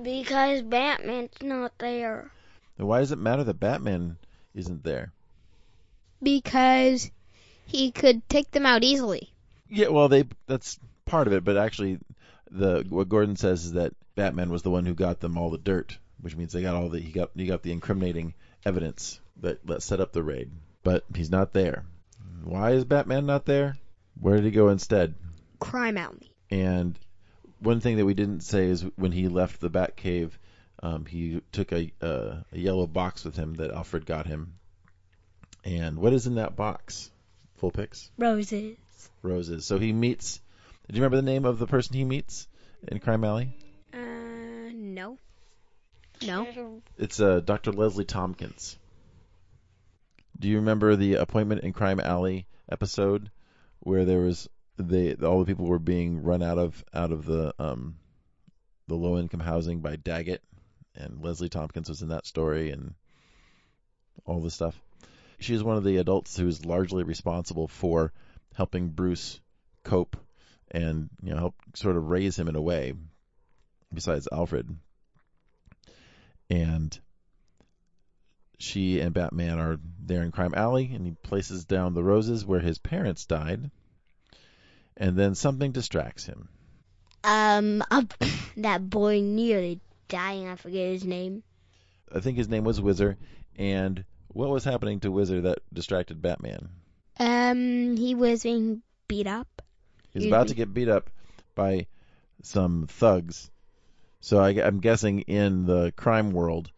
Because 0.00 0.62
Batman's 0.62 1.42
not 1.42 1.76
there. 1.78 2.30
And 2.78 2.88
why 2.88 3.00
does 3.00 3.12
it 3.12 3.18
matter 3.18 3.44
that 3.44 3.60
Batman 3.60 4.16
isn't 4.54 4.84
there? 4.84 5.12
Because 6.22 7.10
he 7.66 7.90
could 7.90 8.26
take 8.28 8.50
them 8.52 8.64
out 8.64 8.84
easily. 8.84 9.32
Yeah, 9.68 9.88
well, 9.88 10.08
they 10.08 10.24
that's 10.46 10.78
part 11.12 11.26
of 11.26 11.34
it, 11.34 11.44
but 11.44 11.58
actually, 11.58 11.98
the 12.50 12.86
what 12.88 13.08
Gordon 13.08 13.36
says 13.36 13.66
is 13.66 13.72
that 13.74 13.92
Batman 14.14 14.50
was 14.50 14.62
the 14.62 14.70
one 14.70 14.86
who 14.86 14.94
got 14.94 15.20
them 15.20 15.36
all 15.36 15.50
the 15.50 15.58
dirt, 15.58 15.98
which 16.22 16.34
means 16.34 16.52
they 16.52 16.62
got 16.62 16.74
all 16.74 16.88
the 16.88 17.00
he 17.00 17.12
got 17.12 17.30
he 17.36 17.44
got 17.44 17.62
the 17.62 17.70
incriminating 17.70 18.32
evidence 18.64 19.20
that 19.42 19.64
that 19.66 19.82
set 19.82 20.00
up 20.00 20.12
the 20.12 20.22
raid, 20.22 20.50
but 20.82 21.04
he's 21.14 21.30
not 21.30 21.52
there. 21.52 21.84
Why 22.44 22.70
is 22.72 22.86
Batman 22.86 23.26
not 23.26 23.44
there? 23.44 23.76
Where 24.18 24.36
did 24.36 24.44
he 24.44 24.50
go 24.50 24.70
instead? 24.70 25.14
Crime 25.60 25.98
Alley. 25.98 26.32
And 26.50 26.98
one 27.60 27.80
thing 27.80 27.98
that 27.98 28.06
we 28.06 28.14
didn't 28.14 28.40
say 28.40 28.66
is 28.66 28.84
when 28.96 29.12
he 29.12 29.28
left 29.28 29.60
the 29.60 29.70
Batcave, 29.70 30.30
um, 30.82 31.04
he 31.04 31.42
took 31.52 31.72
a, 31.72 31.92
uh, 32.00 32.36
a 32.52 32.58
yellow 32.58 32.86
box 32.86 33.24
with 33.24 33.36
him 33.36 33.54
that 33.54 33.70
Alfred 33.70 34.06
got 34.06 34.26
him. 34.26 34.54
And 35.64 35.98
what 35.98 36.12
is 36.12 36.26
in 36.26 36.34
that 36.36 36.56
box? 36.56 37.10
Vulpix 37.60 38.10
Roses. 38.18 38.76
roses. 39.22 39.64
So 39.64 39.78
he 39.78 39.92
meets. 39.92 40.40
Did 40.86 40.96
you 40.96 41.02
remember 41.02 41.16
the 41.16 41.22
name 41.22 41.44
of 41.44 41.58
the 41.58 41.66
person 41.66 41.94
he 41.94 42.04
meets 42.04 42.48
in 42.88 42.98
Crime 42.98 43.24
Alley? 43.24 43.56
Uh, 43.92 43.98
no. 44.74 45.18
No. 46.22 46.82
It's 46.98 47.20
uh, 47.20 47.40
Dr. 47.40 47.72
Leslie 47.72 48.04
Tompkins. 48.04 48.78
Do 50.38 50.48
you 50.48 50.56
remember 50.56 50.96
the 50.96 51.14
appointment 51.14 51.62
in 51.62 51.72
Crime 51.72 52.00
Alley 52.00 52.46
episode 52.68 53.30
where 53.80 54.04
there 54.04 54.20
was 54.20 54.48
they 54.76 55.14
all 55.14 55.38
the 55.38 55.44
people 55.44 55.66
were 55.66 55.78
being 55.78 56.22
run 56.22 56.42
out 56.42 56.58
of 56.58 56.84
out 56.94 57.12
of 57.12 57.26
the 57.26 57.54
um 57.58 57.96
the 58.88 58.94
low 58.94 59.18
income 59.18 59.40
housing 59.40 59.80
by 59.80 59.96
Daggett 59.96 60.42
and 60.94 61.22
Leslie 61.22 61.48
Tompkins 61.48 61.88
was 61.88 62.02
in 62.02 62.08
that 62.08 62.26
story 62.26 62.70
and 62.70 62.94
all 64.24 64.40
this 64.40 64.54
stuff. 64.54 64.80
She's 65.38 65.62
one 65.62 65.76
of 65.76 65.84
the 65.84 65.96
adults 65.96 66.36
who's 66.36 66.64
largely 66.64 67.02
responsible 67.02 67.68
for 67.68 68.12
helping 68.54 68.88
Bruce 68.88 69.40
cope 69.84 70.16
and 70.72 71.08
you 71.22 71.30
know 71.30 71.38
help 71.38 71.54
sort 71.74 71.96
of 71.96 72.08
raise 72.08 72.36
him 72.36 72.48
in 72.48 72.56
a 72.56 72.62
way 72.62 72.94
besides 73.92 74.26
Alfred 74.32 74.74
and 76.52 76.98
she 78.58 79.00
and 79.00 79.14
Batman 79.14 79.58
are 79.58 79.80
there 80.04 80.22
in 80.22 80.30
Crime 80.30 80.54
Alley, 80.54 80.92
and 80.94 81.06
he 81.06 81.12
places 81.12 81.64
down 81.64 81.94
the 81.94 82.02
roses 82.02 82.44
where 82.44 82.60
his 82.60 82.78
parents 82.78 83.24
died, 83.24 83.70
and 84.96 85.16
then 85.16 85.34
something 85.34 85.72
distracts 85.72 86.24
him. 86.24 86.48
Um, 87.24 87.82
that 88.58 88.88
boy 88.88 89.20
nearly 89.20 89.80
dying. 90.08 90.46
I 90.46 90.56
forget 90.56 90.92
his 90.92 91.04
name. 91.04 91.42
I 92.14 92.20
think 92.20 92.36
his 92.36 92.48
name 92.48 92.64
was 92.64 92.80
Whizzer, 92.80 93.16
and 93.56 94.04
what 94.28 94.50
was 94.50 94.64
happening 94.64 95.00
to 95.00 95.10
Whizzer 95.10 95.40
that 95.42 95.58
distracted 95.72 96.20
Batman? 96.20 96.68
Um, 97.18 97.96
he 97.96 98.14
was 98.14 98.42
being 98.42 98.82
beat 99.08 99.26
up. 99.26 99.62
He's 100.12 100.26
about 100.26 100.48
to 100.48 100.54
get 100.54 100.74
beat 100.74 100.88
up 100.88 101.10
by 101.54 101.86
some 102.42 102.86
thugs. 102.86 103.50
So 104.20 104.38
I, 104.38 104.50
I'm 104.50 104.80
guessing 104.80 105.20
in 105.20 105.66
the 105.66 105.92
crime 105.96 106.32
world, 106.32 106.70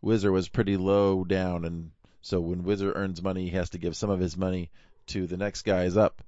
Whizzer 0.00 0.32
was 0.32 0.48
pretty 0.48 0.76
low 0.76 1.24
down, 1.24 1.64
and 1.64 1.90
so 2.22 2.40
when 2.40 2.60
Whizzer 2.60 2.92
earns 2.92 3.22
money, 3.22 3.44
he 3.44 3.56
has 3.56 3.70
to 3.70 3.78
give 3.78 3.96
some 3.96 4.10
of 4.10 4.20
his 4.20 4.36
money 4.36 4.70
to 5.08 5.26
the 5.26 5.36
next 5.36 5.62
guys 5.62 5.96
up. 5.96 6.22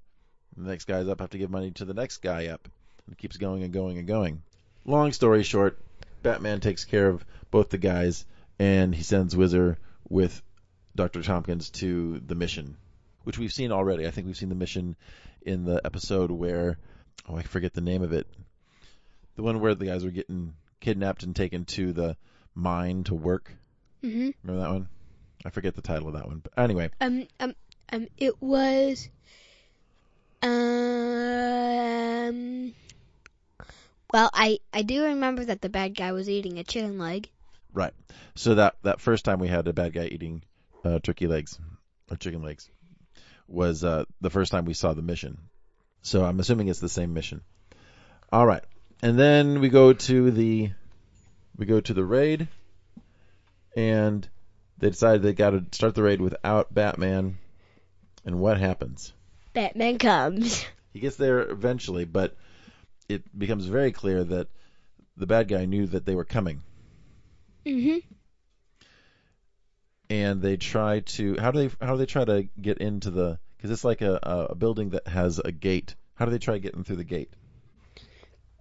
The 0.56 0.68
next 0.68 0.86
guys 0.86 1.08
up 1.08 1.20
have 1.20 1.30
to 1.30 1.38
give 1.38 1.50
money 1.50 1.70
to 1.72 1.84
the 1.84 1.94
next 1.94 2.18
guy 2.18 2.48
up. 2.48 2.68
And 3.06 3.12
it 3.12 3.18
keeps 3.18 3.36
going 3.36 3.62
and 3.62 3.72
going 3.72 3.98
and 3.98 4.06
going. 4.06 4.42
Long 4.84 5.12
story 5.12 5.42
short, 5.42 5.78
Batman 6.22 6.60
takes 6.60 6.84
care 6.84 7.08
of 7.08 7.24
both 7.50 7.70
the 7.70 7.78
guys, 7.78 8.24
and 8.58 8.94
he 8.94 9.02
sends 9.02 9.34
Whizzer 9.34 9.78
with 10.08 10.42
Dr. 10.94 11.22
Tompkins 11.22 11.70
to 11.70 12.20
the 12.20 12.34
mission, 12.34 12.76
which 13.24 13.38
we've 13.38 13.52
seen 13.52 13.72
already. 13.72 14.06
I 14.06 14.10
think 14.10 14.26
we've 14.26 14.36
seen 14.36 14.48
the 14.48 14.54
mission 14.54 14.96
in 15.48 15.64
the 15.64 15.80
episode 15.84 16.30
where, 16.30 16.78
oh, 17.28 17.36
I 17.36 17.42
forget 17.42 17.74
the 17.74 17.80
name 17.80 18.02
of 18.02 18.12
it. 18.12 18.26
The 19.36 19.42
one 19.42 19.60
where 19.60 19.74
the 19.74 19.86
guys 19.86 20.04
were 20.04 20.10
getting 20.10 20.54
kidnapped 20.80 21.22
and 21.22 21.34
taken 21.34 21.64
to 21.64 21.92
the 21.92 22.16
mine 22.54 23.04
to 23.04 23.14
work. 23.14 23.52
Mm-hmm. 24.04 24.30
Remember 24.42 24.62
that 24.62 24.72
one? 24.72 24.88
I 25.44 25.50
forget 25.50 25.74
the 25.74 25.82
title 25.82 26.08
of 26.08 26.14
that 26.14 26.26
one. 26.26 26.40
But 26.40 26.52
anyway, 26.56 26.90
Um, 27.00 27.26
um, 27.40 27.54
um, 27.92 28.06
it 28.16 28.40
was, 28.42 29.08
um, 30.42 30.48
well, 34.12 34.30
I, 34.34 34.58
I 34.72 34.82
do 34.82 35.04
remember 35.04 35.44
that 35.44 35.62
the 35.62 35.68
bad 35.68 35.96
guy 35.96 36.12
was 36.12 36.28
eating 36.28 36.58
a 36.58 36.64
chicken 36.64 36.98
leg. 36.98 37.28
right. 37.72 37.92
So 38.34 38.54
that 38.54 38.76
that 38.82 39.00
first 39.00 39.24
time 39.24 39.40
we 39.40 39.48
had 39.48 39.66
a 39.66 39.72
bad 39.72 39.94
guy 39.94 40.04
eating 40.06 40.42
uh, 40.84 41.00
turkey 41.02 41.26
legs 41.26 41.58
or 42.08 42.16
chicken 42.16 42.40
legs 42.42 42.70
was 43.48 43.82
uh, 43.82 44.04
the 44.20 44.30
first 44.30 44.52
time 44.52 44.64
we 44.64 44.74
saw 44.74 44.92
the 44.92 45.02
mission. 45.02 45.38
So 46.02 46.24
I'm 46.24 46.38
assuming 46.38 46.68
it's 46.68 46.80
the 46.80 46.88
same 46.88 47.14
mission. 47.14 47.42
All 48.30 48.46
right, 48.46 48.62
and 49.02 49.18
then 49.18 49.60
we 49.60 49.68
go 49.68 49.92
to 49.92 50.30
the 50.30 50.70
we 51.56 51.66
go 51.66 51.80
to 51.80 51.94
the 51.94 52.04
raid, 52.04 52.46
and 53.74 54.28
they 54.78 54.90
decide 54.90 55.22
they 55.22 55.32
got 55.32 55.50
to 55.50 55.64
start 55.72 55.94
the 55.94 56.02
raid 56.02 56.20
without 56.20 56.72
Batman. 56.72 57.38
And 58.24 58.38
what 58.38 58.58
happens? 58.58 59.12
Batman 59.54 59.98
comes. 59.98 60.64
He 60.94 61.00
gets 61.00 61.16
there 61.16 61.40
eventually, 61.40 62.06
but 62.06 62.34
it 63.10 63.38
becomes 63.38 63.66
very 63.66 63.92
clear 63.92 64.24
that 64.24 64.48
the 65.18 65.26
bad 65.26 65.46
guy 65.46 65.66
knew 65.66 65.86
that 65.86 66.06
they 66.06 66.14
were 66.14 66.24
coming, 66.24 66.62
Mm-hmm. 67.66 67.98
And 70.10 70.40
they 70.42 70.56
try 70.56 71.00
to 71.00 71.36
how 71.38 71.50
do 71.50 71.68
they 71.68 71.74
how 71.84 71.92
do 71.92 71.98
they 71.98 72.06
try 72.06 72.24
to 72.24 72.48
get 72.60 72.78
into 72.78 73.10
the 73.10 73.38
because 73.56 73.70
it's 73.70 73.84
like 73.84 74.00
a, 74.02 74.18
a 74.22 74.36
a 74.50 74.54
building 74.54 74.90
that 74.90 75.06
has 75.08 75.38
a 75.38 75.52
gate. 75.52 75.94
How 76.14 76.24
do 76.24 76.30
they 76.30 76.38
try 76.38 76.58
getting 76.58 76.84
through 76.84 76.96
the 76.96 77.04
gate? 77.04 77.30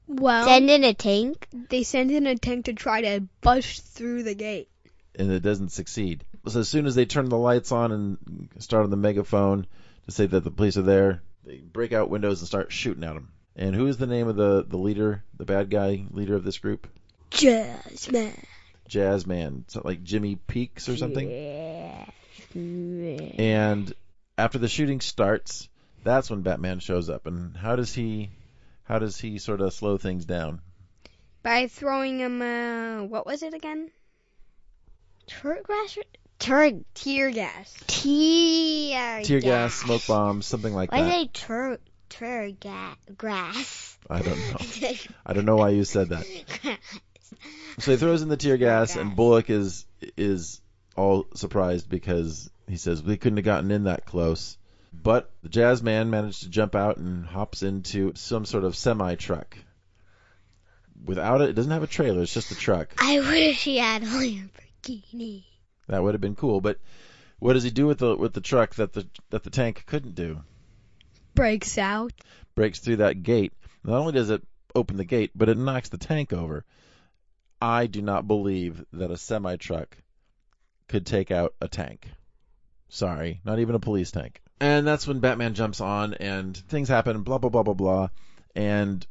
Well, 0.07 0.45
Send 0.45 0.69
in 0.69 0.83
a 0.83 0.93
tank. 0.93 1.47
they 1.69 1.83
send 1.83 2.11
in 2.11 2.27
a 2.27 2.37
tank 2.37 2.65
to 2.65 2.73
try 2.73 3.01
to 3.01 3.27
bust 3.41 3.83
through 3.85 4.23
the 4.23 4.35
gate. 4.35 4.69
and 5.15 5.31
it 5.31 5.41
doesn't 5.41 5.71
succeed. 5.71 6.23
So 6.47 6.59
as 6.61 6.69
soon 6.69 6.85
as 6.85 6.95
they 6.95 7.05
turn 7.05 7.27
the 7.29 7.37
lights 7.37 7.71
on 7.73 7.91
and 7.91 8.49
start 8.59 8.83
on 8.85 8.89
the 8.89 8.95
megaphone 8.97 9.65
to 10.05 10.11
say 10.11 10.25
that 10.25 10.43
the 10.45 10.51
police 10.51 10.77
are 10.77 10.81
there, 10.83 11.21
they 11.43 11.57
break 11.57 11.91
out 11.91 12.09
windows 12.09 12.39
and 12.39 12.47
start 12.47 12.71
shooting 12.71 13.03
at 13.03 13.15
them. 13.15 13.31
And 13.55 13.75
who 13.75 13.87
is 13.87 13.97
the 13.97 14.07
name 14.07 14.27
of 14.27 14.35
the 14.37 14.63
the 14.65 14.77
leader, 14.77 15.23
the 15.35 15.45
bad 15.45 15.69
guy 15.69 16.05
leader 16.11 16.35
of 16.35 16.43
this 16.45 16.59
group? 16.59 16.87
Jazzman. 17.31 18.37
Jazzman, 18.87 19.63
so 19.67 19.81
like 19.83 20.03
Jimmy 20.03 20.35
Peaks 20.35 20.89
or 20.89 20.97
something. 20.97 21.27
Jazzman. 21.27 23.39
And 23.39 23.93
after 24.37 24.57
the 24.57 24.67
shooting 24.67 25.01
starts, 25.01 25.69
that's 26.03 26.29
when 26.29 26.41
Batman 26.41 26.79
shows 26.79 27.09
up. 27.09 27.25
And 27.25 27.55
how 27.55 27.75
does 27.75 27.93
he 27.93 28.29
how 28.83 28.99
does 28.99 29.19
he 29.19 29.37
sort 29.37 29.61
of 29.61 29.73
slow 29.73 29.97
things 29.97 30.25
down? 30.25 30.61
By 31.43 31.67
throwing 31.67 32.19
him, 32.19 32.41
uh, 32.41 33.03
what 33.03 33.25
was 33.25 33.43
it 33.43 33.53
again? 33.53 33.91
Turd 35.27 35.63
grass. 35.63 35.97
Turd. 36.39 36.85
Tear 36.93 37.31
gas. 37.31 37.73
Tear. 37.87 39.23
Tear 39.23 39.39
gas, 39.39 39.73
smoke 39.73 40.05
bombs, 40.07 40.45
something 40.45 40.73
like 40.73 40.91
Why 40.91 41.01
that. 41.01 41.11
say 41.11 41.29
turd? 41.33 41.79
Turd 42.09 42.59
ga- 42.59 42.95
grass. 43.17 43.97
I 44.09 44.21
don't 44.21 44.37
know. 44.37 44.91
I 45.25 45.33
don't 45.33 45.45
know 45.45 45.57
why 45.57 45.69
you 45.69 45.83
said 45.83 46.09
that. 46.09 46.25
So 47.79 47.91
he 47.91 47.97
throws 47.97 48.23
in 48.23 48.29
the 48.29 48.37
tear 48.37 48.57
gas, 48.57 48.95
and 48.95 49.15
Bullock 49.15 49.51
is 49.51 49.85
is 50.17 50.61
all 50.95 51.27
surprised 51.35 51.87
because 51.87 52.49
he 52.67 52.75
says 52.77 53.03
we 53.03 53.17
couldn't 53.17 53.37
have 53.37 53.45
gotten 53.45 53.69
in 53.69 53.83
that 53.83 54.07
close. 54.07 54.57
But 54.91 55.29
the 55.43 55.49
jazz 55.49 55.83
man 55.83 56.09
managed 56.09 56.41
to 56.41 56.49
jump 56.49 56.73
out 56.73 56.97
and 56.97 57.23
hops 57.23 57.61
into 57.61 58.13
some 58.15 58.45
sort 58.45 58.63
of 58.63 58.75
semi 58.75 59.13
truck. 59.15 59.55
Without 61.05 61.41
it, 61.41 61.49
it 61.49 61.53
doesn't 61.53 61.71
have 61.71 61.83
a 61.83 61.87
trailer. 61.87 62.23
It's 62.23 62.33
just 62.33 62.51
a 62.51 62.55
truck. 62.55 62.95
I 62.97 63.19
wish 63.19 63.63
he 63.63 63.77
had 63.77 64.01
a 64.01 64.07
Lamborghini. 64.07 65.43
That 65.87 66.01
would 66.01 66.15
have 66.15 66.21
been 66.21 66.35
cool. 66.35 66.61
But 66.61 66.79
what 67.39 67.53
does 67.53 67.63
he 67.63 67.69
do 67.69 67.85
with 67.85 67.99
the 67.99 68.15
with 68.15 68.33
the 68.33 68.41
truck 68.41 68.75
that 68.75 68.93
the 68.93 69.07
that 69.29 69.43
the 69.43 69.51
tank 69.51 69.83
couldn't 69.85 70.15
do? 70.15 70.41
Breaks 71.35 71.77
out. 71.77 72.13
Breaks 72.55 72.79
through 72.79 72.97
that 72.97 73.21
gate. 73.21 73.53
Not 73.83 73.99
only 73.99 74.13
does 74.13 74.31
it 74.31 74.41
open 74.73 74.97
the 74.97 75.05
gate, 75.05 75.31
but 75.35 75.49
it 75.49 75.57
knocks 75.57 75.89
the 75.89 75.97
tank 75.99 76.33
over. 76.33 76.65
I 77.61 77.87
do 77.87 78.01
not 78.01 78.27
believe 78.27 78.83
that 78.93 79.11
a 79.11 79.17
semi 79.17 79.55
truck 79.55 79.97
could 80.87 81.05
take 81.05 81.31
out 81.31 81.55
a 81.59 81.67
tank. 81.67 82.07
Sorry, 82.89 83.41
not 83.43 83.59
even 83.59 83.75
a 83.75 83.79
police 83.79 84.11
tank. 84.11 84.41
And 84.59 84.87
that's 84.87 85.05
when 85.05 85.19
Batman 85.19 85.53
jumps 85.53 85.81
on 85.81 86.13
and 86.15 86.55
things 86.55 86.89
happen, 86.89 87.21
blah, 87.23 87.37
blah, 87.37 87.49
blah, 87.49 87.63
blah, 87.63 87.73
blah. 87.73 88.09
And 88.55 89.05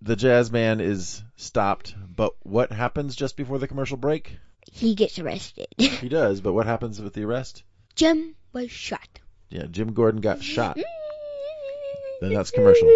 the 0.00 0.16
jazz 0.16 0.50
man 0.50 0.80
is 0.80 1.22
stopped. 1.36 1.94
But 1.98 2.34
what 2.42 2.72
happens 2.72 3.16
just 3.16 3.36
before 3.36 3.58
the 3.58 3.68
commercial 3.68 3.96
break? 3.96 4.38
He 4.70 4.94
gets 4.94 5.18
arrested. 5.18 5.66
He 5.78 6.08
does, 6.08 6.40
but 6.40 6.52
what 6.52 6.66
happens 6.66 7.00
with 7.00 7.14
the 7.14 7.24
arrest? 7.24 7.62
Jim 7.94 8.34
was 8.52 8.70
shot. 8.70 9.20
Yeah, 9.48 9.66
Jim 9.70 9.92
Gordon 9.92 10.20
got 10.20 10.42
shot. 10.42 10.78
Then 12.20 12.32
that's 12.32 12.50
commercial. 12.50 12.88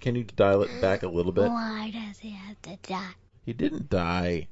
Can 0.00 0.14
you 0.14 0.22
dial 0.22 0.62
it 0.62 0.80
back 0.80 1.02
a 1.02 1.08
little 1.08 1.32
bit? 1.32 1.50
Why 1.50 1.90
does 1.90 2.18
he 2.18 2.30
have 2.30 2.62
to 2.62 2.78
die? 2.88 3.10
He 3.48 3.54
didn't 3.54 3.88
die 3.88 4.46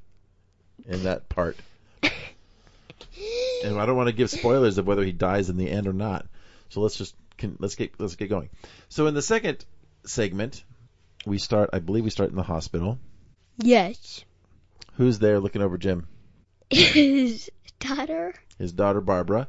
in 0.87 1.03
that 1.03 1.29
part. 1.29 1.55
and 2.01 3.79
I 3.79 3.85
don't 3.85 3.95
want 3.95 4.07
to 4.07 4.15
give 4.15 4.31
spoilers 4.31 4.79
of 4.79 4.87
whether 4.87 5.03
he 5.03 5.11
dies 5.11 5.51
in 5.51 5.57
the 5.57 5.69
end 5.69 5.85
or 5.85 5.93
not. 5.93 6.25
So 6.69 6.81
let's 6.81 6.95
just 6.95 7.13
can, 7.37 7.57
let's 7.59 7.75
get 7.75 7.91
let's 7.99 8.15
get 8.15 8.27
going. 8.27 8.49
So 8.89 9.05
in 9.05 9.13
the 9.13 9.21
second 9.21 9.63
segment, 10.03 10.63
we 11.27 11.37
start. 11.37 11.69
I 11.73 11.77
believe 11.77 12.05
we 12.05 12.09
start 12.09 12.31
in 12.31 12.35
the 12.35 12.41
hospital. 12.41 12.97
Yes. 13.59 14.25
Who's 14.95 15.19
there 15.19 15.39
looking 15.39 15.61
over 15.61 15.77
Jim? 15.77 16.07
His 16.71 17.51
daughter. 17.79 18.33
His 18.57 18.71
daughter 18.71 19.01
Barbara. 19.01 19.47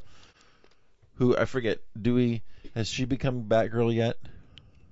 Who 1.14 1.34
I 1.38 1.46
forget. 1.46 1.78
Do 1.98 2.12
we? 2.12 2.42
Has 2.74 2.86
she 2.86 3.06
become 3.06 3.44
Batgirl 3.44 3.94
yet? 3.94 4.18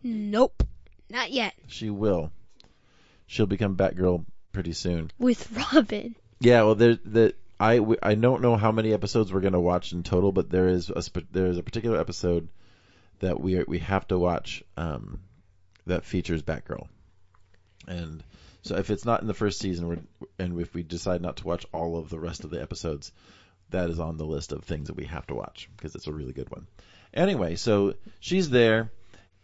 Nope. 0.03 0.63
Not 1.11 1.31
yet. 1.31 1.53
She 1.67 1.91
will. 1.91 2.33
She'll 3.27 3.45
become 3.45 3.77
Batgirl 3.77 4.25
pretty 4.57 4.73
soon. 4.73 5.11
With 5.19 5.53
Robin. 5.75 6.17
Yeah, 6.41 6.63
well, 6.63 6.75
there 6.75 6.95
the 6.95 7.35
I 7.61 7.77
w- 7.77 7.99
I 8.03 8.15
don't 8.15 8.41
know 8.41 8.57
how 8.57 8.73
many 8.73 8.95
episodes 8.95 9.31
we're 9.31 9.43
gonna 9.43 9.61
watch 9.61 9.93
in 9.93 10.03
total, 10.03 10.33
but 10.33 10.49
there 10.49 10.69
is 10.69 10.89
a 10.89 11.03
sp- 11.05 11.29
there 11.31 11.45
is 11.45 11.59
a 11.59 11.63
particular 11.63 12.01
episode 12.01 12.49
that 13.19 13.39
we 13.39 13.59
are, 13.59 13.67
we 13.69 13.81
have 13.81 14.09
to 14.09 14.19
watch 14.19 14.65
um, 14.79 15.21
that 15.87 16.07
features 16.07 16.43
Batgirl, 16.43 16.89
and 17.87 18.25
so 18.63 18.77
if 18.77 18.89
it's 18.89 19.05
not 19.05 19.21
in 19.21 19.27
the 19.27 19.35
first 19.35 19.61
season, 19.61 19.89
we're, 19.89 19.99
and 20.39 20.59
if 20.59 20.73
we 20.73 20.83
decide 20.83 21.21
not 21.21 21.37
to 21.37 21.47
watch 21.47 21.67
all 21.75 21.99
of 21.99 22.09
the 22.09 22.19
rest 22.19 22.45
of 22.45 22.51
the 22.51 22.63
episodes, 22.63 23.13
that 23.69 23.91
is 23.91 24.01
on 24.01 24.17
the 24.17 24.25
list 24.25 24.53
of 24.53 24.65
things 24.65 24.87
that 24.87 24.97
we 24.97 25.05
have 25.05 25.27
to 25.27 25.35
watch 25.35 25.69
because 25.77 25.95
it's 25.95 26.07
a 26.07 26.13
really 26.15 26.33
good 26.33 26.51
one. 26.51 26.67
Anyway, 27.13 27.57
so 27.57 27.93
she's 28.21 28.49
there, 28.49 28.91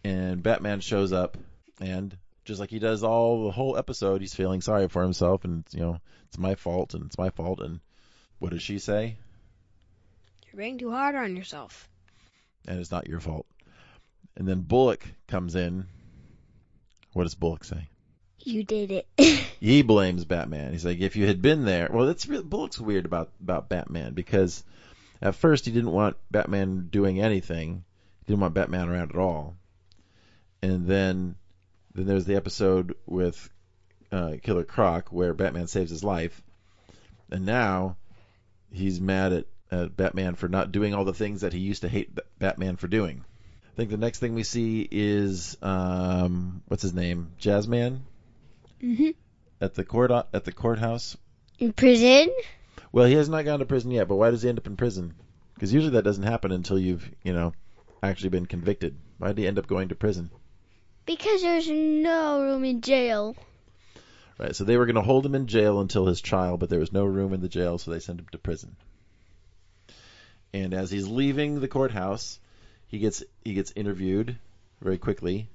and 0.05 0.43
Batman 0.43 0.81
shows 0.81 1.13
up, 1.13 1.37
and 1.83 2.17
just 2.45 2.61
like 2.61 2.71
he 2.71 2.79
does 2.79 3.03
all 3.03 3.45
the 3.45 3.53
whole 3.53 3.77
episode, 3.77 4.21
he's 4.21 4.35
feeling 4.35 4.61
sorry 4.61 4.89
for 4.89 5.03
himself, 5.03 5.45
and 5.45 5.65
you 5.73 5.81
know 5.81 5.99
it's 6.29 6.39
my 6.39 6.55
fault, 6.55 6.95
and 6.95 7.05
it's 7.05 7.19
my 7.19 7.31
fault, 7.31 7.61
and 7.61 7.81
what 8.39 8.53
does 8.53 8.63
she 8.63 8.79
say? 8.79 9.17
You're 10.47 10.59
being 10.59 10.79
too 10.79 10.91
hard 10.91 11.15
on 11.15 11.37
yourself. 11.37 11.89
And 12.67 12.79
it's 12.79 12.91
not 12.91 13.09
your 13.09 13.21
fault. 13.21 13.47
And 14.37 14.47
then 14.47 14.61
Bullock 14.61 15.07
comes 15.27 15.55
in. 15.55 15.87
What 17.13 17.25
does 17.25 17.35
Bullock 17.35 17.65
say? 17.65 17.89
You 18.41 18.65
did 18.65 18.91
it. 18.91 19.07
He 19.63 19.83
blames 19.83 20.25
Batman. 20.25 20.73
He's 20.73 20.85
like, 20.85 20.99
if 20.99 21.15
you 21.15 21.29
had 21.29 21.41
been 21.41 21.65
there, 21.65 21.89
well, 21.93 22.07
that's 22.07 22.27
really, 22.27 22.43
Bullock's 22.43 22.81
weird 22.81 23.05
about 23.05 23.31
about 23.41 23.69
Batman 23.69 24.13
because 24.13 24.65
at 25.21 25.37
first 25.37 25.67
he 25.67 25.71
didn't 25.71 25.93
want 25.93 26.17
Batman 26.33 26.89
doing 26.91 27.21
anything. 27.21 27.85
He 28.19 28.33
didn't 28.33 28.41
want 28.41 28.55
Batman 28.55 28.89
around 28.89 29.13
at 29.13 29.19
all. 29.19 29.55
And 30.61 30.85
then 30.89 31.37
then 31.95 32.07
there's 32.07 32.25
the 32.25 32.37
episode 32.37 32.95
with 33.07 33.49
uh, 34.11 34.35
Killer 34.43 34.65
Croc 34.65 35.09
where 35.11 35.35
Batman 35.35 35.67
saves 35.67 35.91
his 35.91 36.05
life, 36.05 36.43
and 37.31 37.45
now 37.47 37.97
he's 38.71 39.01
mad 39.01 39.33
at, 39.33 39.45
at 39.71 39.97
Batman 39.97 40.35
for 40.35 40.49
not 40.49 40.73
doing 40.73 40.95
all 40.95 41.05
the 41.05 41.15
things 41.15 41.41
that 41.43 41.53
he 41.53 41.59
used 41.61 41.83
to 41.83 41.89
hate 41.89 42.15
B- 42.15 42.23
Batman 42.39 42.77
for 42.77 42.89
doing. 42.89 43.25
I 43.73 43.77
think 43.77 43.91
the 43.91 43.97
next 43.97 44.19
thing 44.19 44.35
we 44.35 44.43
see 44.43 44.87
is 44.91 45.57
um, 45.63 46.63
what's 46.69 46.83
his 46.83 46.95
name, 46.95 47.33
Jazzman 47.41 48.01
Mm-hmm. 48.83 49.11
at 49.61 49.75
the 49.75 49.85
court 49.85 50.11
at 50.11 50.45
the 50.45 50.53
courthouse. 50.53 51.17
In 51.59 51.73
prison? 51.73 52.29
Well, 52.91 53.07
he 53.07 53.15
has 53.15 53.29
not 53.29 53.45
gone 53.45 53.61
to 53.61 53.65
prison 53.65 53.93
yet, 53.93 54.09
but 54.09 54.17
why 54.17 54.31
does 54.33 54.43
he 54.43 54.49
end 54.49 54.59
up 54.59 54.67
in 54.67 54.77
prison? 54.77 55.15
Because 55.55 55.73
usually 55.73 55.93
that 55.93 56.03
doesn't 56.03 56.25
happen 56.25 56.51
until 56.51 56.79
you've 56.79 57.09
you 57.23 57.33
know 57.33 57.53
actually 58.03 58.31
been 58.31 58.47
convicted. 58.47 58.97
Why 59.19 59.29
did 59.29 59.39
he 59.39 59.47
end 59.47 59.59
up 59.61 59.69
going 59.69 59.89
to 59.91 59.95
prison? 59.95 60.31
Because 61.07 61.43
there's 61.43 61.69
no 61.69 62.43
room 62.43 62.65
in 62.65 62.81
jail. 62.81 63.37
Right. 64.39 64.55
So 64.57 64.65
they 64.65 64.77
were 64.77 64.87
going 64.87 64.97
to 64.97 65.03
hold 65.03 65.27
him 65.27 65.35
in 65.35 65.47
jail 65.47 65.81
until 65.81 66.07
his 66.07 66.21
trial, 66.21 66.57
but 66.57 66.69
there 66.71 66.81
was 66.81 66.93
no 66.93 67.05
room 67.05 67.33
in 67.33 67.41
the 67.41 67.49
jail, 67.49 67.79
so 67.79 67.91
they 67.91 68.01
sent 68.01 68.21
him 68.21 68.27
to 68.33 68.39
prison. 68.39 68.77
And 70.55 70.75
as 70.75 70.91
he's 70.91 71.07
leaving 71.09 71.61
the 71.61 71.69
courthouse, 71.69 72.39
he 72.89 72.99
gets 72.99 73.23
he 73.45 73.55
gets 73.55 73.73
interviewed 73.75 74.37
very 74.81 74.99
quickly. 74.99 75.49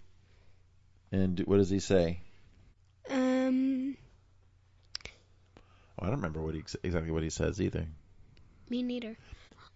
And 1.12 1.40
what 1.42 1.58
does 1.58 1.70
he 1.70 1.80
say? 1.80 2.20
Um, 3.10 3.96
Oh, 6.00 6.04
I 6.06 6.10
don't 6.10 6.18
remember 6.18 6.42
what 6.42 6.54
he 6.56 6.60
exactly 6.84 7.12
what 7.12 7.24
he 7.24 7.30
says 7.30 7.60
either. 7.62 7.86
me 8.70 8.84
neither. 8.84 9.10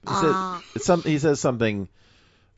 He 0.08 0.14
says, 0.14 0.34
Ah. 0.36 0.64
some, 0.78 1.02
he 1.04 1.20
says 1.20 1.40
something 1.40 1.88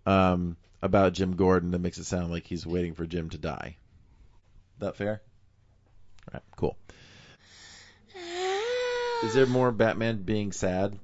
um, 0.05 0.55
about 0.83 1.13
Jim 1.13 1.37
Gordon 1.37 1.71
that 1.71 1.79
makes 1.79 1.97
it 1.97 2.03
sound 2.03 2.29
like 2.29 2.45
he's 2.45 2.67
waiting 2.67 2.93
for 2.93 3.05
Jim 3.05 3.29
to 3.29 3.37
die. 3.37 3.77
That 4.79 4.97
fair? 4.97 5.21
All 6.27 6.33
right, 6.33 6.43
cool. 6.57 6.77
Is 9.23 9.33
there 9.33 9.45
more 9.45 9.71
Batman 9.71 10.23
being 10.23 10.51
sad? 10.51 10.99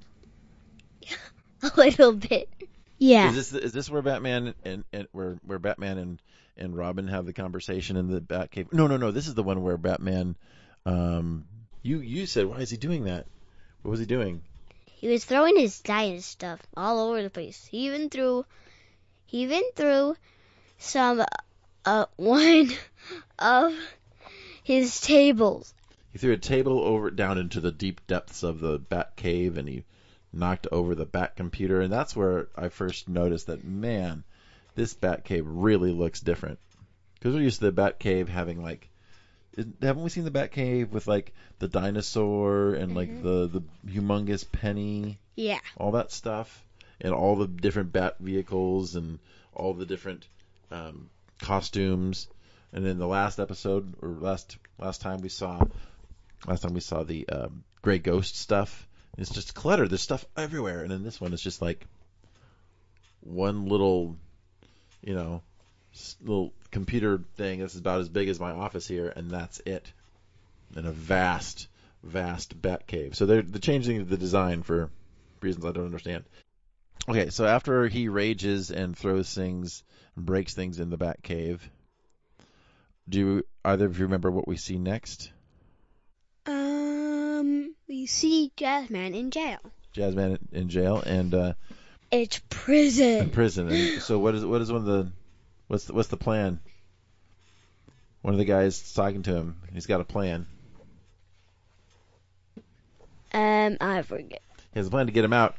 A 1.64 1.72
little 1.78 2.12
bit. 2.12 2.50
Yeah. 2.98 3.30
Is 3.30 3.52
this 3.52 3.64
is 3.64 3.72
this 3.72 3.90
where 3.90 4.02
Batman 4.02 4.54
and, 4.66 4.84
and 4.92 5.08
where 5.14 5.40
where 5.46 5.60
Batman 5.60 5.98
and 5.98 6.22
and 6.58 6.76
Robin 6.76 7.08
have 7.08 7.26
the 7.26 7.32
conversation 7.32 7.96
in 7.96 8.10
the 8.10 8.20
Batcave? 8.20 8.74
No, 8.74 8.88
no, 8.88 8.98
no. 8.98 9.12
This 9.12 9.28
is 9.28 9.36
the 9.36 9.44
one 9.44 9.64
where 9.64 9.78
Batman. 9.78 10.36
Um, 10.86 11.46
you 11.82 12.00
you 12.00 12.26
said 12.26 12.46
why 12.46 12.58
is 12.58 12.70
he 12.70 12.76
doing 12.76 13.06
that? 13.06 13.26
What 13.82 13.92
was 13.92 14.02
he 14.02 14.06
doing? 14.06 14.42
He 14.86 15.08
was 15.08 15.24
throwing 15.24 15.58
his 15.58 15.80
diet 15.80 16.24
stuff 16.24 16.60
all 16.76 17.00
over 17.00 17.24
the 17.24 17.30
place. 17.30 17.66
He 17.66 17.86
even 17.88 18.10
threw, 18.10 18.46
he 19.30 19.44
even 19.44 19.64
threw 19.76 20.16
some, 20.80 21.24
uh, 21.86 22.06
one 22.16 22.70
of 23.38 23.74
his 24.64 25.00
tables. 25.02 25.74
He 26.12 26.18
threw 26.18 26.34
a 26.34 26.38
table 26.38 26.80
over 26.80 27.12
down 27.12 27.38
into 27.38 27.62
the 27.62 27.72
deep 27.72 28.06
depths 28.08 28.42
of 28.44 28.60
the 28.60 28.80
Bat 28.80 29.16
Cave, 29.16 29.58
and 29.58 29.68
he 29.70 29.84
knocked 30.34 30.68
over 30.72 30.96
the 30.96 31.06
Bat 31.06 31.36
computer, 31.36 31.82
and 31.82 31.92
that's 31.94 32.16
where 32.16 32.48
I 32.56 32.70
first 32.70 33.08
noticed 33.08 33.48
that 33.48 33.64
man, 33.64 34.24
this 34.76 34.94
Bat 34.94 35.24
Cave 35.26 35.46
really 35.48 35.92
looks 35.92 36.20
different. 36.20 36.60
Because 37.16 37.36
we're 37.36 37.42
used 37.44 37.60
to 37.60 37.66
the 37.66 37.72
Bat 37.72 38.00
Cave 38.00 38.30
having 38.30 38.64
like, 38.64 38.90
haven't 39.82 40.04
we 40.04 40.10
seen 40.10 40.24
the 40.24 40.32
Bat 40.32 40.52
Cave 40.52 40.92
with 40.92 41.08
like 41.08 41.34
the 41.60 41.68
dinosaur 41.68 42.74
and 42.74 42.96
like 42.96 43.22
the 43.22 43.48
the 43.48 43.62
humongous 43.88 44.50
penny, 44.50 45.20
Yeah. 45.36 45.60
all 45.78 45.92
that 45.92 46.12
stuff, 46.12 46.64
and 47.02 47.14
all 47.14 47.36
the 47.36 47.48
different 47.48 47.92
Bat 47.92 48.18
vehicles 48.20 48.96
and 48.96 49.20
all 49.54 49.74
the 49.74 49.86
different 49.86 50.28
um, 50.72 51.10
costumes. 51.42 52.28
And 52.72 52.86
then 52.86 53.00
the 53.00 53.08
last 53.08 53.40
episode 53.40 53.96
or 54.02 54.10
last 54.10 54.58
last 54.78 55.02
time 55.02 55.22
we 55.22 55.30
saw 55.30 55.64
last 56.48 56.62
time 56.62 56.74
we 56.74 56.80
saw 56.80 57.04
the 57.04 57.28
um, 57.30 57.64
Gray 57.82 58.00
Ghost 58.00 58.36
stuff. 58.36 58.88
It's 59.18 59.32
just 59.32 59.56
clutter. 59.56 59.88
There's 59.88 60.02
stuff 60.02 60.26
everywhere, 60.38 60.82
and 60.82 60.92
then 60.92 61.04
this 61.04 61.20
one 61.20 61.34
is 61.34 61.42
just 61.42 61.62
like 61.62 61.86
one 63.22 63.66
little, 63.66 64.16
you 65.02 65.14
know, 65.14 65.42
little 66.22 66.54
computer 66.72 67.22
thing 67.36 67.60
that's 67.60 67.76
about 67.76 68.00
as 68.00 68.10
big 68.10 68.30
as 68.30 68.40
my 68.40 68.52
office 68.52 68.88
here, 68.88 69.12
and 69.14 69.30
that's 69.30 69.60
it. 69.62 69.92
In 70.78 70.86
a 70.86 70.92
vast, 70.92 71.68
vast 72.04 72.62
bat 72.62 72.88
cave. 72.88 73.16
So 73.16 73.26
they're 73.26 73.42
they're 73.42 73.60
changing 73.60 74.06
the 74.06 74.18
design 74.18 74.62
for 74.64 74.90
reasons 75.42 75.66
I 75.66 75.72
don't 75.72 75.86
understand. 75.86 76.24
Okay, 77.10 77.30
so 77.32 77.46
after 77.46 77.88
he 77.88 78.08
rages 78.08 78.70
and 78.70 78.96
throws 78.96 79.34
things 79.34 79.84
and 80.16 80.26
breaks 80.26 80.54
things 80.54 80.80
in 80.80 80.92
the 80.92 80.98
bat 80.98 81.24
cave, 81.24 81.68
do 83.08 83.42
either 83.66 83.86
of 83.86 83.98
you 83.98 84.06
remember 84.06 84.30
what 84.30 84.48
we 84.48 84.58
see 84.58 84.78
next? 84.78 85.32
Um, 86.46 87.74
we 87.88 88.06
see 88.06 88.52
Jazzman 88.56 89.16
in 89.16 89.32
jail. 89.32 89.58
Jazzman 89.96 90.38
in 90.52 90.70
jail 90.70 91.02
and 91.04 91.34
uh, 91.34 91.54
It's 92.12 92.38
in 92.38 92.44
prison. 92.50 93.30
prison. 93.32 93.70
And 93.70 94.02
so 94.04 94.20
what 94.20 94.36
is 94.36 94.46
what 94.46 94.62
is 94.62 94.72
one 94.72 94.82
of 94.82 94.86
the 94.88 95.12
what's 95.68 95.86
the, 95.86 95.94
what's 95.94 96.10
the 96.10 96.18
plan? 96.18 96.60
One 98.22 98.36
of 98.36 98.38
the 98.38 98.46
guys 98.46 98.94
talking 98.94 99.24
to 99.24 99.34
him. 99.36 99.56
He's 99.74 99.88
got 99.88 100.02
a 100.02 100.06
plan. 100.06 100.46
Um, 103.34 103.78
I 103.82 104.04
forget. 104.04 104.42
He 104.74 104.80
has 104.80 104.88
a 104.88 104.92
plan 104.92 105.08
to 105.08 105.12
get 105.12 105.26
him 105.26 105.34
out. 105.34 105.56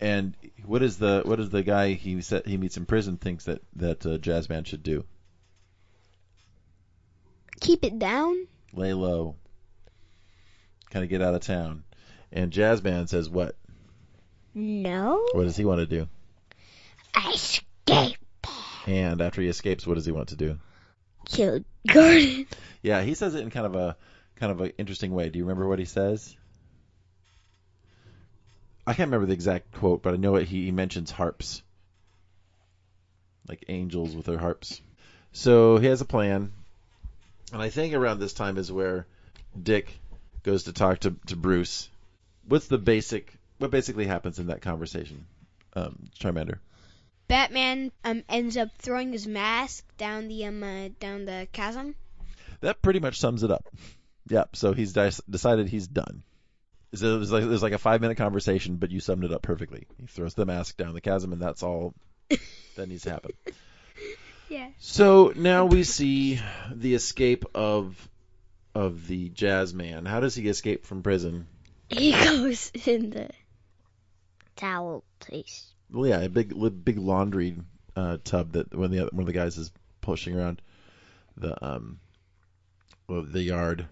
And 0.00 0.34
what 0.64 0.82
is 0.82 0.98
the 0.98 1.22
what 1.24 1.40
is 1.40 1.50
the 1.50 1.62
guy 1.62 1.92
he 1.92 2.20
said 2.20 2.46
he 2.46 2.56
meets 2.56 2.76
in 2.76 2.86
prison 2.86 3.16
thinks 3.16 3.44
that 3.44 3.62
that 3.76 4.04
uh, 4.04 4.18
Jazzman 4.18 4.66
should 4.66 4.82
do? 4.82 5.04
Keep 7.60 7.84
it 7.84 7.98
down. 7.98 8.46
Lay 8.72 8.92
low. 8.92 9.36
Kind 10.90 11.04
of 11.04 11.08
get 11.08 11.22
out 11.22 11.34
of 11.34 11.40
town. 11.40 11.84
And 12.30 12.52
jazz 12.52 12.80
Jazzman 12.80 13.08
says 13.08 13.30
what? 13.30 13.56
No. 14.54 15.26
What 15.32 15.44
does 15.44 15.56
he 15.56 15.64
want 15.64 15.80
to 15.80 15.86
do? 15.86 16.08
Escape. 17.32 18.18
And 18.86 19.20
after 19.20 19.40
he 19.40 19.48
escapes, 19.48 19.86
what 19.86 19.94
does 19.94 20.06
he 20.06 20.12
want 20.12 20.28
to 20.28 20.36
do? 20.36 20.58
Kill 21.26 21.64
Gordon. 21.86 22.46
Yeah, 22.82 23.02
he 23.02 23.14
says 23.14 23.34
it 23.34 23.40
in 23.40 23.50
kind 23.50 23.66
of 23.66 23.74
a 23.74 23.96
kind 24.36 24.52
of 24.52 24.60
an 24.60 24.72
interesting 24.78 25.12
way. 25.12 25.28
Do 25.28 25.38
you 25.38 25.44
remember 25.44 25.66
what 25.66 25.78
he 25.78 25.86
says? 25.86 26.36
I 28.86 28.94
can't 28.94 29.08
remember 29.08 29.26
the 29.26 29.32
exact 29.32 29.72
quote, 29.72 30.02
but 30.02 30.14
I 30.14 30.16
know 30.16 30.36
it. 30.36 30.46
He, 30.46 30.66
he 30.66 30.70
mentions 30.70 31.10
harps, 31.10 31.62
like 33.48 33.64
angels 33.68 34.14
with 34.14 34.26
their 34.26 34.38
harps. 34.38 34.80
So 35.32 35.78
he 35.78 35.86
has 35.86 36.00
a 36.00 36.06
plan, 36.06 36.52
and 37.52 37.60
I 37.60 37.68
think 37.68 37.94
around 37.94 38.20
this 38.20 38.32
time 38.32 38.58
is 38.58 38.70
where 38.70 39.06
Dick 39.60 39.98
goes 40.42 40.64
to 40.64 40.72
talk 40.72 41.00
to 41.00 41.16
to 41.26 41.36
Bruce. 41.36 41.88
What's 42.46 42.68
the 42.68 42.78
basic? 42.78 43.32
What 43.58 43.70
basically 43.70 44.06
happens 44.06 44.38
in 44.38 44.46
that 44.48 44.62
conversation, 44.62 45.26
um, 45.74 46.08
Charmander? 46.18 46.58
Batman 47.28 47.90
um 48.04 48.22
ends 48.28 48.56
up 48.56 48.68
throwing 48.78 49.12
his 49.12 49.26
mask 49.26 49.84
down 49.98 50.28
the 50.28 50.46
um 50.46 50.62
uh, 50.62 50.88
down 51.00 51.24
the 51.24 51.48
chasm. 51.52 51.96
That 52.60 52.82
pretty 52.82 53.00
much 53.00 53.18
sums 53.18 53.42
it 53.42 53.50
up. 53.50 53.66
Yep. 54.28 54.56
So 54.56 54.72
he's 54.72 54.92
de- 54.92 55.12
decided 55.28 55.68
he's 55.68 55.86
done. 55.88 56.22
So 56.94 57.14
it 57.14 57.18
was 57.18 57.32
like 57.32 57.42
it 57.42 57.48
was 57.48 57.62
like 57.62 57.72
a 57.72 57.78
five 57.78 58.00
minute 58.00 58.16
conversation, 58.16 58.76
but 58.76 58.90
you 58.90 59.00
summed 59.00 59.24
it 59.24 59.32
up 59.32 59.42
perfectly. 59.42 59.86
He 59.98 60.06
throws 60.06 60.34
the 60.34 60.46
mask 60.46 60.76
down 60.76 60.94
the 60.94 61.00
chasm, 61.00 61.32
and 61.32 61.42
that's 61.42 61.62
all 61.62 61.94
that 62.76 62.88
needs 62.88 63.02
to 63.02 63.10
happen. 63.10 63.32
Yeah. 64.48 64.68
So 64.78 65.32
now 65.34 65.64
we 65.64 65.82
see 65.82 66.40
the 66.72 66.94
escape 66.94 67.44
of 67.54 68.08
of 68.76 69.06
the 69.06 69.28
jazz 69.30 69.74
man. 69.74 70.04
How 70.04 70.20
does 70.20 70.34
he 70.34 70.46
escape 70.48 70.86
from 70.86 71.02
prison? 71.02 71.48
He 71.88 72.12
goes 72.12 72.70
in 72.86 73.10
the 73.10 73.30
towel 74.54 75.04
place. 75.18 75.72
Well, 75.90 76.08
yeah, 76.08 76.20
a 76.20 76.28
big 76.28 76.54
big 76.84 76.98
laundry 76.98 77.56
uh, 77.96 78.18
tub 78.22 78.52
that 78.52 78.74
one 78.74 78.84
of 78.84 78.90
the 78.90 79.04
one 79.06 79.22
of 79.22 79.26
the 79.26 79.32
guys 79.32 79.56
is 79.56 79.72
pushing 80.00 80.38
around 80.38 80.62
the 81.36 81.64
um 81.64 81.98
the 83.08 83.42
yard, 83.42 83.86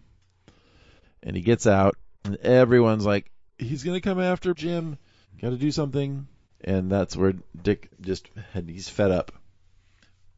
and 1.23 1.37
he 1.37 1.43
gets 1.43 1.67
out, 1.67 1.97
and 2.25 2.37
everyone's 2.37 3.05
like, 3.07 3.31
"He's 3.59 3.85
gonna 3.85 4.01
come 4.01 4.21
after 4.21 4.55
Jim. 4.55 4.99
Got 5.41 5.51
to 5.51 5.57
do 5.57 5.71
something." 5.71 6.27
And 6.63 6.91
that's 6.91 7.15
where 7.17 7.35
Dick 7.63 7.91
just 8.01 8.29
had 8.53 8.69
he's 8.69 8.89
fed 8.89 9.11
up 9.11 9.33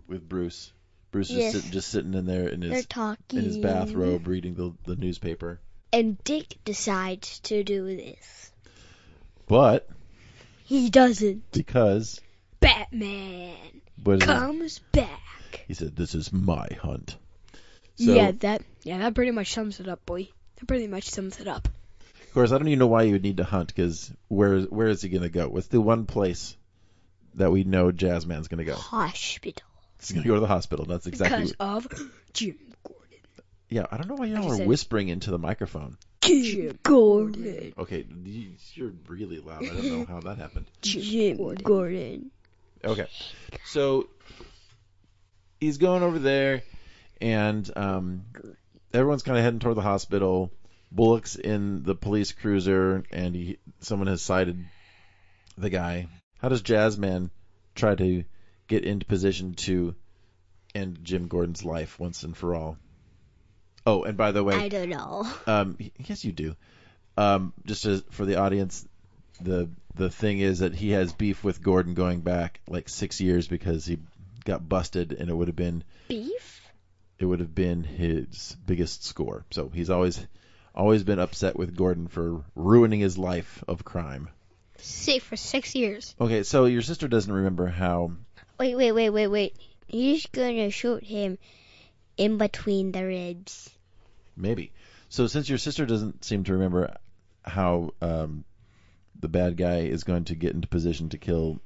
with 0.08 0.28
Bruce. 0.28 0.72
Bruce 1.12 1.30
Yes. 1.30 1.54
is 1.54 1.62
sit, 1.62 1.72
just 1.72 1.88
sitting 1.88 2.14
in 2.14 2.26
there 2.26 2.48
in 2.48 2.62
his 2.62 2.86
in 3.32 3.44
his 3.44 3.58
bathrobe 3.58 4.26
reading 4.26 4.54
the 4.54 4.72
the 4.84 4.96
newspaper. 4.96 5.60
And 5.92 6.22
Dick 6.24 6.56
decides 6.64 7.38
to 7.40 7.62
do 7.62 7.84
this. 7.96 8.50
But 9.46 9.88
He 10.64 10.90
doesn't. 10.90 11.52
because 11.52 12.20
Batman 12.58 13.54
is 14.04 14.14
it? 14.14 14.20
comes 14.22 14.80
back. 14.90 15.64
he 15.68 15.74
said, 15.74 15.94
"This 15.94 16.16
is 16.16 16.32
my 16.32 16.66
hunt." 16.82 17.16
So, 17.94 18.12
yeah, 18.12 18.32
that 18.40 18.62
yeah, 18.82 18.98
that 18.98 19.14
pretty 19.14 19.30
much 19.30 19.52
sums 19.54 19.78
it 19.78 19.88
up, 19.88 20.04
boy. 20.04 20.28
That 20.56 20.66
pretty 20.66 20.88
much 20.88 21.08
sums 21.08 21.38
it 21.38 21.46
up. 21.46 21.68
Of 22.36 22.40
course, 22.40 22.52
I 22.52 22.58
don't 22.58 22.68
even 22.68 22.80
know 22.80 22.86
why 22.86 23.04
you 23.04 23.12
would 23.12 23.22
need 23.22 23.38
to 23.38 23.44
hunt 23.44 23.68
because 23.68 24.12
where 24.28 24.60
where 24.60 24.88
is 24.88 25.00
he 25.00 25.08
gonna 25.08 25.30
go? 25.30 25.48
What's 25.48 25.68
the 25.68 25.80
one 25.80 26.04
place 26.04 26.54
that 27.36 27.50
we 27.50 27.64
know 27.64 27.90
Jazzman's 27.92 28.48
gonna 28.48 28.64
go? 28.64 28.74
Hospital. 28.74 29.62
He's 30.00 30.12
gonna 30.12 30.26
go 30.26 30.34
to 30.34 30.40
the 30.40 30.46
hospital. 30.46 30.84
That's 30.84 31.06
exactly. 31.06 31.44
because 31.46 31.56
of 31.58 31.88
Jim 32.34 32.58
Gordon. 32.86 33.18
yeah, 33.70 33.86
I 33.90 33.96
don't 33.96 34.08
know 34.08 34.16
why 34.16 34.26
y'all 34.26 34.52
are 34.52 34.66
whispering 34.66 35.08
into 35.08 35.30
the 35.30 35.38
microphone. 35.38 35.96
Jim 36.20 36.78
Gordon. 36.82 37.72
Okay, 37.78 38.04
you- 38.24 38.50
you're 38.74 38.92
really 39.08 39.38
loud. 39.38 39.62
I 39.64 39.68
don't 39.68 39.84
know 40.00 40.04
how 40.04 40.20
that 40.20 40.36
happened. 40.36 40.66
Jim 40.82 41.38
Gordon. 41.62 42.30
Okay, 42.84 43.06
so 43.64 44.10
he's 45.58 45.78
going 45.78 46.02
over 46.02 46.18
there, 46.18 46.64
and 47.18 47.70
um, 47.76 48.24
everyone's 48.92 49.22
kind 49.22 49.38
of 49.38 49.44
heading 49.44 49.58
toward 49.58 49.78
the 49.78 49.80
hospital. 49.80 50.52
Bullock's 50.90 51.36
in 51.36 51.82
the 51.82 51.94
police 51.94 52.32
cruiser, 52.32 53.04
and 53.10 53.34
he 53.34 53.58
someone 53.80 54.08
has 54.08 54.22
sighted 54.22 54.64
the 55.58 55.70
guy. 55.70 56.08
How 56.38 56.48
does 56.48 56.62
Jazzman 56.62 57.30
try 57.74 57.94
to 57.94 58.24
get 58.68 58.84
into 58.84 59.06
position 59.06 59.54
to 59.54 59.94
end 60.74 61.00
Jim 61.02 61.28
Gordon's 61.28 61.64
life 61.64 61.98
once 61.98 62.22
and 62.22 62.36
for 62.36 62.54
all? 62.54 62.76
Oh, 63.84 64.02
and 64.02 64.16
by 64.16 64.32
the 64.32 64.42
way, 64.42 64.54
I 64.54 64.68
don't 64.68 64.88
know. 64.88 65.28
um, 65.46 65.76
yes, 65.98 66.24
you 66.24 66.32
do. 66.32 66.56
Um, 67.16 67.52
just 67.64 67.84
as, 67.86 68.02
for 68.10 68.24
the 68.24 68.36
audience, 68.36 68.86
the 69.40 69.70
the 69.94 70.10
thing 70.10 70.38
is 70.38 70.58
that 70.58 70.74
he 70.74 70.90
has 70.90 71.12
beef 71.12 71.42
with 71.42 71.62
Gordon 71.62 71.94
going 71.94 72.20
back 72.20 72.60
like 72.68 72.88
six 72.88 73.20
years 73.20 73.48
because 73.48 73.86
he 73.86 73.98
got 74.44 74.68
busted, 74.68 75.12
and 75.12 75.30
it 75.30 75.34
would 75.34 75.48
have 75.48 75.56
been 75.56 75.84
Beef? 76.08 76.62
it 77.18 77.24
would 77.24 77.40
have 77.40 77.54
been 77.54 77.84
his 77.84 78.56
biggest 78.66 79.04
score. 79.04 79.44
So 79.50 79.70
he's 79.72 79.90
always 79.90 80.24
always 80.76 81.02
been 81.04 81.18
upset 81.18 81.56
with 81.56 81.76
Gordon 81.76 82.08
for 82.08 82.42
ruining 82.54 83.00
his 83.00 83.16
life 83.18 83.64
of 83.66 83.84
crime. 83.84 84.28
Sick 84.78 85.22
for 85.22 85.36
six 85.36 85.74
years. 85.74 86.14
Okay, 86.20 86.42
so 86.42 86.66
your 86.66 86.82
sister 86.82 87.08
doesn't 87.08 87.32
remember 87.32 87.66
how. 87.66 88.12
Wait, 88.58 88.74
wait, 88.74 88.92
wait, 88.92 89.10
wait, 89.10 89.28
wait. 89.28 89.56
He's 89.86 90.26
gonna 90.26 90.70
shoot 90.70 91.02
him 91.04 91.38
in 92.16 92.38
between 92.38 92.92
the 92.92 93.04
ribs. 93.04 93.70
Maybe. 94.36 94.72
So 95.08 95.26
since 95.26 95.48
your 95.48 95.58
sister 95.58 95.86
doesn't 95.86 96.24
seem 96.24 96.44
to 96.44 96.52
remember 96.52 96.94
how 97.44 97.92
um, 98.02 98.44
the 99.18 99.28
bad 99.28 99.56
guy 99.56 99.80
is 99.80 100.04
going 100.04 100.24
to 100.24 100.34
get 100.34 100.52
into 100.52 100.68
position 100.68 101.08
to 101.10 101.18
kill 101.18 101.60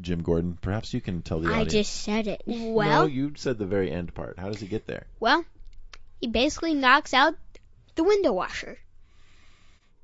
Jim 0.00 0.22
Gordon, 0.22 0.58
perhaps 0.60 0.92
you 0.92 1.00
can 1.00 1.22
tell 1.22 1.40
the 1.40 1.48
I 1.48 1.52
audience. 1.60 1.72
just 1.72 2.02
said 2.02 2.26
it. 2.28 2.42
Well, 2.46 2.58
no, 2.58 2.74
Well, 2.74 3.08
you 3.08 3.32
said 3.36 3.58
the 3.58 3.66
very 3.66 3.90
end 3.90 4.14
part. 4.14 4.38
How 4.38 4.48
does 4.48 4.60
he 4.60 4.66
get 4.66 4.86
there? 4.86 5.06
well, 5.18 5.44
he 6.20 6.28
basically 6.28 6.74
knocks 6.74 7.14
out 7.14 7.34
the 7.94 8.04
window 8.04 8.32
washer. 8.32 8.78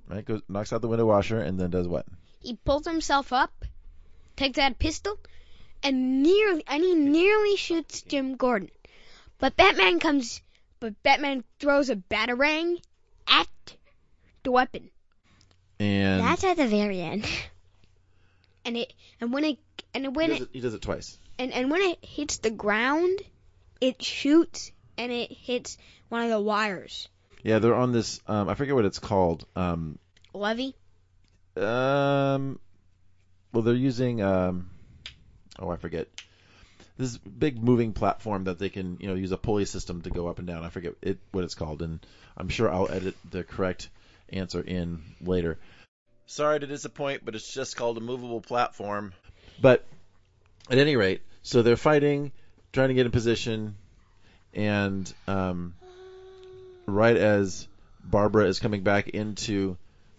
Right, 0.08 0.24
goes 0.24 0.42
knocks 0.48 0.72
out 0.72 0.82
the 0.82 0.88
window 0.88 1.06
washer 1.06 1.40
and 1.40 1.58
then 1.58 1.70
does 1.70 1.86
what? 1.86 2.06
He 2.40 2.56
pulls 2.56 2.86
himself 2.86 3.32
up, 3.32 3.64
takes 4.36 4.58
out 4.58 4.72
a 4.72 4.74
pistol, 4.74 5.18
and 5.82 6.22
nearly 6.22 6.64
and 6.66 6.82
he 6.82 6.94
nearly 6.94 7.56
shoots 7.56 8.02
Jim 8.02 8.36
Gordon. 8.36 8.70
But 9.38 9.56
Batman 9.56 10.00
comes 10.00 10.42
but 10.80 11.00
Batman 11.02 11.44
throws 11.58 11.90
a 11.90 11.96
batarang 11.96 12.82
at 13.28 13.48
the 14.42 14.50
weapon. 14.50 14.90
And 15.78 16.20
That's 16.20 16.44
at 16.44 16.56
the 16.56 16.66
very 16.66 17.00
end. 17.00 17.26
And 18.64 18.76
it 18.76 18.92
and 19.20 19.32
when 19.32 19.44
it 19.44 19.58
and 19.94 20.04
he, 20.04 20.08
when 20.08 20.30
does 20.30 20.40
it 20.40 20.42
it, 20.42 20.48
he 20.52 20.60
does 20.60 20.74
it 20.74 20.82
twice. 20.82 21.18
and, 21.38 21.52
and 21.52 21.70
when 21.70 21.82
it 21.82 22.04
hits 22.04 22.38
the 22.38 22.50
ground, 22.50 23.20
it 23.80 24.02
shoots 24.02 24.72
and 24.98 25.10
it 25.10 25.32
hits 25.32 25.78
one 26.08 26.22
of 26.22 26.30
the 26.30 26.40
wires. 26.40 27.08
Yeah, 27.42 27.58
they're 27.58 27.74
on 27.74 27.92
this. 27.92 28.20
Um, 28.26 28.48
I 28.48 28.54
forget 28.54 28.74
what 28.74 28.84
it's 28.84 28.98
called. 28.98 29.46
Um, 29.56 29.98
Levy? 30.34 30.74
um, 31.56 32.58
well, 33.52 33.62
they're 33.62 33.74
using. 33.74 34.22
Um, 34.22 34.70
oh, 35.58 35.70
I 35.70 35.76
forget. 35.76 36.08
This 36.96 37.16
big 37.16 37.62
moving 37.62 37.94
platform 37.94 38.44
that 38.44 38.58
they 38.58 38.68
can, 38.68 38.98
you 39.00 39.08
know, 39.08 39.14
use 39.14 39.32
a 39.32 39.38
pulley 39.38 39.64
system 39.64 40.02
to 40.02 40.10
go 40.10 40.28
up 40.28 40.38
and 40.38 40.46
down. 40.46 40.64
I 40.64 40.68
forget 40.68 40.94
it 41.00 41.18
what 41.32 41.44
it's 41.44 41.54
called, 41.54 41.80
and 41.80 41.98
I'm 42.36 42.48
sure 42.48 42.70
I'll 42.70 42.90
edit 42.90 43.16
the 43.30 43.42
correct 43.42 43.88
answer 44.28 44.60
in 44.60 45.02
later. 45.20 45.58
Sorry 46.26 46.60
to 46.60 46.66
disappoint, 46.66 47.24
but 47.24 47.34
it's 47.34 47.52
just 47.52 47.76
called 47.76 47.96
a 47.96 48.00
movable 48.00 48.40
platform. 48.40 49.14
But 49.60 49.84
at 50.70 50.78
any 50.78 50.94
rate, 50.94 51.22
so 51.42 51.62
they're 51.62 51.76
fighting, 51.76 52.32
trying 52.72 52.88
to 52.88 52.94
get 52.94 53.06
in 53.06 53.12
position, 53.12 53.76
and 54.52 55.12
um, 55.26 55.74
right 56.94 57.16
as 57.16 57.66
Barbara 58.04 58.46
is 58.46 58.58
coming 58.60 58.82
back 58.82 59.08
into 59.08 59.76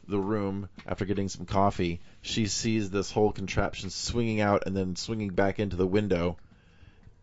the 0.07 0.19
room 0.19 0.67
after 0.85 1.05
getting 1.05 1.29
some 1.29 1.45
coffee, 1.45 2.01
she 2.21 2.47
sees 2.47 2.89
this 2.89 3.11
whole 3.11 3.31
contraption 3.31 3.89
swinging 3.89 4.41
out 4.41 4.63
and 4.65 4.75
then 4.75 4.95
swinging 4.95 5.29
back 5.29 5.59
into 5.59 5.75
the 5.75 5.87
window, 5.87 6.37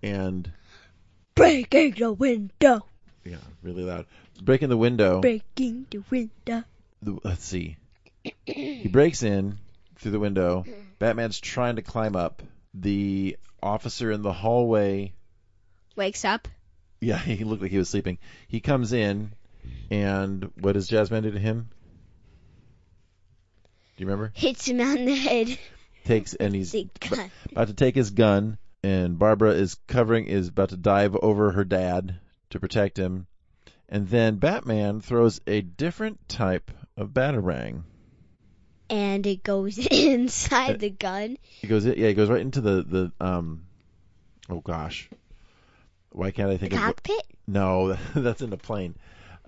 and 0.03 0.51
Breaking 1.35 1.93
the 1.93 2.13
window. 2.13 2.85
yeah, 3.25 3.37
really 3.63 3.83
loud, 3.85 4.07
breaking 4.43 4.69
the 4.71 4.77
window. 4.77 5.21
Breaking 5.21 5.87
the 5.91 6.03
window. 6.11 6.65
the- 7.03 7.19
let's 7.25 7.45
see. 7.45 7.77
He 8.45 8.89
breaks 8.89 9.23
in 9.23 9.59
through 9.97 10.11
the 10.13 10.19
window. 10.21 10.65
Batman's 10.99 11.39
trying 11.41 11.77
to 11.77 11.83
climb 11.83 12.17
up. 12.17 12.43
The 12.75 13.37
officer 13.63 14.11
in 14.11 14.23
the 14.23 14.33
hallway, 14.33 15.13
Wakes 15.97 16.25
up. 16.25 16.49
yeah, 17.01 17.19
he 17.19 17.45
looked 17.45 17.63
like 17.63 17.71
he 17.71 17.79
was 17.79 17.89
sleeping. 17.89 18.19
He 18.49 18.61
comes 18.61 18.93
in, 18.93 19.31
and 19.91 20.51
what 20.61 20.73
does 20.73 20.89
Jazzman 20.89 21.23
do 21.23 21.31
to 21.33 21.39
him? 21.39 21.69
Do 23.97 24.03
you 24.05 24.07
remember? 24.07 24.33
Hits 24.35 24.67
him 24.69 24.81
on 24.81 25.05
the 25.05 25.15
head. 25.15 25.59
Takes 26.05 26.35
and 26.35 26.55
he's 26.55 26.73
b- 26.73 26.89
about 27.53 27.69
to 27.69 27.75
take 27.75 27.95
his 27.95 28.11
gun, 28.11 28.57
and 28.83 29.19
Barbara 29.19 29.51
is 29.53 29.77
covering, 29.89 30.27
is 30.27 30.49
about 30.49 30.71
to 30.71 30.77
dive 30.77 31.15
over 31.17 31.53
her 31.53 31.65
dad 31.65 32.19
to 32.51 32.61
protect 32.61 32.97
him, 32.99 33.27
and 33.89 34.09
then 34.09 34.37
Batman 34.37 35.01
throws 35.01 35.41
a 35.47 35.61
different 35.61 36.27
type 36.29 36.71
of 36.97 37.11
batarang. 37.11 37.83
and 38.89 39.27
it 39.27 39.43
goes 39.43 39.77
inside 39.91 40.81
the 40.81 40.89
gun. 40.91 41.37
It 41.61 41.67
goes, 41.67 41.85
yeah, 41.85 41.93
it 41.93 42.15
goes 42.15 42.31
right 42.31 42.41
into 42.41 42.61
the 42.63 42.83
the 42.83 43.13
um. 43.27 43.65
Oh 44.49 44.61
gosh, 44.61 45.11
why 46.11 46.31
can't 46.31 46.49
I 46.49 46.53
The 46.55 46.59
think 46.59 46.73
of 46.73 46.79
what? 46.79 46.87
cockpit. 46.87 47.23
No, 47.47 47.99
that's 48.15 48.41
in 48.41 48.49
the 48.49 48.57
plane. 48.57 48.95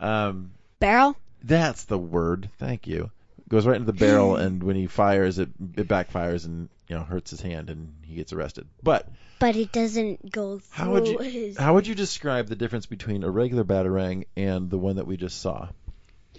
Um, 0.00 0.52
Barrel. 0.80 1.16
that's 1.44 1.84
the 1.84 1.98
word. 1.98 2.48
Thank 2.58 2.86
you. 2.86 3.10
Goes 3.48 3.66
right 3.66 3.76
into 3.76 3.90
the 3.92 3.98
barrel, 3.98 4.36
and 4.36 4.62
when 4.62 4.76
he 4.76 4.86
fires, 4.86 5.38
it 5.38 5.48
it 5.76 5.88
backfires 5.88 6.44
and 6.46 6.68
you 6.88 6.96
know 6.96 7.02
hurts 7.02 7.30
his 7.30 7.40
hand, 7.40 7.68
and 7.70 7.92
he 8.02 8.14
gets 8.14 8.32
arrested. 8.32 8.66
But 8.82 9.08
But 9.40 9.56
it 9.56 9.72
doesn't 9.72 10.30
go 10.30 10.58
through 10.60 10.84
How 10.84 10.92
would 10.92 11.06
you- 11.08 11.18
his. 11.18 11.58
how 11.58 11.74
would 11.74 11.86
you 11.86 11.94
describe 11.96 12.46
the 12.46 12.54
difference 12.56 12.86
between 12.86 13.24
a 13.24 13.30
regular 13.30 13.64
batarang 13.64 14.24
and 14.36 14.70
the 14.70 14.78
one 14.78 14.96
that 14.96 15.06
we 15.06 15.16
just 15.16 15.40
saw? 15.40 15.68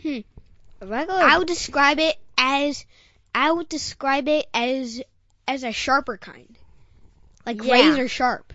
a 0.04 0.24
regular. 0.82 1.20
I 1.22 1.38
would 1.38 1.48
describe 1.48 2.00
it 2.00 2.16
as 2.38 2.86
I 3.36 3.52
would 3.52 3.70
describe 3.70 4.28
it 4.28 4.48
as 4.54 5.02
as 5.48 5.64
a 5.64 5.72
sharper 5.72 6.18
kind, 6.18 6.58
like 7.46 7.62
Yeah. 7.64 7.74
razor 7.74 8.08
sharp, 8.08 8.54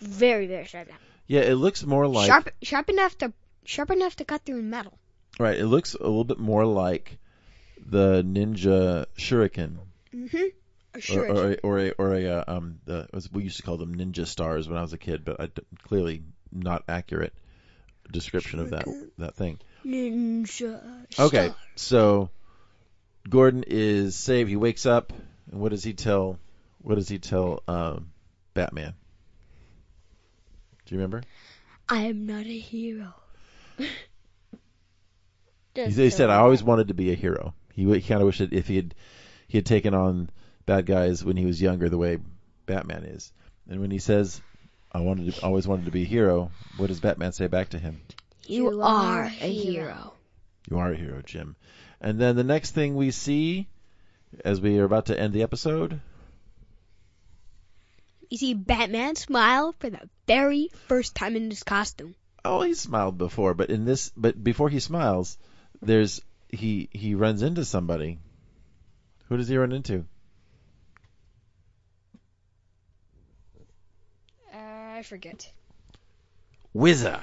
very 0.00 0.46
very 0.46 0.66
sharp. 0.66 0.88
Yeah, 1.26 1.40
it 1.40 1.54
looks 1.54 1.84
more 1.84 2.06
like 2.06 2.26
sharp 2.28 2.50
sharp 2.62 2.88
enough 2.90 3.18
to 3.18 3.32
sharp 3.68 3.90
enough 3.90 4.16
to 4.16 4.24
cut 4.24 4.44
through 4.44 4.62
metal. 4.62 4.98
right. 5.38 5.58
It 5.58 5.66
looks 5.66 5.94
a 5.94 6.02
little 6.02 6.24
bit 6.24 6.38
more 6.38 6.64
like 6.64 7.18
the 7.84 8.22
Ninja 8.22 9.06
Shuriken, 9.16 9.78
Mm-hmm. 10.14 10.46
Sure. 11.00 11.28
or 11.30 11.36
or 11.36 11.50
a, 11.52 11.56
or 11.62 11.78
a, 11.78 11.90
or 11.98 12.14
a 12.14 12.26
uh, 12.38 12.44
um 12.48 12.80
the 12.86 13.06
we 13.30 13.44
used 13.44 13.58
to 13.58 13.62
call 13.62 13.76
them 13.76 13.94
Ninja 13.94 14.26
Stars 14.26 14.66
when 14.68 14.78
I 14.78 14.82
was 14.82 14.94
a 14.94 14.98
kid, 14.98 15.24
but 15.24 15.38
I 15.40 15.46
d- 15.46 15.62
clearly 15.86 16.22
not 16.50 16.82
accurate 16.88 17.34
description 18.10 18.58
of 18.58 18.70
that 18.70 18.86
that 19.18 19.34
thing. 19.36 19.60
Ninja. 19.84 20.80
Okay, 21.18 21.52
so 21.76 22.30
Gordon 23.28 23.64
is 23.66 24.16
saved. 24.16 24.48
He 24.48 24.56
wakes 24.56 24.86
up, 24.86 25.12
and 25.52 25.60
what 25.60 25.70
does 25.70 25.84
he 25.84 25.92
tell? 25.92 26.38
What 26.80 26.94
does 26.94 27.08
he 27.08 27.18
tell 27.18 27.62
um, 27.68 28.10
Batman? 28.54 28.94
Do 30.86 30.94
you 30.94 30.98
remember? 31.00 31.22
I 31.88 32.02
am 32.06 32.26
not 32.26 32.46
a 32.46 32.58
hero. 32.58 33.14
He, 35.74 35.90
he 35.90 36.10
said, 36.10 36.30
"I 36.30 36.36
always 36.38 36.62
wanted 36.62 36.88
to 36.88 36.94
be 36.94 37.12
a 37.12 37.14
hero." 37.14 37.54
He, 37.72 37.84
he 37.84 38.00
kind 38.02 38.20
of 38.20 38.26
wished 38.26 38.40
that 38.40 38.52
if 38.52 38.66
he 38.66 38.76
had 38.76 38.94
he 39.46 39.58
had 39.58 39.66
taken 39.66 39.94
on 39.94 40.28
bad 40.66 40.86
guys 40.86 41.24
when 41.24 41.36
he 41.36 41.46
was 41.46 41.62
younger, 41.62 41.88
the 41.88 41.98
way 41.98 42.18
Batman 42.66 43.04
is. 43.04 43.32
And 43.68 43.80
when 43.80 43.90
he 43.90 43.98
says, 43.98 44.40
"I 44.92 45.00
wanted 45.00 45.32
to, 45.34 45.42
always 45.44 45.66
wanted 45.68 45.84
to 45.86 45.92
be 45.92 46.02
a 46.02 46.06
hero," 46.06 46.50
what 46.76 46.88
does 46.88 47.00
Batman 47.00 47.32
say 47.32 47.46
back 47.46 47.68
to 47.70 47.78
him? 47.78 48.00
You, 48.46 48.72
You 48.72 48.82
are 48.82 49.22
are 49.22 49.24
a 49.24 49.26
a 49.26 49.52
hero. 49.52 49.72
hero. 49.72 50.12
You 50.70 50.78
are 50.78 50.92
a 50.92 50.96
hero, 50.96 51.22
Jim. 51.22 51.54
And 52.00 52.18
then 52.20 52.36
the 52.36 52.44
next 52.44 52.72
thing 52.72 52.96
we 52.96 53.10
see, 53.10 53.68
as 54.44 54.60
we 54.60 54.78
are 54.78 54.84
about 54.84 55.06
to 55.06 55.18
end 55.18 55.32
the 55.32 55.42
episode, 55.42 56.00
You 58.30 58.36
see 58.36 58.54
Batman 58.54 59.14
smile 59.16 59.74
for 59.78 59.88
the 59.90 60.08
very 60.26 60.68
first 60.88 61.14
time 61.14 61.34
in 61.36 61.48
his 61.50 61.62
costume. 61.62 62.14
Oh, 62.44 62.62
he 62.62 62.74
smiled 62.74 63.18
before, 63.18 63.54
but 63.54 63.70
in 63.70 63.84
this, 63.84 64.10
but 64.16 64.42
before 64.42 64.68
he 64.68 64.80
smiles, 64.80 65.38
there's 65.82 66.22
he 66.48 66.88
he 66.92 67.14
runs 67.14 67.42
into 67.42 67.64
somebody. 67.64 68.18
Who 69.28 69.36
does 69.36 69.48
he 69.48 69.56
run 69.56 69.72
into? 69.72 70.06
Uh, 74.54 74.56
I 74.56 75.02
forget. 75.02 75.50
Wizza. 76.74 77.22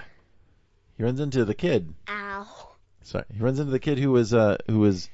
He 0.97 1.03
runs 1.03 1.19
into 1.19 1.45
the 1.45 1.55
kid. 1.55 1.93
Ow. 2.07 2.47
Sorry, 3.01 3.25
he 3.33 3.39
runs 3.39 3.59
into 3.59 3.71
the 3.71 3.79
kid 3.79 3.97
who 3.99 4.11
was 4.11 4.33
uh 4.33 4.57
who 4.67 4.79
was, 4.79 5.09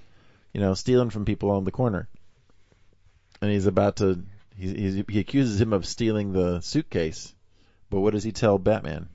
you 0.53 0.61
know, 0.61 0.73
stealing 0.73 1.09
from 1.09 1.25
people 1.25 1.51
on 1.51 1.63
the 1.63 1.71
corner. 1.71 2.07
And 3.41 3.51
he's 3.51 3.65
about 3.65 3.97
to 3.97 4.23
he 4.55 4.73
he's, 4.73 5.03
he 5.07 5.19
accuses 5.19 5.59
him 5.59 5.73
of 5.73 5.85
stealing 5.85 6.33
the 6.33 6.61
suitcase. 6.61 7.33
But 7.89 8.01
what 8.01 8.13
does 8.13 8.23
he 8.23 8.31
tell 8.31 8.57
Batman? 8.57 9.09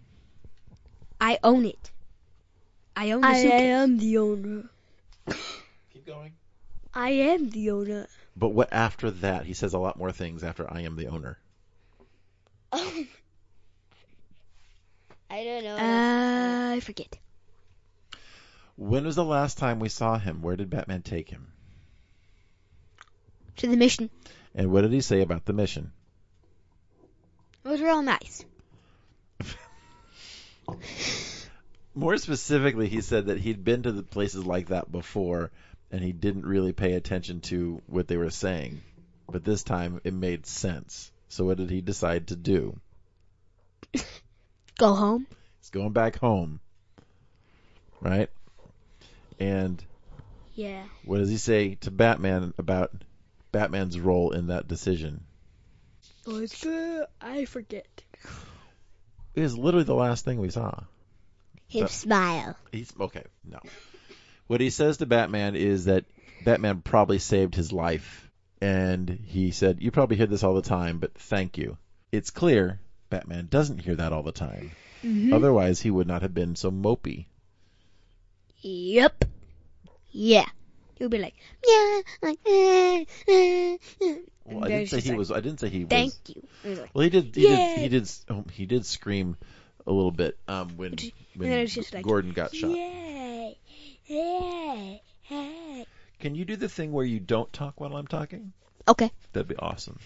I 1.21 1.39
own 1.43 1.65
it. 1.65 1.91
I 2.95 3.11
own 3.13 3.21
the 3.21 3.27
I 3.29 3.35
suitcase. 3.43 3.61
am 3.61 3.99
the 3.99 4.19
owner. 4.19 4.65
Keep 5.93 6.07
going. 6.07 6.33
I 6.95 7.11
am 7.11 7.51
the 7.51 7.71
owner. 7.71 8.07
But 8.37 8.51
what 8.51 8.73
after 8.73 9.11
that? 9.11 9.45
He 9.45 9.55
says 9.55 9.75
a 9.75 9.79
lot 9.79 9.99
more 9.99 10.13
things 10.13 10.43
after 10.43 10.71
I 10.71 10.83
am 10.83 10.97
the 10.97 11.09
owner. 11.09 11.39
I 12.73 13.07
don't 15.31 15.65
know. 15.65 15.77
Uh, 15.77 16.75
I 16.75 16.81
forget. 16.81 17.19
When 18.77 19.05
was 19.05 19.17
the 19.17 19.25
last 19.25 19.59
time 19.59 19.79
we 19.81 19.89
saw 19.89 20.19
him? 20.19 20.43
Where 20.43 20.57
did 20.57 20.71
Batman 20.71 21.03
take 21.03 21.29
him? 21.29 21.49
To 23.57 23.67
the 23.69 23.77
mission. 23.77 24.11
And 24.55 24.71
what 24.71 24.83
did 24.83 24.93
he 24.93 25.01
say 25.01 25.23
about 25.23 25.45
the 25.47 25.53
mission? 25.55 25.93
It 27.65 27.69
was 27.69 27.81
real 27.81 28.03
nice. 28.03 28.45
More 31.95 32.17
specifically, 32.19 32.89
he 32.89 33.01
said 33.01 33.27
that 33.27 33.39
he'd 33.39 33.65
been 33.65 33.83
to 33.85 33.93
the 33.93 34.03
places 34.03 34.45
like 34.45 34.69
that 34.69 34.91
before 34.91 35.51
and 35.91 36.03
he 36.03 36.13
didn't 36.13 36.47
really 36.47 36.73
pay 36.73 36.93
attention 36.93 37.41
to 37.41 37.81
what 37.87 38.09
they 38.09 38.17
were 38.17 38.31
saying. 38.31 38.83
But 39.29 39.45
this 39.45 39.63
time 39.63 40.01
it 40.05 40.13
made 40.13 40.47
sense. 40.47 41.11
So 41.29 41.45
what 41.45 41.59
did 41.59 41.71
he 41.71 41.81
decide 41.81 42.29
to 42.29 42.37
do? 42.37 42.79
Go 44.79 44.95
home. 44.95 45.27
He's 45.61 45.71
going 45.71 45.93
back 45.93 46.19
home. 46.19 46.61
Right? 48.01 48.29
And 49.41 49.83
yeah. 50.55 50.85
what 51.05 51.19
does 51.19 51.31
he 51.31 51.39
say 51.39 51.77
to 51.77 51.91
Batman 51.91 52.53
about 52.59 52.93
Batman's 53.53 53.99
role 53.99 54.33
in 54.33 54.49
that 54.49 54.69
decision? 54.69 55.25
Oh, 56.27 56.33
Let's 56.33 56.63
go. 56.63 57.07
I 57.21 57.45
forget. 57.45 58.03
It 59.37 59.43
was 59.43 59.57
literally 59.57 59.85
the 59.85 59.95
last 59.95 60.25
thing 60.25 60.41
we 60.41 60.51
saw. 60.51 60.73
Him 61.69 61.85
Uh, 61.85 61.89
smile. 61.89 62.57
He's 62.73 62.93
okay. 62.99 63.25
No. 63.45 63.61
What 64.47 64.61
he 64.61 64.71
says 64.71 64.97
to 64.97 65.07
Batman 65.07 65.55
is 65.57 65.85
that 65.85 66.05
Batman 66.45 66.81
probably 66.81 67.19
saved 67.19 67.55
his 67.55 67.73
life, 67.73 68.31
and 68.61 69.09
he 69.09 69.51
said, 69.51 69.83
"You 69.83 69.91
probably 69.91 70.17
hear 70.17 70.27
this 70.27 70.43
all 70.43 70.55
the 70.55 70.63
time, 70.63 70.99
but 70.99 71.13
thank 71.15 71.59
you." 71.59 71.77
It's 72.13 72.31
clear 72.31 72.81
Batman 73.11 73.49
doesn't 73.51 73.83
hear 73.83 73.97
that 73.97 74.13
all 74.13 74.23
the 74.23 74.33
time. 74.33 74.73
Mm-hmm. 75.03 75.33
Otherwise, 75.33 75.81
he 75.81 75.91
would 75.91 76.07
not 76.07 76.23
have 76.23 76.33
been 76.35 76.57
so 76.57 76.71
mopey. 76.71 77.27
Yep. 78.61 79.25
Yeah. 80.11 80.49
He'll 80.97 81.09
be 81.09 81.19
like, 81.19 81.35
yeah, 81.67 82.01
like, 82.23 82.39
eh, 82.47 83.05
eh, 83.29 83.77
eh. 84.01 84.17
Well, 84.47 84.65
I 84.65 84.69
didn't 84.69 84.89
say 84.89 85.01
he 85.01 85.11
like, 85.11 85.19
was. 85.19 85.31
I 85.31 85.41
didn't 85.41 85.61
say 85.61 85.69
he 85.69 85.81
was. 85.81 85.89
Thank 85.91 86.15
you. 86.29 86.43
He's 86.63 86.79
like, 86.79 86.91
Well, 86.95 87.05
he 87.05 87.11
did. 87.11 87.35
He 87.35 87.43
Yay. 87.43 87.57
did. 87.57 87.79
He 87.79 87.89
did. 87.89 88.11
Oh, 88.31 88.45
he 88.53 88.67
did 88.67 88.87
scream 88.87 89.37
a 89.87 89.93
little 89.93 90.11
bit 90.11 90.39
um, 90.49 90.77
when 90.77 90.97
when 91.37 91.67
Gordon 92.03 92.33
got 92.33 92.55
shot. 92.55 92.71
Yay. 92.71 93.59
Yay. 94.07 95.03
Hey. 95.23 95.87
Can 96.21 96.35
you 96.35 96.45
do 96.45 96.57
the 96.57 96.69
thing 96.69 96.93
where 96.93 97.05
you 97.05 97.21
don't 97.21 97.53
talk 97.53 97.81
while 97.81 97.97
I'm 97.97 98.07
talking? 98.07 98.53
okay. 98.89 99.11
That'd 99.33 99.49
be 99.49 99.57
awesome. 99.57 99.99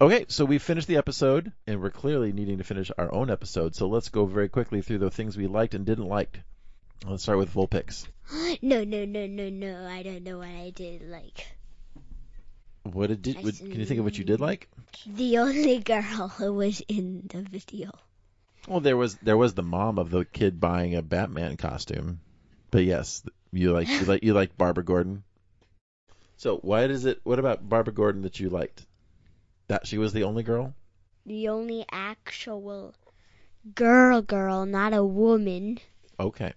Okay, 0.00 0.24
so 0.28 0.46
we 0.46 0.58
finished 0.58 0.88
the 0.88 0.96
episode, 0.96 1.52
and 1.66 1.80
we're 1.80 1.90
clearly 1.90 2.32
needing 2.32 2.56
to 2.58 2.64
finish 2.64 2.90
our 2.96 3.12
own 3.12 3.30
episode. 3.30 3.76
So 3.76 3.86
let's 3.86 4.08
go 4.08 4.24
very 4.24 4.48
quickly 4.48 4.80
through 4.80 4.98
the 4.98 5.10
things 5.10 5.36
we 5.36 5.46
liked 5.46 5.74
and 5.74 5.84
didn't 5.84 6.08
like. 6.08 6.40
Let's 7.06 7.22
start 7.22 7.38
with 7.38 7.52
Vulpix. 7.52 8.06
No, 8.62 8.84
no, 8.84 9.04
no, 9.04 9.26
no, 9.26 9.48
no. 9.48 9.86
I 9.86 10.02
don't 10.02 10.22
know 10.22 10.38
what 10.38 10.48
I 10.48 10.72
did 10.74 11.08
like. 11.08 11.46
What 12.84 13.22
did, 13.22 13.36
what, 13.42 13.58
can 13.58 13.78
you 13.78 13.84
think 13.84 13.98
of 13.98 14.04
what 14.04 14.18
you 14.18 14.24
did 14.24 14.40
like? 14.40 14.68
The 15.06 15.38
only 15.38 15.78
girl 15.78 16.28
who 16.38 16.54
was 16.54 16.80
in 16.88 17.28
the 17.28 17.42
video. 17.42 17.90
Well, 18.68 18.80
there 18.80 18.96
was 18.96 19.16
there 19.16 19.36
was 19.36 19.54
the 19.54 19.62
mom 19.62 19.98
of 19.98 20.10
the 20.10 20.24
kid 20.24 20.60
buying 20.60 20.94
a 20.94 21.02
Batman 21.02 21.56
costume, 21.56 22.20
but 22.70 22.84
yes, 22.84 23.22
you 23.52 23.72
like 23.72 23.88
you 23.88 24.04
like 24.04 24.22
you 24.22 24.34
like 24.34 24.56
Barbara 24.56 24.84
Gordon. 24.84 25.24
So 26.36 26.58
why 26.58 26.86
does 26.86 27.04
it? 27.04 27.20
What 27.24 27.38
about 27.38 27.68
Barbara 27.68 27.92
Gordon 27.92 28.22
that 28.22 28.38
you 28.40 28.48
liked? 28.48 28.86
That 29.68 29.86
she 29.86 29.98
was 29.98 30.12
the 30.12 30.24
only 30.24 30.42
girl. 30.42 30.74
The 31.26 31.48
only 31.48 31.84
actual 31.90 32.94
girl, 33.74 34.22
girl, 34.22 34.66
not 34.66 34.92
a 34.92 35.04
woman. 35.04 35.78
Okay. 36.18 36.52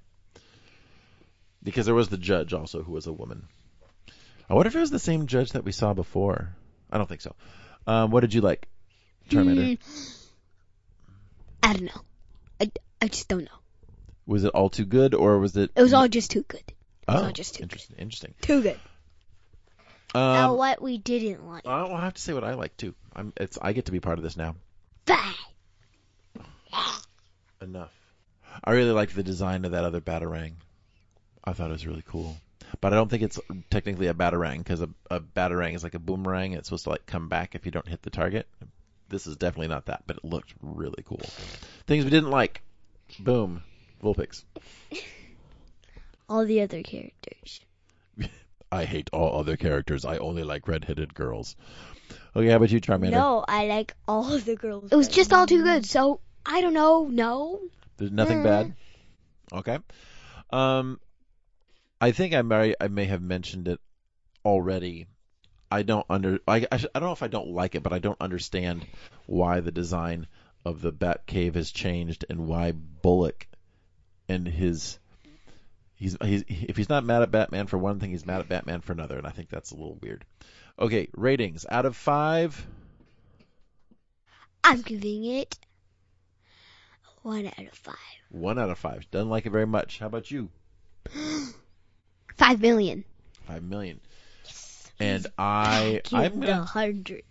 Because 1.64 1.86
there 1.86 1.95
was 1.95 2.09
the 2.09 2.18
judge 2.18 2.53
also 2.53 2.84
who 2.84 2.91
was 2.91 3.07
a 3.07 3.14
woman. 3.14 3.47
I 4.49 4.53
wonder 4.53 4.68
if 4.68 4.76
it 4.76 4.80
was 4.80 4.91
the 4.91 4.99
same 4.99 5.28
judge 5.28 5.53
that 5.53 5.64
we 5.64 5.72
saw 5.72 5.93
before. 5.93 6.55
I 6.91 6.97
don't 6.97 7.07
think 7.07 7.22
so. 7.22 7.36
Um, 7.88 8.11
what 8.11 8.20
did 8.22 8.34
you 8.34 8.41
like, 8.41 8.68
Charmander? 9.30 9.78
Hmm. 9.80 11.09
I 11.64 11.74
don't 11.74 11.86
know. 11.86 12.01
I, 12.59 12.72
I 13.01 13.07
just 13.07 13.28
don't 13.30 13.45
know. 13.45 13.59
Was 14.26 14.43
it 14.43 14.49
all 14.53 14.70
too 14.70 14.86
good, 14.86 15.14
or 15.16 15.39
was 15.39 15.55
it? 15.57 15.72
It 15.76 15.82
was 15.82 15.93
all 15.93 16.07
just 16.07 16.32
too 16.32 16.43
good. 16.43 16.64
oh, 17.07 17.26
all 17.26 17.32
just 17.32 17.55
too 17.55 17.64
interesting. 17.64 17.95
Interesting. 17.97 18.34
Too 18.41 18.61
good. 18.61 18.80
now, 20.14 20.51
Um, 20.51 20.57
what 20.57 20.82
we 20.82 20.97
didn't 20.97 21.45
like. 21.47 21.66
I'll 21.66 21.97
have 21.97 22.14
to 22.14 22.22
say 22.22 22.34
what 22.34 22.43
I 22.43 22.53
like 22.53 22.76
too. 22.78 22.93
I'm. 23.16 23.34
It's. 23.38 23.57
I 23.61 23.74
get 23.74 23.86
to 23.86 23.91
be 23.91 23.99
part 23.99 24.18
of 24.20 24.24
this 24.24 24.38
now. 24.38 24.55
Bye. 25.05 25.34
Enough. 27.61 27.91
I 28.64 28.72
really 28.72 28.91
liked 28.91 29.16
the 29.16 29.24
design 29.24 29.66
of 29.66 29.72
that 29.72 29.84
other 29.86 30.01
batarang. 30.01 30.53
I 31.43 31.53
thought 31.53 31.69
it 31.69 31.73
was 31.73 31.85
really 31.87 32.03
cool. 32.07 32.37
but 32.81 32.93
I 32.93 32.95
don't 32.95 33.09
think 33.09 33.23
it's 33.23 33.39
technically 33.69 34.07
a 34.07 34.13
batarang 34.13 34.59
because 34.59 34.81
a, 34.81 34.89
a 35.11 35.19
batarang 35.19 35.75
is 35.75 35.83
like 35.83 35.93
a 35.95 35.99
boomerang. 35.99 36.53
It's 36.53 36.69
supposed 36.69 36.85
to 36.85 36.89
like 36.91 37.05
come 37.05 37.27
back 37.29 37.55
if 37.55 37.65
you 37.65 37.71
don't 37.71 37.87
hit 37.87 38.01
the 38.01 38.09
target. 38.09 38.47
This 39.09 39.27
is 39.27 39.35
definitely 39.35 39.67
not 39.67 39.85
that, 39.87 40.03
but 40.07 40.17
it 40.17 40.25
looked 40.25 40.53
really 40.61 41.03
cool. 41.05 41.21
Things 41.85 42.03
we 42.05 42.09
didn't 42.11 42.31
like. 42.31 42.61
Boom. 43.19 43.61
Vulpix. 44.01 44.43
All 46.29 46.45
the 46.45 46.61
other 46.61 46.81
characters. 46.81 47.59
I 48.71 48.85
hate 48.85 49.09
all 49.13 49.39
other 49.39 49.55
characters. 49.55 50.03
I 50.03 50.17
only 50.17 50.43
like 50.43 50.67
red-headed 50.67 51.13
girls. 51.13 51.55
Okay, 52.35 52.47
how 52.47 52.55
about 52.55 52.71
you, 52.71 52.81
Charmander? 52.81 53.11
No, 53.11 53.45
I 53.47 53.67
like 53.67 53.93
all 54.07 54.33
of 54.33 54.45
the 54.45 54.55
girls. 54.55 54.91
It 54.91 54.95
was 54.95 55.09
just 55.09 55.31
all 55.31 55.45
too 55.45 55.61
good. 55.63 55.85
So 55.85 56.21
I 56.45 56.61
don't 56.61 56.73
know. 56.73 57.07
No. 57.07 57.59
There's 57.97 58.11
nothing 58.11 58.39
Mm. 58.39 58.43
bad. 58.43 58.73
Okay. 59.51 59.77
Um, 60.49 60.99
I 62.03 62.11
think 62.11 62.33
I 62.33 62.41
may 62.41 62.75
I 62.81 62.89
may 62.89 63.05
have 63.05 63.21
mentioned 63.21 63.69
it 63.69 63.79
already. 64.43 65.07
I 65.71 65.83
don't 65.83 66.05
under 66.09 66.37
I 66.45 66.67
I, 66.69 66.75
sh- 66.75 66.87
I 66.93 66.99
don't 66.99 67.07
know 67.07 67.13
if 67.13 67.23
I 67.23 67.29
don't 67.29 67.51
like 67.51 67.75
it, 67.75 67.83
but 67.83 67.93
I 67.93 67.99
don't 67.99 68.19
understand 68.19 68.85
why 69.25 69.61
the 69.61 69.71
design 69.71 70.27
of 70.65 70.81
the 70.81 70.91
Bat 70.91 71.25
Cave 71.27 71.55
has 71.55 71.71
changed 71.71 72.25
and 72.29 72.45
why 72.45 72.73
Bullock 72.73 73.47
and 74.27 74.45
his 74.45 74.99
he's 75.95 76.17
he's 76.21 76.43
if 76.49 76.75
he's 76.75 76.89
not 76.89 77.05
mad 77.05 77.21
at 77.21 77.31
Batman 77.31 77.67
for 77.67 77.77
one 77.77 78.01
thing, 78.01 78.09
he's 78.09 78.25
mad 78.25 78.41
at 78.41 78.49
Batman 78.49 78.81
for 78.81 78.91
another, 78.91 79.17
and 79.17 79.25
I 79.25 79.31
think 79.31 79.47
that's 79.47 79.71
a 79.71 79.75
little 79.75 79.97
weird. 80.01 80.25
Okay, 80.77 81.07
ratings 81.13 81.65
out 81.69 81.85
of 81.85 81.95
five. 81.95 82.67
I'm 84.61 84.81
giving 84.81 85.23
it 85.23 85.57
one 87.21 87.45
out 87.45 87.59
of 87.59 87.77
five. 87.77 87.95
One 88.29 88.59
out 88.59 88.69
of 88.69 88.77
five. 88.77 89.09
Doesn't 89.09 89.29
like 89.29 89.45
it 89.45 89.51
very 89.51 89.67
much. 89.67 89.99
How 89.99 90.07
about 90.07 90.29
you? 90.29 90.49
Five 92.38 92.61
million. 92.61 93.03
Five 93.47 93.63
million. 93.63 93.99
Yes. 94.43 94.91
And 94.99 95.27
I, 95.38 96.01
I'm 96.11 96.39
the 96.39 96.47
gonna, 96.47 96.65
hundreds. 96.65 97.23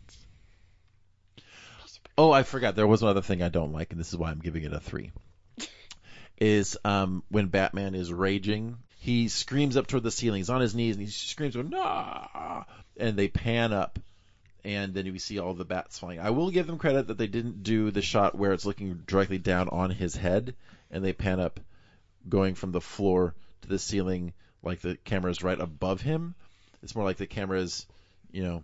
oh, 2.17 2.31
I 2.33 2.43
forgot. 2.43 2.77
There 2.77 2.87
was 2.87 3.03
another 3.03 3.23
thing 3.23 3.43
I 3.43 3.49
don't 3.49 3.73
like, 3.73 3.91
and 3.93 4.01
this 4.01 4.09
is 4.09 4.17
why 4.17 4.31
I'm 4.31 4.41
giving 4.41 4.65
it 4.65 4.73
a 4.73 4.81
three. 4.81 5.13
Is 6.39 6.77
um 6.85 7.23
when 7.29 7.47
Batman 7.49 7.95
is 7.95 8.13
raging, 8.13 8.79
he 8.99 9.29
screams 9.29 9.77
up 9.77 9.87
toward 9.87 10.03
the 10.03 10.11
ceiling. 10.11 10.39
He's 10.39 10.51
on 10.51 10.61
his 10.61 10.75
knees 10.75 10.97
and 10.97 11.05
he 11.05 11.11
screams, 11.11 11.55
"Nah!" 11.55 12.65
And 12.97 13.17
they 13.17 13.29
pan 13.29 13.73
up, 13.73 13.99
and 14.65 14.93
then 14.95 15.05
we 15.13 15.19
see 15.19 15.39
all 15.39 15.55
the 15.55 15.65
bats 15.65 15.99
flying. 15.99 16.21
I 16.21 16.31
will 16.31 16.51
give 16.51 16.67
them 16.67 16.79
credit 16.79 17.09
that 17.09 17.19
they 17.19 17.27
didn't 17.27 17.63
do 17.63 17.91
the 17.91 18.03
shot 18.03 18.35
where 18.37 18.53
it's 18.53 18.65
looking 18.65 19.03
directly 19.07 19.39
down 19.39 19.69
on 19.69 19.91
his 19.91 20.17
head, 20.17 20.55
and 20.91 21.05
they 21.05 21.13
pan 21.13 21.39
up, 21.39 21.61
going 22.29 22.55
from 22.55 22.73
the 22.73 22.81
floor 22.81 23.35
to 23.63 23.69
the 23.69 23.79
ceiling, 23.79 24.33
like 24.63 24.81
the 24.81 24.97
camera's 25.05 25.43
right 25.43 25.59
above 25.59 26.01
him. 26.01 26.35
It's 26.83 26.95
more 26.95 27.05
like 27.05 27.17
the 27.17 27.27
camera's, 27.27 27.87
you 28.31 28.43
know, 28.43 28.63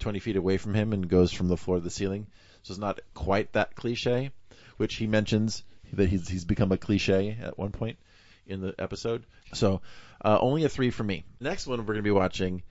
20 0.00 0.18
feet 0.18 0.36
away 0.36 0.58
from 0.58 0.74
him 0.74 0.92
and 0.92 1.08
goes 1.08 1.32
from 1.32 1.48
the 1.48 1.56
floor 1.56 1.76
to 1.78 1.82
the 1.82 1.90
ceiling. 1.90 2.26
So 2.62 2.72
it's 2.72 2.80
not 2.80 3.00
quite 3.14 3.52
that 3.52 3.74
cliche, 3.74 4.30
which 4.76 4.94
he 4.96 5.06
mentions 5.06 5.62
that 5.92 6.08
he's 6.08 6.28
he's 6.28 6.44
become 6.44 6.72
a 6.72 6.78
cliche 6.78 7.36
at 7.40 7.58
one 7.58 7.70
point 7.70 7.98
in 8.46 8.60
the 8.60 8.74
episode. 8.78 9.24
So 9.52 9.80
uh, 10.24 10.38
only 10.40 10.64
a 10.64 10.68
three 10.68 10.90
for 10.90 11.04
me. 11.04 11.24
Next 11.40 11.66
one 11.66 11.78
we're 11.78 11.84
going 11.84 11.98
to 11.98 12.02
be 12.02 12.10
watching 12.10 12.62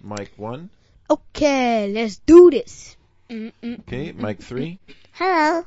Mike 0.00 0.32
1. 0.36 0.70
Okay, 1.10 1.92
let's 1.92 2.18
do 2.18 2.50
this. 2.50 2.96
Mm-mm. 3.28 3.80
Okay, 3.80 4.12
Mike 4.12 4.40
3. 4.40 4.78
Hello. 5.12 5.64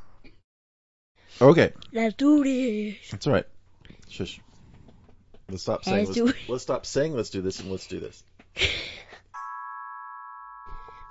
Okay, 1.41 1.73
Let's 1.91 2.15
do 2.15 2.43
this. 2.43 2.95
that's 3.11 3.27
all 3.27 3.33
right. 3.33 3.45
Shush. 4.09 4.39
Let's 5.49 5.63
stop 5.63 5.83
saying 5.83 6.07
Let's 6.07 6.17
let's, 6.17 6.49
let's 6.49 6.63
stop 6.63 6.85
saying 6.85 7.13
let's 7.13 7.29
do 7.29 7.41
this 7.41 7.59
and 7.59 7.69
let's 7.69 7.87
do 7.87 7.99
this. 7.99 8.23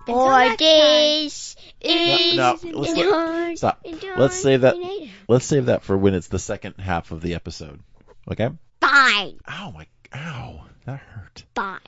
For 0.06 0.56
this 0.58 1.56
is 1.80 2.36
No, 2.36 2.58
no, 2.62 2.78
let's 2.78 2.94
let- 2.94 3.58
Stop. 3.58 3.86
Let's 4.16 4.36
save 4.36 4.62
that. 4.62 4.76
Let's 5.28 5.44
save 5.46 5.66
that 5.66 5.82
for 5.82 5.96
when 5.96 6.14
it's 6.14 6.28
the 6.28 6.38
second 6.38 6.74
half 6.78 7.10
of 7.10 7.20
the 7.22 7.34
episode. 7.34 7.80
Okay? 8.30 8.50
Fine. 8.80 9.38
Oh 9.48 9.72
my, 9.72 9.86
ow, 10.14 10.66
that 10.84 10.98
hurt. 10.98 11.44
Fine. 11.54 11.80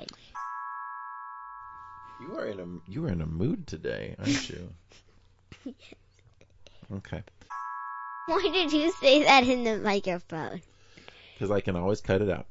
You 2.20 2.38
are 2.38 2.46
in 2.46 2.60
a 2.60 2.90
you 2.90 3.04
are 3.06 3.10
in 3.10 3.20
a 3.20 3.26
mood 3.26 3.66
today, 3.66 4.14
aren't 4.18 4.50
you? 4.50 4.68
Okay, 6.94 7.20
Why 8.28 8.42
did 8.42 8.72
you 8.72 8.90
say 8.90 9.22
that 9.22 9.44
in 9.44 9.62
the 9.62 9.78
microphone? 9.78 10.60
because 11.34 11.50
I 11.50 11.60
can 11.60 11.76
always 11.76 12.00
cut 12.00 12.22
it 12.22 12.30
out. 12.30 12.46